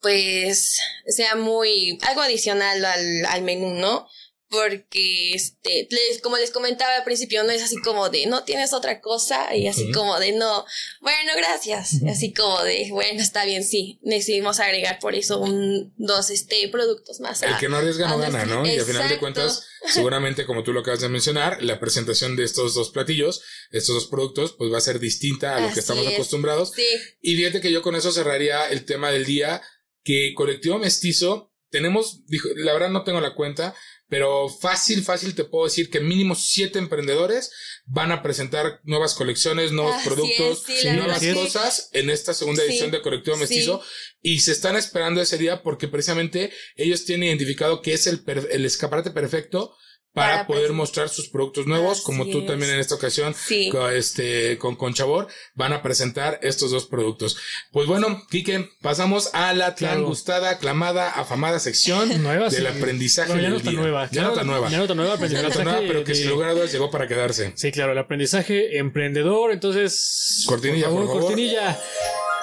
pues 0.00 0.78
sea 1.06 1.36
muy 1.36 1.98
algo 2.02 2.20
adicional 2.22 2.84
al, 2.84 3.24
al 3.26 3.42
menú, 3.42 3.74
¿no? 3.74 4.08
Porque 4.50 5.32
este, 5.32 5.86
les, 5.90 6.20
como 6.20 6.36
les 6.36 6.50
comentaba 6.50 6.96
al 6.96 7.04
principio, 7.04 7.44
no 7.44 7.50
es 7.50 7.62
así 7.62 7.76
como 7.82 8.08
de 8.10 8.26
no 8.26 8.42
tienes 8.42 8.72
otra 8.72 9.00
cosa, 9.00 9.54
y 9.54 9.68
así 9.68 9.92
como 9.92 10.18
de 10.18 10.32
no, 10.32 10.64
bueno, 11.00 11.32
gracias. 11.36 12.00
Así 12.10 12.32
como 12.34 12.60
de 12.64 12.88
bueno, 12.90 13.22
está 13.22 13.44
bien, 13.44 13.62
sí. 13.62 14.00
Decidimos 14.02 14.58
agregar 14.58 14.98
por 14.98 15.14
eso 15.14 15.38
un, 15.38 15.94
dos 15.96 16.30
este 16.30 16.68
productos 16.68 17.20
más. 17.20 17.42
El 17.42 17.54
a- 17.54 17.58
que 17.58 17.68
no 17.68 17.76
arriesga 17.76 18.08
no 18.08 18.18
gana, 18.18 18.44
¿no? 18.44 18.66
Y 18.66 18.76
al 18.78 18.84
final 18.84 19.08
de 19.08 19.18
cuentas, 19.18 19.66
seguramente, 19.86 20.44
como 20.46 20.64
tú 20.64 20.72
lo 20.72 20.80
acabas 20.80 21.00
de 21.00 21.08
mencionar, 21.08 21.62
la 21.62 21.78
presentación 21.78 22.34
de 22.34 22.42
estos 22.44 22.74
dos 22.74 22.90
platillos, 22.90 23.42
estos 23.70 23.94
dos 23.94 24.06
productos, 24.08 24.54
pues 24.58 24.72
va 24.72 24.78
a 24.78 24.82
ser 24.82 24.98
distinta 24.98 25.56
a 25.56 25.60
lo 25.60 25.66
Así 25.66 25.74
que 25.74 25.80
estamos 25.80 26.06
es. 26.06 26.14
acostumbrados. 26.14 26.72
Sí, 26.74 26.82
Y 27.22 27.36
fíjate 27.36 27.60
que 27.60 27.70
yo 27.70 27.82
con 27.82 27.94
eso 27.94 28.10
cerraría 28.10 28.68
el 28.68 28.84
tema 28.84 29.12
del 29.12 29.24
día, 29.26 29.62
que 30.02 30.32
Colectivo 30.34 30.78
Mestizo, 30.78 31.49
tenemos, 31.70 32.24
dijo, 32.26 32.48
la 32.56 32.72
verdad 32.72 32.90
no 32.90 33.04
tengo 33.04 33.20
la 33.20 33.34
cuenta, 33.34 33.74
pero 34.08 34.48
fácil, 34.48 35.04
fácil 35.04 35.34
te 35.36 35.44
puedo 35.44 35.66
decir 35.66 35.88
que 35.88 36.00
mínimo 36.00 36.34
siete 36.34 36.78
emprendedores 36.80 37.52
van 37.86 38.10
a 38.10 38.22
presentar 38.22 38.80
nuevas 38.82 39.14
colecciones, 39.14 39.70
nuevos 39.72 40.02
productos, 40.04 40.64
sí, 40.66 40.84
la 40.84 40.92
nuevas 40.94 41.20
verdad 41.20 41.34
cosas 41.42 41.90
en 41.92 42.10
esta 42.10 42.34
segunda 42.34 42.62
Sí, 42.62 42.68
edición 42.70 42.90
de 42.90 43.02
Colectivo 43.02 43.36
sí. 43.36 43.40
Mestizo 43.42 43.82
y 44.20 44.40
se 44.40 44.52
están 44.52 44.74
esperando 44.76 45.20
ese 45.22 45.38
día 45.38 45.62
porque 45.62 45.86
precisamente 45.88 46.52
ellos 46.74 47.04
tienen 47.04 47.28
identificado 47.28 47.82
que 47.82 47.92
es 47.94 48.06
el, 48.08 48.24
per- 48.24 48.48
el 48.50 48.64
escaparate 48.64 49.12
perfecto 49.12 49.76
para, 50.12 50.32
Para 50.32 50.46
poder 50.48 50.60
presentar. 50.62 50.76
mostrar 50.76 51.08
sus 51.08 51.28
productos 51.28 51.66
nuevos, 51.66 51.98
Así 51.98 52.02
como 52.04 52.26
tú 52.26 52.40
es. 52.40 52.46
también 52.46 52.72
en 52.72 52.80
esta 52.80 52.96
ocasión 52.96 53.32
sí. 53.34 53.68
con, 53.70 53.92
este, 53.92 54.58
con 54.58 54.74
Conchabor 54.76 55.28
van 55.54 55.72
a 55.72 55.82
presentar 55.82 56.40
estos 56.42 56.72
dos 56.72 56.86
productos. 56.86 57.36
Pues 57.72 57.86
bueno, 57.86 58.22
Quique, 58.30 58.68
pasamos 58.82 59.30
a 59.34 59.52
la 59.54 59.74
tan 59.76 59.76
Claro. 59.90 60.06
gustada, 60.06 60.50
aclamada, 60.50 61.10
afamada 61.10 61.58
sección 61.60 62.08
Nueva, 62.22 62.48
del 62.48 62.62
sí. 62.62 62.66
aprendizaje 62.66 63.34
No, 63.34 63.40
ya 63.40 63.50
no 63.50 63.56
está 63.58 63.70
nueva. 63.72 64.08
Ya 64.10 64.22
no 64.22 64.28
está 64.30 64.44
nueva. 64.44 64.68
Ya 64.68 64.76
no 64.78 64.82
está 64.84 64.94
nueva. 64.94 65.16
Ya 65.26 65.42
no 65.42 65.48
está 65.48 65.64
nueva, 65.64 65.80
pero 65.86 66.02
que 66.04 66.12
de- 66.12 66.18
sin 66.18 66.28
lugar 66.28 66.50
a 66.50 66.52
dudas 66.54 66.72
llegó 66.72 66.90
para 66.90 67.06
quedarse. 67.06 67.52
Sí, 67.56 67.70
claro, 67.70 67.92
el 67.92 67.98
aprendizaje 67.98 68.78
emprendedor. 68.78 69.52
Entonces. 69.52 70.44
Cortinilla, 70.46 70.88
por 70.88 71.06
favor. 71.06 71.20
cortinilla. 71.22 71.78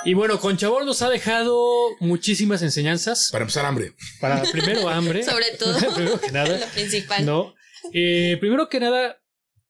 Y 0.06 0.13
bueno, 0.13 0.39
Conchabor 0.39 0.86
nos 0.86 1.01
ha 1.01 1.10
dejado 1.10 1.58
muchísimas 1.99 2.62
enseñanzas. 2.62 3.30
Para 3.32 3.41
empezar, 3.43 3.65
hambre. 3.65 3.93
Para 4.21 4.41
primero 4.43 4.88
hambre. 4.88 5.23
Sobre 5.25 5.51
todo. 5.60 5.77
primero 5.95 6.21
que 6.21 6.32
nada. 6.32 6.58
Lo 6.60 6.65
principal. 6.67 7.25
No. 7.25 7.53
Eh, 7.94 8.38
primero 8.40 8.70
que 8.70 8.80
nada, 8.80 9.22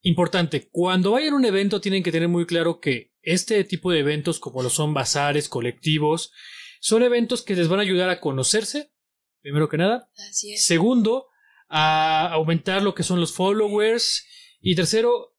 importante, 0.02 0.70
cuando 0.72 1.12
vayan 1.12 1.34
a 1.34 1.38
un 1.38 1.46
evento 1.46 1.82
tienen 1.82 2.04
que 2.04 2.12
tener 2.12 2.30
muy 2.30 2.46
claro 2.46 2.80
que 2.80 3.14
este 3.22 3.64
tipo 3.64 3.92
de 3.92 4.00
eventos, 4.00 4.40
como 4.40 4.64
lo 4.64 4.70
son 4.70 4.94
bazares, 4.94 5.50
colectivos, 5.50 6.32
son 6.80 7.04
eventos 7.04 7.44
que 7.44 7.56
les 7.56 7.68
van 7.68 7.80
a 7.80 7.84
ayudar 7.84 8.10
a 8.10 8.20
conocerse, 8.20 8.92
primero 9.42 9.70
que 9.70 9.78
nada. 9.78 10.10
Así 10.30 10.54
es. 10.54 10.64
Segundo, 10.66 11.28
a 11.70 12.30
aumentar 12.34 12.82
lo 12.82 12.96
que 12.96 13.04
son 13.04 13.20
los 13.20 13.34
followers. 13.34 14.26
Y 14.60 14.76
tercero, 14.76 15.36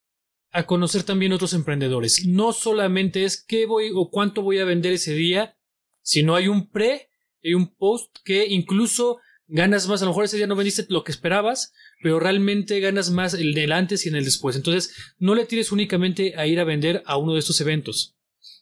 a 0.50 0.66
conocer 0.66 1.02
también 1.02 1.32
otros 1.32 1.52
emprendedores. 1.52 2.26
No 2.26 2.52
solamente 2.52 3.24
es 3.24 3.42
qué 3.42 3.66
voy 3.66 3.90
o 3.94 4.10
cuánto 4.10 4.42
voy 4.42 4.58
a 4.58 4.64
vender 4.64 4.92
ese 4.92 5.14
día, 5.14 5.56
sino 6.02 6.34
hay 6.34 6.48
un 6.48 6.70
pre, 6.70 7.10
hay 7.42 7.54
un 7.54 7.74
post 7.74 8.16
que 8.24 8.46
incluso 8.46 9.18
ganas 9.46 9.88
más. 9.88 10.02
A 10.02 10.04
lo 10.04 10.12
mejor 10.12 10.24
ese 10.24 10.36
día 10.36 10.46
no 10.46 10.56
vendiste 10.56 10.86
lo 10.88 11.04
que 11.04 11.12
esperabas, 11.12 11.72
pero 12.02 12.20
realmente 12.20 12.80
ganas 12.80 13.10
más 13.10 13.34
el 13.34 13.54
del 13.54 13.72
antes 13.72 14.06
y 14.06 14.08
en 14.08 14.16
el 14.16 14.24
después. 14.24 14.56
Entonces, 14.56 14.94
no 15.18 15.34
le 15.34 15.46
tires 15.46 15.72
únicamente 15.72 16.34
a 16.36 16.46
ir 16.46 16.60
a 16.60 16.64
vender 16.64 17.02
a 17.06 17.16
uno 17.16 17.34
de 17.34 17.40
estos 17.40 17.60
eventos. 17.60 18.16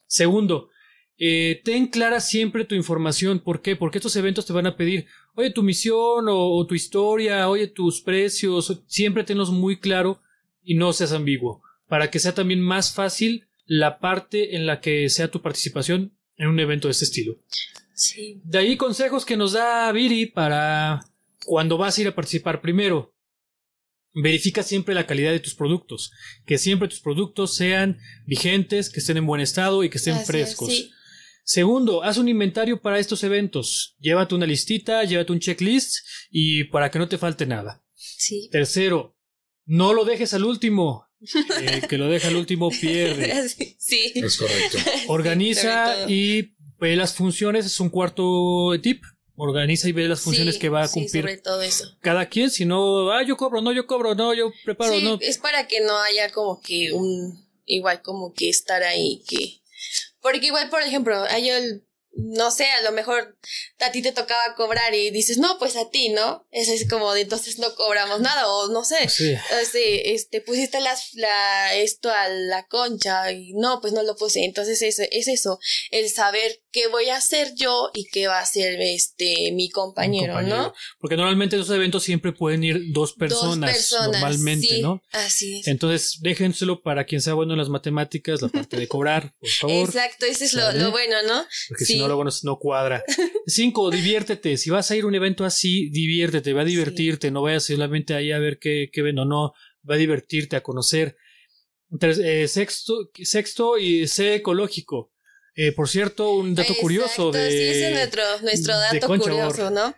Segundo, 0.06 0.70
eh, 1.18 1.60
ten 1.64 1.86
clara 1.86 2.20
siempre 2.20 2.64
tu 2.64 2.74
información. 2.74 3.40
¿Por 3.40 3.62
qué? 3.62 3.76
Porque 3.76 3.98
estos 3.98 4.16
eventos 4.16 4.46
te 4.46 4.52
van 4.52 4.66
a 4.66 4.76
pedir, 4.76 5.06
oye, 5.34 5.50
tu 5.50 5.62
misión 5.62 6.28
o, 6.28 6.56
o 6.56 6.66
tu 6.66 6.74
historia, 6.74 7.48
oye, 7.48 7.66
tus 7.66 8.00
precios. 8.00 8.82
Siempre 8.86 9.24
tenlos 9.24 9.50
muy 9.50 9.78
claro 9.78 10.20
y 10.62 10.74
no 10.74 10.92
seas 10.92 11.12
ambiguo. 11.12 11.62
Para 11.88 12.10
que 12.10 12.18
sea 12.18 12.34
también 12.34 12.60
más 12.60 12.94
fácil 12.94 13.46
la 13.66 13.98
parte 13.98 14.56
en 14.56 14.66
la 14.66 14.80
que 14.80 15.08
sea 15.08 15.30
tu 15.30 15.42
participación 15.42 16.12
en 16.36 16.48
un 16.48 16.60
evento 16.60 16.88
de 16.88 16.92
este 16.92 17.04
estilo. 17.04 17.36
Sí. 17.94 18.40
De 18.44 18.58
ahí 18.58 18.76
consejos 18.76 19.24
que 19.24 19.36
nos 19.36 19.52
da 19.52 19.90
Viri 19.92 20.26
para 20.26 21.00
cuando 21.44 21.78
vas 21.78 21.96
a 21.96 22.00
ir 22.02 22.08
a 22.08 22.14
participar. 22.14 22.60
Primero, 22.60 23.14
verifica 24.22 24.62
siempre 24.62 24.94
la 24.94 25.06
calidad 25.06 25.32
de 25.32 25.40
tus 25.40 25.54
productos. 25.54 26.10
Que 26.46 26.58
siempre 26.58 26.88
tus 26.88 27.00
productos 27.00 27.54
sean 27.54 27.98
vigentes, 28.26 28.90
que 28.90 29.00
estén 29.00 29.16
en 29.18 29.26
buen 29.26 29.40
estado 29.40 29.84
y 29.84 29.90
que 29.90 29.98
estén 29.98 30.14
Así 30.14 30.22
es, 30.22 30.26
frescos. 30.26 30.68
sí. 30.68 30.90
Segundo, 31.44 32.02
haz 32.02 32.16
un 32.18 32.28
inventario 32.28 32.82
para 32.82 32.98
estos 32.98 33.22
eventos. 33.22 33.94
Llévate 34.00 34.34
una 34.34 34.46
listita, 34.46 35.04
llévate 35.04 35.30
un 35.30 35.38
checklist 35.38 35.98
y 36.28 36.64
para 36.64 36.90
que 36.90 36.98
no 36.98 37.08
te 37.08 37.18
falte 37.18 37.46
nada. 37.46 37.84
Sí. 37.94 38.48
Tercero, 38.50 39.16
no 39.64 39.92
lo 39.94 40.04
dejes 40.04 40.34
al 40.34 40.44
último. 40.44 41.06
El 41.62 41.86
que 41.86 41.98
lo 41.98 42.08
deja 42.08 42.28
al 42.28 42.36
último 42.36 42.70
pierde. 42.70 43.32
Sí. 43.78 44.12
Es 44.16 44.36
correcto. 44.38 44.78
Organiza 45.06 45.94
todo. 45.94 46.10
y 46.10 46.56
ve 46.80 46.96
las 46.96 47.14
funciones. 47.14 47.64
Es 47.64 47.78
un 47.78 47.90
cuarto 47.90 48.72
tip. 48.82 49.04
Organiza 49.36 49.88
y 49.88 49.92
ve 49.92 50.08
las 50.08 50.20
funciones 50.20 50.54
Sí, 50.54 50.60
que 50.60 50.68
va 50.68 50.82
a 50.82 50.88
sí, 50.88 50.94
cumplir 51.00 51.22
sobre 51.24 51.36
todo 51.38 51.62
eso. 51.62 51.84
cada 52.00 52.26
quien. 52.26 52.50
Si 52.50 52.64
no, 52.64 53.10
ah, 53.12 53.22
yo 53.22 53.36
cobro, 53.36 53.60
no, 53.62 53.72
yo 53.72 53.86
cobro, 53.86 54.14
no, 54.14 54.32
yo 54.34 54.50
preparo, 54.64 54.92
sí, 54.94 55.02
no. 55.02 55.18
es 55.20 55.38
para 55.38 55.66
que 55.68 55.80
no 55.80 55.96
haya 55.98 56.30
como 56.30 56.60
que 56.60 56.92
un 56.92 57.46
igual 57.64 58.00
como 58.02 58.32
que 58.32 58.48
estar 58.48 58.82
ahí 58.82 59.22
que 59.28 59.60
porque 60.20 60.46
igual 60.46 60.70
por 60.70 60.82
ejemplo 60.82 61.16
hay 61.28 61.50
el 61.50 61.85
no 62.16 62.50
sé, 62.50 62.66
a 62.70 62.82
lo 62.82 62.92
mejor 62.92 63.36
a 63.80 63.92
ti 63.92 64.02
te 64.02 64.12
tocaba 64.12 64.54
cobrar 64.56 64.94
y 64.94 65.10
dices, 65.10 65.38
no, 65.38 65.58
pues 65.58 65.76
a 65.76 65.90
ti, 65.90 66.08
¿no? 66.08 66.46
Eso 66.50 66.72
es 66.72 66.88
como 66.88 67.12
de 67.12 67.22
entonces 67.22 67.58
no 67.58 67.74
cobramos 67.74 68.20
nada, 68.20 68.48
o 68.48 68.68
no 68.68 68.84
sé, 68.84 69.08
Sí. 69.08 69.34
este, 69.60 70.14
este, 70.14 70.40
pusiste 70.40 70.80
las, 70.80 71.14
la, 71.14 71.74
esto 71.74 72.10
a 72.10 72.28
la 72.28 72.66
concha 72.66 73.30
y 73.32 73.52
no, 73.54 73.80
pues 73.80 73.92
no 73.92 74.02
lo 74.02 74.16
puse. 74.16 74.44
Entonces 74.44 74.80
es, 74.82 74.98
es 74.98 75.28
eso, 75.28 75.58
el 75.90 76.08
saber 76.10 76.62
qué 76.72 76.88
voy 76.88 77.08
a 77.08 77.16
hacer 77.16 77.54
yo 77.54 77.90
y 77.94 78.06
qué 78.06 78.26
va 78.28 78.38
a 78.38 78.42
hacer 78.42 78.80
este 78.80 79.52
mi 79.52 79.70
compañero, 79.70 80.34
compañero. 80.34 80.56
¿no? 80.62 80.74
Porque 80.98 81.16
normalmente 81.16 81.56
en 81.56 81.62
esos 81.62 81.74
eventos 81.74 82.02
siempre 82.02 82.32
pueden 82.32 82.64
ir 82.64 82.92
dos 82.92 83.12
personas, 83.14 83.70
Dos 83.72 83.76
personas. 83.76 84.06
normalmente, 84.12 84.66
sí, 84.66 84.82
¿no? 84.82 85.02
Así 85.12 85.60
es. 85.60 85.66
Entonces, 85.68 86.18
déjenselo 86.20 86.82
para 86.82 87.04
quien 87.04 87.20
sea 87.20 87.34
bueno 87.34 87.52
en 87.54 87.58
las 87.58 87.68
matemáticas, 87.68 88.42
la 88.42 88.48
parte 88.48 88.76
de 88.76 88.88
cobrar, 88.88 89.34
por 89.38 89.48
favor. 89.50 89.88
Exacto, 89.88 90.26
ese 90.26 90.44
es 90.46 90.52
lo, 90.54 90.70
lo 90.72 90.90
bueno, 90.90 91.16
¿no? 91.26 91.46
Porque 91.68 91.84
si 91.84 91.92
Sí. 91.94 91.98
no, 91.98 92.05
no, 92.08 92.24
no 92.42 92.58
cuadra. 92.58 93.02
Cinco, 93.46 93.90
diviértete. 93.90 94.56
Si 94.56 94.70
vas 94.70 94.90
a 94.90 94.96
ir 94.96 95.04
a 95.04 95.06
un 95.06 95.14
evento 95.14 95.44
así, 95.44 95.88
diviértete, 95.90 96.52
va 96.52 96.62
a 96.62 96.64
divertirte. 96.64 97.30
No 97.30 97.42
vayas 97.42 97.64
solamente 97.64 98.14
ahí 98.14 98.32
a 98.32 98.38
ver 98.38 98.58
qué, 98.58 98.88
qué 98.92 99.02
ven 99.02 99.18
o 99.18 99.24
no. 99.24 99.52
Va 99.88 99.94
a 99.94 99.98
divertirte, 99.98 100.56
a 100.56 100.62
conocer. 100.62 101.16
Tres- 102.00 102.18
eh, 102.18 102.48
sexto, 102.48 103.10
sexto, 103.22 103.78
y 103.78 104.06
sé 104.08 104.36
ecológico. 104.36 105.12
Eh, 105.54 105.72
por 105.72 105.88
cierto, 105.88 106.32
un 106.32 106.54
dato 106.54 106.72
Exacto, 106.72 106.82
curioso 106.82 107.32
de. 107.32 107.50
Sí, 107.50 107.56
ese 107.56 107.88
es 107.88 108.42
nuestro, 108.42 108.74
dato 108.78 109.06
curioso. 109.06 109.70
¿no? 109.70 109.94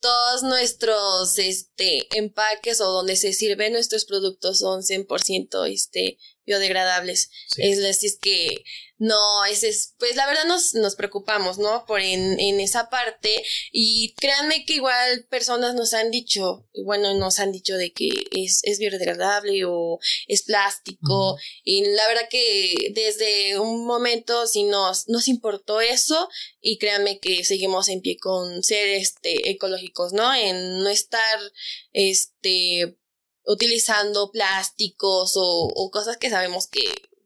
Todos 0.00 0.42
nuestros 0.42 1.38
este, 1.38 2.08
empaques 2.16 2.80
o 2.80 2.90
donde 2.90 3.16
se 3.16 3.32
sirven 3.32 3.74
nuestros 3.74 4.04
productos 4.04 4.58
son 4.58 4.80
100% 4.82 5.70
este, 5.70 6.18
biodegradables. 6.46 7.30
Sí. 7.48 7.62
Es 7.62 7.78
decir, 7.78 8.12
que 8.20 8.64
no, 9.02 9.44
ese 9.46 9.68
es, 9.68 9.96
pues 9.98 10.14
la 10.14 10.26
verdad 10.26 10.44
nos, 10.46 10.74
nos 10.74 10.94
preocupamos, 10.94 11.58
¿no? 11.58 11.86
Por 11.86 11.98
en, 11.98 12.38
en 12.38 12.60
esa 12.60 12.88
parte. 12.88 13.42
Y 13.72 14.14
créanme 14.16 14.64
que 14.64 14.74
igual 14.74 15.26
personas 15.28 15.74
nos 15.74 15.92
han 15.92 16.12
dicho, 16.12 16.68
bueno, 16.84 17.12
nos 17.14 17.40
han 17.40 17.50
dicho 17.50 17.74
de 17.74 17.92
que 17.92 18.10
es, 18.30 18.60
es 18.62 18.78
biodegradable 18.78 19.64
o 19.66 19.98
es 20.28 20.44
plástico. 20.44 21.36
Y 21.64 21.84
la 21.84 22.06
verdad 22.06 22.28
que 22.30 22.92
desde 22.94 23.58
un 23.58 23.86
momento 23.86 24.46
sí 24.46 24.62
nos, 24.62 25.08
nos 25.08 25.26
importó 25.26 25.80
eso. 25.80 26.28
Y 26.60 26.78
créanme 26.78 27.18
que 27.18 27.42
seguimos 27.42 27.88
en 27.88 28.02
pie 28.02 28.18
con 28.18 28.62
ser 28.62 28.86
este 28.86 29.50
ecológicos, 29.50 30.12
¿no? 30.12 30.32
En 30.32 30.78
no 30.78 30.88
estar 30.88 31.40
este 31.92 32.96
utilizando 33.46 34.30
plásticos 34.30 35.32
o, 35.36 35.90
cosas 35.90 36.16
que 36.16 36.30
sabemos 36.30 36.66
que 36.66 36.82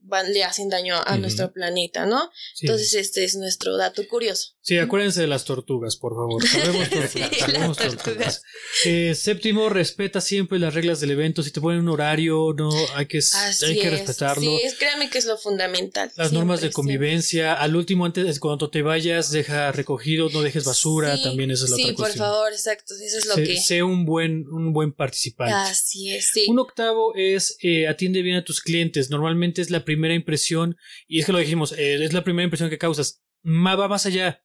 van, 0.07 0.33
le 0.33 0.45
hacen 0.45 0.69
daño 0.69 0.97
a 1.05 1.17
nuestro 1.19 1.53
planeta, 1.53 2.07
¿no? 2.07 2.31
Sí. 2.55 2.67
Entonces, 2.67 2.95
este 2.95 3.25
es 3.25 3.37
nuestro 3.37 3.77
dato 3.77 4.07
curioso. 4.09 4.53
Sí, 4.63 4.79
acuérdense 4.79 5.21
de 5.21 5.27
las 5.29 5.45
tortugas, 5.45 5.97
por 5.97 6.15
favor. 6.15 6.45
Sabemos 6.49 6.89
tortugas. 6.91 7.11
Sí, 7.31 7.39
sabemos 7.39 7.77
tortugas. 7.79 8.05
tortugas. 8.05 8.43
Eh, 8.85 9.15
séptimo, 9.15 9.69
respeta 9.69 10.21
siempre 10.21 10.59
las 10.59 10.75
reglas 10.75 11.01
del 11.01 11.13
evento. 11.13 11.43
Si 11.43 11.51
te 11.53 11.61
ponen 11.61 11.81
un 11.81 11.89
horario, 11.89 12.53
no 12.57 12.71
hay 12.95 13.07
que, 13.07 13.19
Así 13.19 13.65
hay 13.65 13.79
que 13.79 13.87
es. 13.87 13.93
respetarlo. 13.93 14.43
Sí, 14.43 14.61
es, 14.65 14.75
créanme 14.75 15.09
que 15.11 15.19
es 15.19 15.25
lo 15.27 15.37
fundamental. 15.39 16.11
Las 16.17 16.33
normas 16.33 16.61
de 16.61 16.67
Siempre, 16.69 16.75
convivencia. 16.75 17.55
Al 17.55 17.77
último, 17.77 18.05
antes, 18.07 18.41
cuando 18.41 18.69
te 18.71 18.83
vayas, 18.83 19.31
deja 19.31 19.71
recogido, 19.73 20.29
no 20.31 20.43
dejes 20.43 20.65
basura. 20.65 21.17
Sí, 21.17 21.23
también 21.23 21.51
esa 21.51 21.65
es 21.65 21.71
la 21.71 21.77
Sí, 21.77 21.83
otra 21.85 21.95
por 21.95 22.05
cuestión. 22.07 22.25
favor, 22.27 22.53
exacto. 22.53 22.95
Eso 22.95 23.19
es 23.19 23.27
lo 23.27 23.35
sé, 23.35 23.45
que. 23.45 23.57
sé 23.61 23.83
un 23.83 24.05
buen, 24.05 24.47
un 24.49 24.73
buen 24.73 24.93
participante. 24.93 25.55
Así 25.55 26.11
es, 26.13 26.31
sí. 26.33 26.47
Un 26.49 26.59
octavo 26.59 27.15
es 27.15 27.57
eh, 27.63 27.87
atiende 27.89 28.23
bien 28.23 28.37
a 28.37 28.45
tus 28.45 28.61
clientes. 28.61 29.11
Normalmente 29.11 29.63
es 29.63 29.71
la 29.71 29.85
primera 29.85 29.96
impresión, 30.15 30.77
y 31.07 31.21
es 31.21 31.27
que 31.27 31.33
lo 31.33 31.39
dijimos, 31.39 31.73
eh, 31.73 32.03
es 32.05 32.13
la 32.13 32.25
primera 32.25 32.45
impresión 32.45 32.71
que 32.71 32.79
causas. 32.79 33.23
Ma- 33.43 33.77
va 33.77 33.89
más 33.89 34.07
allá. 34.07 34.43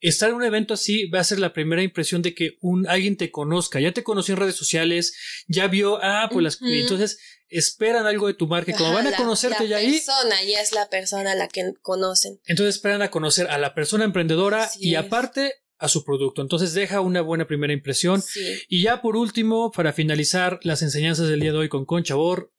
Estar 0.00 0.28
en 0.28 0.34
un 0.36 0.44
evento 0.44 0.74
así 0.74 1.06
va 1.08 1.20
a 1.20 1.24
ser 1.24 1.38
la 1.38 1.52
primera 1.54 1.82
impresión 1.82 2.20
de 2.20 2.34
que 2.34 2.58
un 2.60 2.86
alguien 2.86 3.16
te 3.16 3.30
conozca. 3.30 3.80
Ya 3.80 3.92
te 3.92 4.02
conoció 4.02 4.34
en 4.34 4.40
redes 4.40 4.56
sociales, 4.56 5.16
ya 5.48 5.66
vio, 5.68 5.98
ah, 6.02 6.28
pues 6.30 6.42
las. 6.42 6.58
Entonces 6.60 7.18
esperan 7.48 8.04
algo 8.06 8.26
de 8.26 8.34
tu 8.34 8.46
marca. 8.46 8.72
Como 8.72 8.86
Ajá, 8.86 8.94
van 8.96 9.06
a 9.06 9.10
la- 9.12 9.16
conocerte 9.16 9.64
la 9.64 9.70
ya 9.70 9.76
ahí, 9.78 9.92
persona 9.92 10.42
ya 10.44 10.60
es 10.60 10.72
la 10.72 10.88
persona 10.90 11.32
a 11.32 11.34
la 11.34 11.48
que 11.48 11.72
conocen. 11.80 12.38
entonces 12.46 12.74
esperan 12.74 13.00
a 13.02 13.10
conocer 13.10 13.46
a 13.48 13.56
la 13.58 13.74
persona 13.74 14.04
emprendedora 14.04 14.64
Así 14.64 14.80
y 14.88 14.94
es. 14.94 15.00
aparte 15.00 15.54
a 15.78 15.88
su 15.88 16.04
producto. 16.04 16.42
Entonces 16.42 16.74
deja 16.74 17.00
una 17.00 17.20
buena 17.22 17.46
primera 17.46 17.72
impresión. 17.72 18.20
Sí. 18.22 18.58
Y 18.68 18.82
ya 18.82 19.00
por 19.02 19.16
último, 19.16 19.70
para 19.72 19.92
finalizar 19.92 20.58
las 20.62 20.82
enseñanzas 20.82 21.28
del 21.28 21.40
día 21.40 21.52
de 21.52 21.58
hoy 21.58 21.68
con 21.68 21.84
Conchabor, 21.86 22.52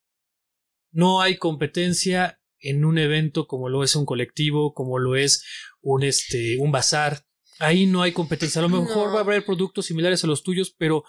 no 0.95 1.21
hay 1.21 1.37
competencia 1.37 2.39
en 2.59 2.85
un 2.85 2.97
evento 2.97 3.47
como 3.47 3.69
lo 3.69 3.83
es 3.83 3.95
un 3.95 4.05
colectivo, 4.05 4.73
como 4.73 4.97
lo 4.97 5.15
es 5.15 5.43
un 5.81 6.03
este 6.03 6.57
un 6.57 6.71
bazar. 6.71 7.25
Ahí 7.59 7.85
no 7.85 8.01
hay 8.01 8.11
competencia. 8.11 8.59
A 8.59 8.63
lo 8.63 8.69
mejor 8.69 9.07
No. 9.07 9.13
va 9.13 9.19
a 9.19 9.23
haber 9.23 9.45
productos 9.45 9.85
similares 9.85 10.23
a 10.23 10.27
los 10.27 10.41
tuyos, 10.41 10.73
pero 10.77 11.03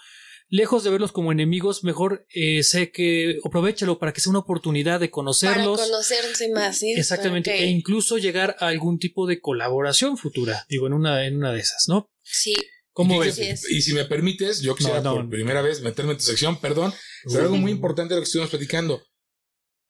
lejos 0.49 0.85
de 0.85 0.91
verlos 0.91 1.13
como 1.13 1.33
enemigos, 1.33 1.83
mejor 1.83 2.27
eh, 2.35 2.63
sé 2.63 2.91
que 2.91 3.39
aprovechalo 3.45 3.99
para 3.99 4.13
que 4.13 4.21
sea 4.21 4.31
una 4.31 4.41
oportunidad 4.41 5.01
de 5.01 5.11
conocerlos. 5.11 5.79
Para 5.79 5.91
conocerse 5.91 6.49
más, 6.51 6.79
¿sí? 6.79 6.93
Exactamente, 6.93 7.53
e 7.55 7.67
incluso 7.67 8.19
llegar 8.19 8.57
a 8.61 8.69
algún 8.69 8.99
tipo 8.99 9.27
de 9.27 9.41
colaboración 9.41 10.17
futura, 10.19 10.65
digo, 10.69 10.87
en 10.87 10.93
una, 10.93 11.27
en 11.27 11.37
una 11.37 11.53
de 11.53 11.61
esas, 11.61 11.85
¿no? 11.89 12.11
Sí. 12.23 12.55
¿Cómo 12.93 13.23
Y 13.23 13.27
ves? 13.27 13.69
Y 13.71 13.83
si 13.83 13.93
me 13.93 14.05
permites, 14.05 14.63
yo 14.63 14.75
quisiera 14.75 15.01
No, 15.01 15.11
no. 15.11 15.17
por 15.17 15.29
primera 15.31 15.63
vez 15.63 15.83
meterme 15.83 16.13
en 16.13 16.19
tu 16.19 16.25
sección, 16.25 16.61
perdón, 16.61 16.95
pero 17.25 17.43
algo 17.43 17.57
muy 17.57 17.71
importante 17.73 18.15
de 18.15 18.21
lo 18.21 18.23
que 18.23 18.27
estuvimos 18.27 18.51
platicando. 18.51 19.03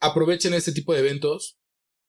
Aprovechen 0.01 0.55
este 0.55 0.73
tipo 0.73 0.93
de 0.93 1.01
eventos 1.01 1.59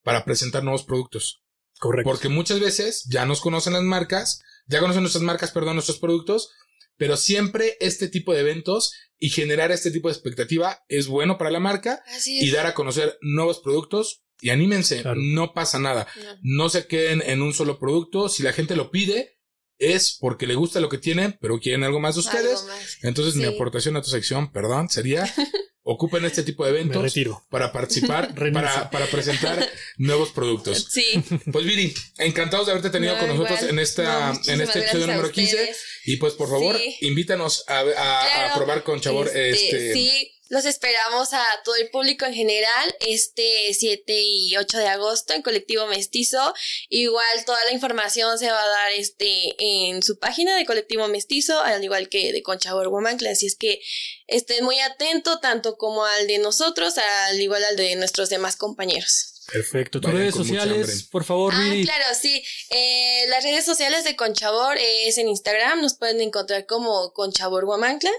para 0.03 0.25
presentar 0.25 0.63
nuevos 0.63 0.83
productos. 0.83 1.43
Correcto. 1.79 2.09
Porque 2.09 2.29
muchas 2.29 2.59
veces 2.59 3.05
ya 3.09 3.25
nos 3.25 3.39
conocen 3.41 3.73
las 3.73 3.83
marcas, 3.83 4.41
ya 4.67 4.79
conocen 4.79 5.03
nuestras 5.03 5.23
marcas, 5.23 5.51
perdón, 5.51 5.75
nuestros 5.75 5.99
productos, 5.99 6.49
pero 6.97 7.15
siempre 7.17 7.77
este 7.79 8.07
tipo 8.07 8.33
de 8.33 8.39
eventos 8.41 8.93
y 9.19 9.29
generar 9.29 9.71
este 9.71 9.91
tipo 9.91 10.07
de 10.07 10.13
expectativa 10.13 10.79
es 10.89 11.07
bueno 11.07 11.38
para 11.38 11.51
la 11.51 11.59
marca 11.59 12.03
Así 12.07 12.39
es. 12.39 12.45
y 12.45 12.51
dar 12.51 12.65
a 12.65 12.73
conocer 12.73 13.17
nuevos 13.21 13.59
productos 13.59 14.23
y 14.41 14.49
anímense, 14.49 15.01
Claro. 15.01 15.19
no 15.21 15.53
pasa 15.53 15.79
nada. 15.79 16.07
No. 16.41 16.63
No 16.63 16.69
se 16.69 16.88
queden 16.88 17.21
en 17.25 17.41
un 17.41 17.53
solo 17.53 17.79
producto, 17.79 18.29
si 18.29 18.43
la 18.43 18.53
gente 18.53 18.75
lo 18.75 18.89
pide 18.91 19.36
es 19.80 20.17
porque 20.19 20.47
le 20.47 20.55
gusta 20.55 20.80
lo 20.80 20.89
que 20.89 20.97
tienen, 20.97 21.38
pero 21.41 21.59
quieren 21.59 21.84
algo 21.84 21.99
más 21.99 22.15
de 22.15 22.21
ustedes. 22.21 22.63
Más. 22.65 22.97
Entonces 23.03 23.36
mi 23.36 23.45
aportación 23.45 23.95
a 23.97 24.01
tu 24.01 24.09
sección, 24.09 24.51
perdón, 24.51 24.89
sería 24.89 25.23
ocupen 25.89 26.25
este 26.25 26.43
tipo 26.43 26.65
de 26.65 26.71
eventos 26.71 27.01
retiro. 27.01 27.45
para 27.49 27.71
participar, 27.71 28.36
para, 28.53 28.89
para 28.89 29.05
presentar 29.07 29.65
nuevos 29.97 30.32
productos. 30.32 30.88
Sí. 30.91 31.23
Pues 31.51 31.65
Viri, 31.65 31.93
encantados 32.17 32.65
de 32.65 32.73
haberte 32.73 32.89
tenido 32.89 33.13
No, 33.13 33.19
con 33.19 33.30
nosotros 33.30 33.59
igual. 33.59 33.71
en 33.73 33.80
esta 33.80 34.34
No, 34.34 34.39
en 34.53 34.61
este 34.61 34.80
episodio 34.80 35.07
número 35.07 35.32
15 35.32 35.55
ustedes. 35.55 35.78
y 36.05 36.17
pues 36.17 36.34
por 36.34 36.49
favor, 36.49 36.78
Sí. 36.78 36.97
invítanos 37.01 37.63
a, 37.67 37.80
a- 37.80 38.51
a 38.51 38.55
probar 38.55 38.84
con 38.84 38.99
Chabor 38.99 39.28
Este, 39.28 39.47
este, 39.69 39.93
Sí, 39.93 40.32
los 40.49 40.65
esperamos 40.65 41.33
a 41.33 41.43
todo 41.63 41.75
el 41.75 41.89
público 41.89 42.25
en 42.25 42.33
general 42.33 42.95
este 43.01 43.73
7 43.73 44.13
y 44.21 44.55
8 44.57 44.77
de 44.77 44.87
agosto 44.87 45.33
en 45.33 45.41
Colectivo 45.41 45.87
Mestizo. 45.87 46.53
Igual 46.89 47.45
toda 47.45 47.63
la 47.65 47.71
información 47.71 48.37
se 48.39 48.49
va 48.51 48.61
a 48.61 48.67
dar 48.67 48.91
este 48.93 49.55
en 49.59 50.03
su 50.03 50.19
página 50.19 50.55
de 50.55 50.65
Colectivo 50.65 51.07
Mestizo, 51.07 51.59
al 51.61 51.83
igual 51.83 52.09
que 52.09 52.31
de 52.31 52.43
Conchabor 52.43 52.89
Woman 52.89 53.17
Así 53.29 53.47
es 53.47 53.55
que 53.55 53.81
estén 54.27 54.63
muy 54.63 54.79
atentos 54.79 55.41
tanto 55.41 55.77
como 55.77 56.05
al 56.05 56.27
de 56.27 56.37
nosotros, 56.37 56.95
al 56.97 57.41
igual 57.41 57.63
al 57.63 57.75
de 57.75 57.95
nuestros 57.95 58.29
demás 58.29 58.55
compañeros. 58.55 59.36
Perfecto. 59.51 60.01
Tus 60.01 60.11
redes 60.11 60.35
sociales, 60.35 61.03
por 61.03 61.23
favor, 61.23 61.53
Ah, 61.55 61.73
claro, 61.83 62.05
sí. 62.19 62.43
Eh, 62.69 63.25
las 63.29 63.43
redes 63.43 63.63
sociales 63.65 64.03
de 64.03 64.15
Conchabor 64.15 64.77
es 64.77 65.17
en 65.17 65.29
Instagram, 65.29 65.81
nos 65.81 65.95
pueden 65.95 66.19
encontrar 66.21 66.65
como 66.65 67.13
Conchabor 67.13 67.65
Guamancla. 67.65 68.11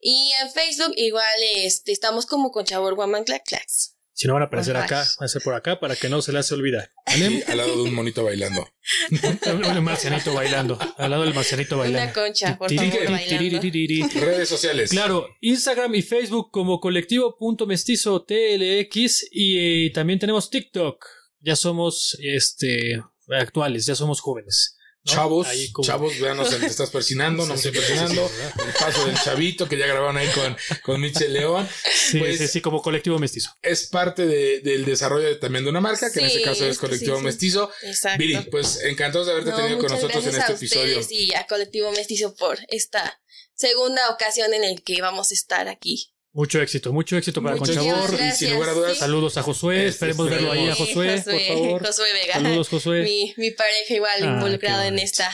Y 0.00 0.32
en 0.42 0.50
Facebook 0.50 0.92
igual 0.96 1.24
este, 1.56 1.92
estamos 1.92 2.26
como 2.26 2.50
Conchabor 2.50 2.94
Guamancla 2.94 3.38
Clax. 3.40 3.91
Si 4.14 4.28
no 4.28 4.34
van 4.34 4.42
a 4.42 4.46
aparecer 4.46 4.76
Ajá. 4.76 4.84
acá, 4.84 4.96
van 5.18 5.24
a 5.24 5.28
ser 5.28 5.42
por 5.42 5.54
acá 5.54 5.80
para 5.80 5.96
que 5.96 6.08
no 6.08 6.20
se 6.20 6.32
les 6.32 6.50
olvide. 6.52 6.90
y 7.16 7.42
al 7.50 7.56
lado 7.56 7.76
de 7.76 7.82
un 7.82 7.94
monito 7.94 8.22
bailando. 8.24 8.68
Un 9.10 9.84
marcianito 9.84 10.34
bailando. 10.34 10.78
Al 10.98 11.10
lado 11.10 11.22
del 11.24 11.34
marcianito 11.34 11.76
Una 11.76 11.84
bailando. 11.84 12.14
concha, 12.14 12.58
por 12.58 12.70
favor, 12.72 13.10
bailando. 13.10 14.20
Redes 14.20 14.48
sociales. 14.48 14.90
Claro, 14.90 15.26
Instagram 15.40 15.94
y 15.94 16.02
Facebook 16.02 16.50
como 16.50 16.78
colectivo.mestizo 16.80 18.22
TLX 18.24 19.28
y 19.30 19.86
eh, 19.86 19.90
también 19.92 20.18
tenemos 20.18 20.50
TikTok. 20.50 21.04
Ya 21.40 21.56
somos 21.56 22.16
este 22.20 23.02
actuales, 23.28 23.86
ya 23.86 23.94
somos 23.94 24.20
jóvenes. 24.20 24.76
¿No? 25.04 25.12
Chavos, 25.12 25.46
Ahí 25.48 25.72
como- 25.72 25.86
chavos, 25.86 26.18
véanos, 26.20 26.50
te 26.50 26.64
estás 26.66 26.90
persinando, 26.90 27.42
no 27.46 27.54
me 27.54 27.54
estoy 27.56 27.72
sí, 27.72 27.78
persinando. 27.78 28.30
El 28.66 28.72
paso 28.74 29.04
del 29.06 29.18
chavito 29.18 29.68
que 29.68 29.76
ya 29.76 29.86
grabaron 29.86 30.16
ahí 30.16 30.28
con, 30.28 30.56
con 30.82 31.00
Michel 31.00 31.32
León. 31.32 31.68
Sí, 32.10 32.18
Pues- 32.20 32.38
sí, 32.38 32.48
sí, 32.48 32.60
como 32.60 32.80
colectivo 32.82 33.18
mestizo. 33.18 33.50
Es 33.62 33.86
parte 33.88 34.26
de- 34.26 34.60
del 34.60 34.84
desarrollo 34.84 35.26
de- 35.26 35.36
también 35.36 35.64
de 35.64 35.70
una 35.70 35.80
marca, 35.80 36.10
que 36.12 36.20
en 36.20 36.26
este 36.26 36.42
caso 36.42 36.66
es 36.66 36.78
Colectivo 36.78 37.16
sí, 37.16 37.20
sí. 37.20 37.24
Mestizo. 37.24 37.70
Exacto. 37.82 38.18
Viri, 38.18 38.38
pues 38.50 38.80
encantados 38.84 39.26
de 39.26 39.32
haberte 39.32 39.50
No, 39.50 39.56
tenido 39.56 39.78
con 39.78 39.90
nosotros 39.90 40.24
en 40.24 40.32
gracias 40.32 40.62
este 40.62 40.78
a 40.78 40.82
episodio. 40.84 41.06
y 41.10 41.34
a 41.34 41.46
Colectivo 41.46 41.90
Mestizo 41.92 42.34
por 42.36 42.58
esta 42.68 43.20
segunda 43.54 44.08
ocasión 44.10 44.54
en 44.54 44.64
el 44.64 44.82
que 44.82 45.00
vamos 45.02 45.30
a 45.30 45.34
estar 45.34 45.68
aquí. 45.68 46.12
Mucho 46.34 46.62
éxito, 46.62 46.92
mucho 46.94 47.16
éxito 47.18 47.42
para 47.42 47.56
Muchas 47.56 47.76
Conchabor. 47.76 48.08
gracias. 48.10 48.40
Y 48.42 48.44
sin 48.46 48.54
lugar 48.54 48.70
a 48.70 48.72
dudas, 48.72 48.92
sí. 48.94 48.98
Saludos 49.00 49.36
a 49.36 49.42
Josué, 49.42 49.76
Este, 49.86 49.88
esperemos 49.90 50.30
verlo 50.30 50.52
ahí 50.52 50.68
a 50.68 50.74
Sí, 50.74 50.86
Josué, 50.86 51.06
por 51.22 51.32
Josué, 51.34 51.48
favor. 51.48 51.86
Josué 51.86 52.06
Vega. 52.14 52.32
Saludos, 52.34 52.68
Josué. 52.70 53.02
Mi, 53.02 53.34
mi 53.36 53.50
pareja 53.50 53.94
igual 53.94 54.22
Ah, 54.22 54.26
involucrado 54.26 54.82
en 54.84 54.98
esta. 54.98 55.30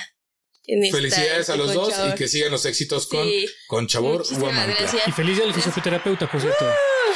En 0.70 0.84
esta 0.84 0.96
Felicidades 0.98 1.48
a 1.50 1.56
los 1.56 1.72
dos 1.72 1.94
y 2.10 2.14
que 2.14 2.28
sigan 2.28 2.50
los 2.50 2.66
éxitos 2.66 3.06
con, 3.06 3.24
Sí. 3.26 3.48
con 3.68 3.86
Chabor. 3.86 4.22
Y 5.06 5.12
feliz 5.12 5.36
día 5.36 5.46
al 5.46 5.54
fisioterapeuta, 5.54 6.30
por 6.30 6.40
cierto. 6.40 6.66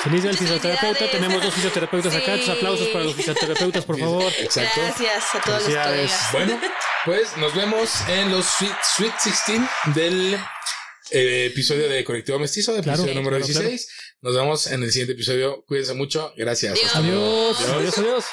Feliz 0.05 0.23
día 0.23 0.31
al 0.31 0.37
muchas 0.39 0.49
fisioterapeuta. 0.61 1.11
Tenemos 1.11 1.43
dos 1.43 1.53
fisioterapeutas 1.53 2.15
acá. 2.15 2.37
Tus 2.39 2.49
aplausos 2.49 2.89
para 2.89 3.05
los 3.05 3.15
fisioterapeutas, 3.15 3.85
por 3.85 3.99
favor. 3.99 4.33
Exacto. 4.39 4.81
Gracias 4.81 5.35
a 5.35 5.41
todos 5.43 5.65
los 5.69 5.77
colegas. 5.77 6.29
Bueno, 6.33 6.61
pues 7.05 7.37
nos 7.37 7.55
vemos 7.55 7.91
en 8.09 8.31
los 8.31 8.47
Sweet, 8.47 8.77
Sweet 8.97 9.13
16 9.25 9.61
del 9.97 10.39
eh, 11.13 11.47
episodio 11.47 11.89
de 11.89 12.05
Colectivo 12.05 12.39
Mestizo, 12.39 12.73
de 12.75 12.83
Claro, 12.83 13.03
episodio 13.03 13.15
número 13.21 13.37
claro, 13.39 13.53
claro. 13.53 13.69
16. 13.69 13.89
Nos 14.23 14.35
vemos 14.35 14.67
en 14.69 14.83
el 14.83 14.93
siguiente 14.93 15.13
episodio. 15.13 15.65
Cuídense 15.67 15.95
mucho. 15.95 16.33
Gracias. 16.37 16.73
Adiós. 16.73 16.87
Hasta 16.87 17.01
luego. 17.01 17.55
Adiós, 17.55 17.69
adiós, 17.69 17.99
adiós. 17.99 18.25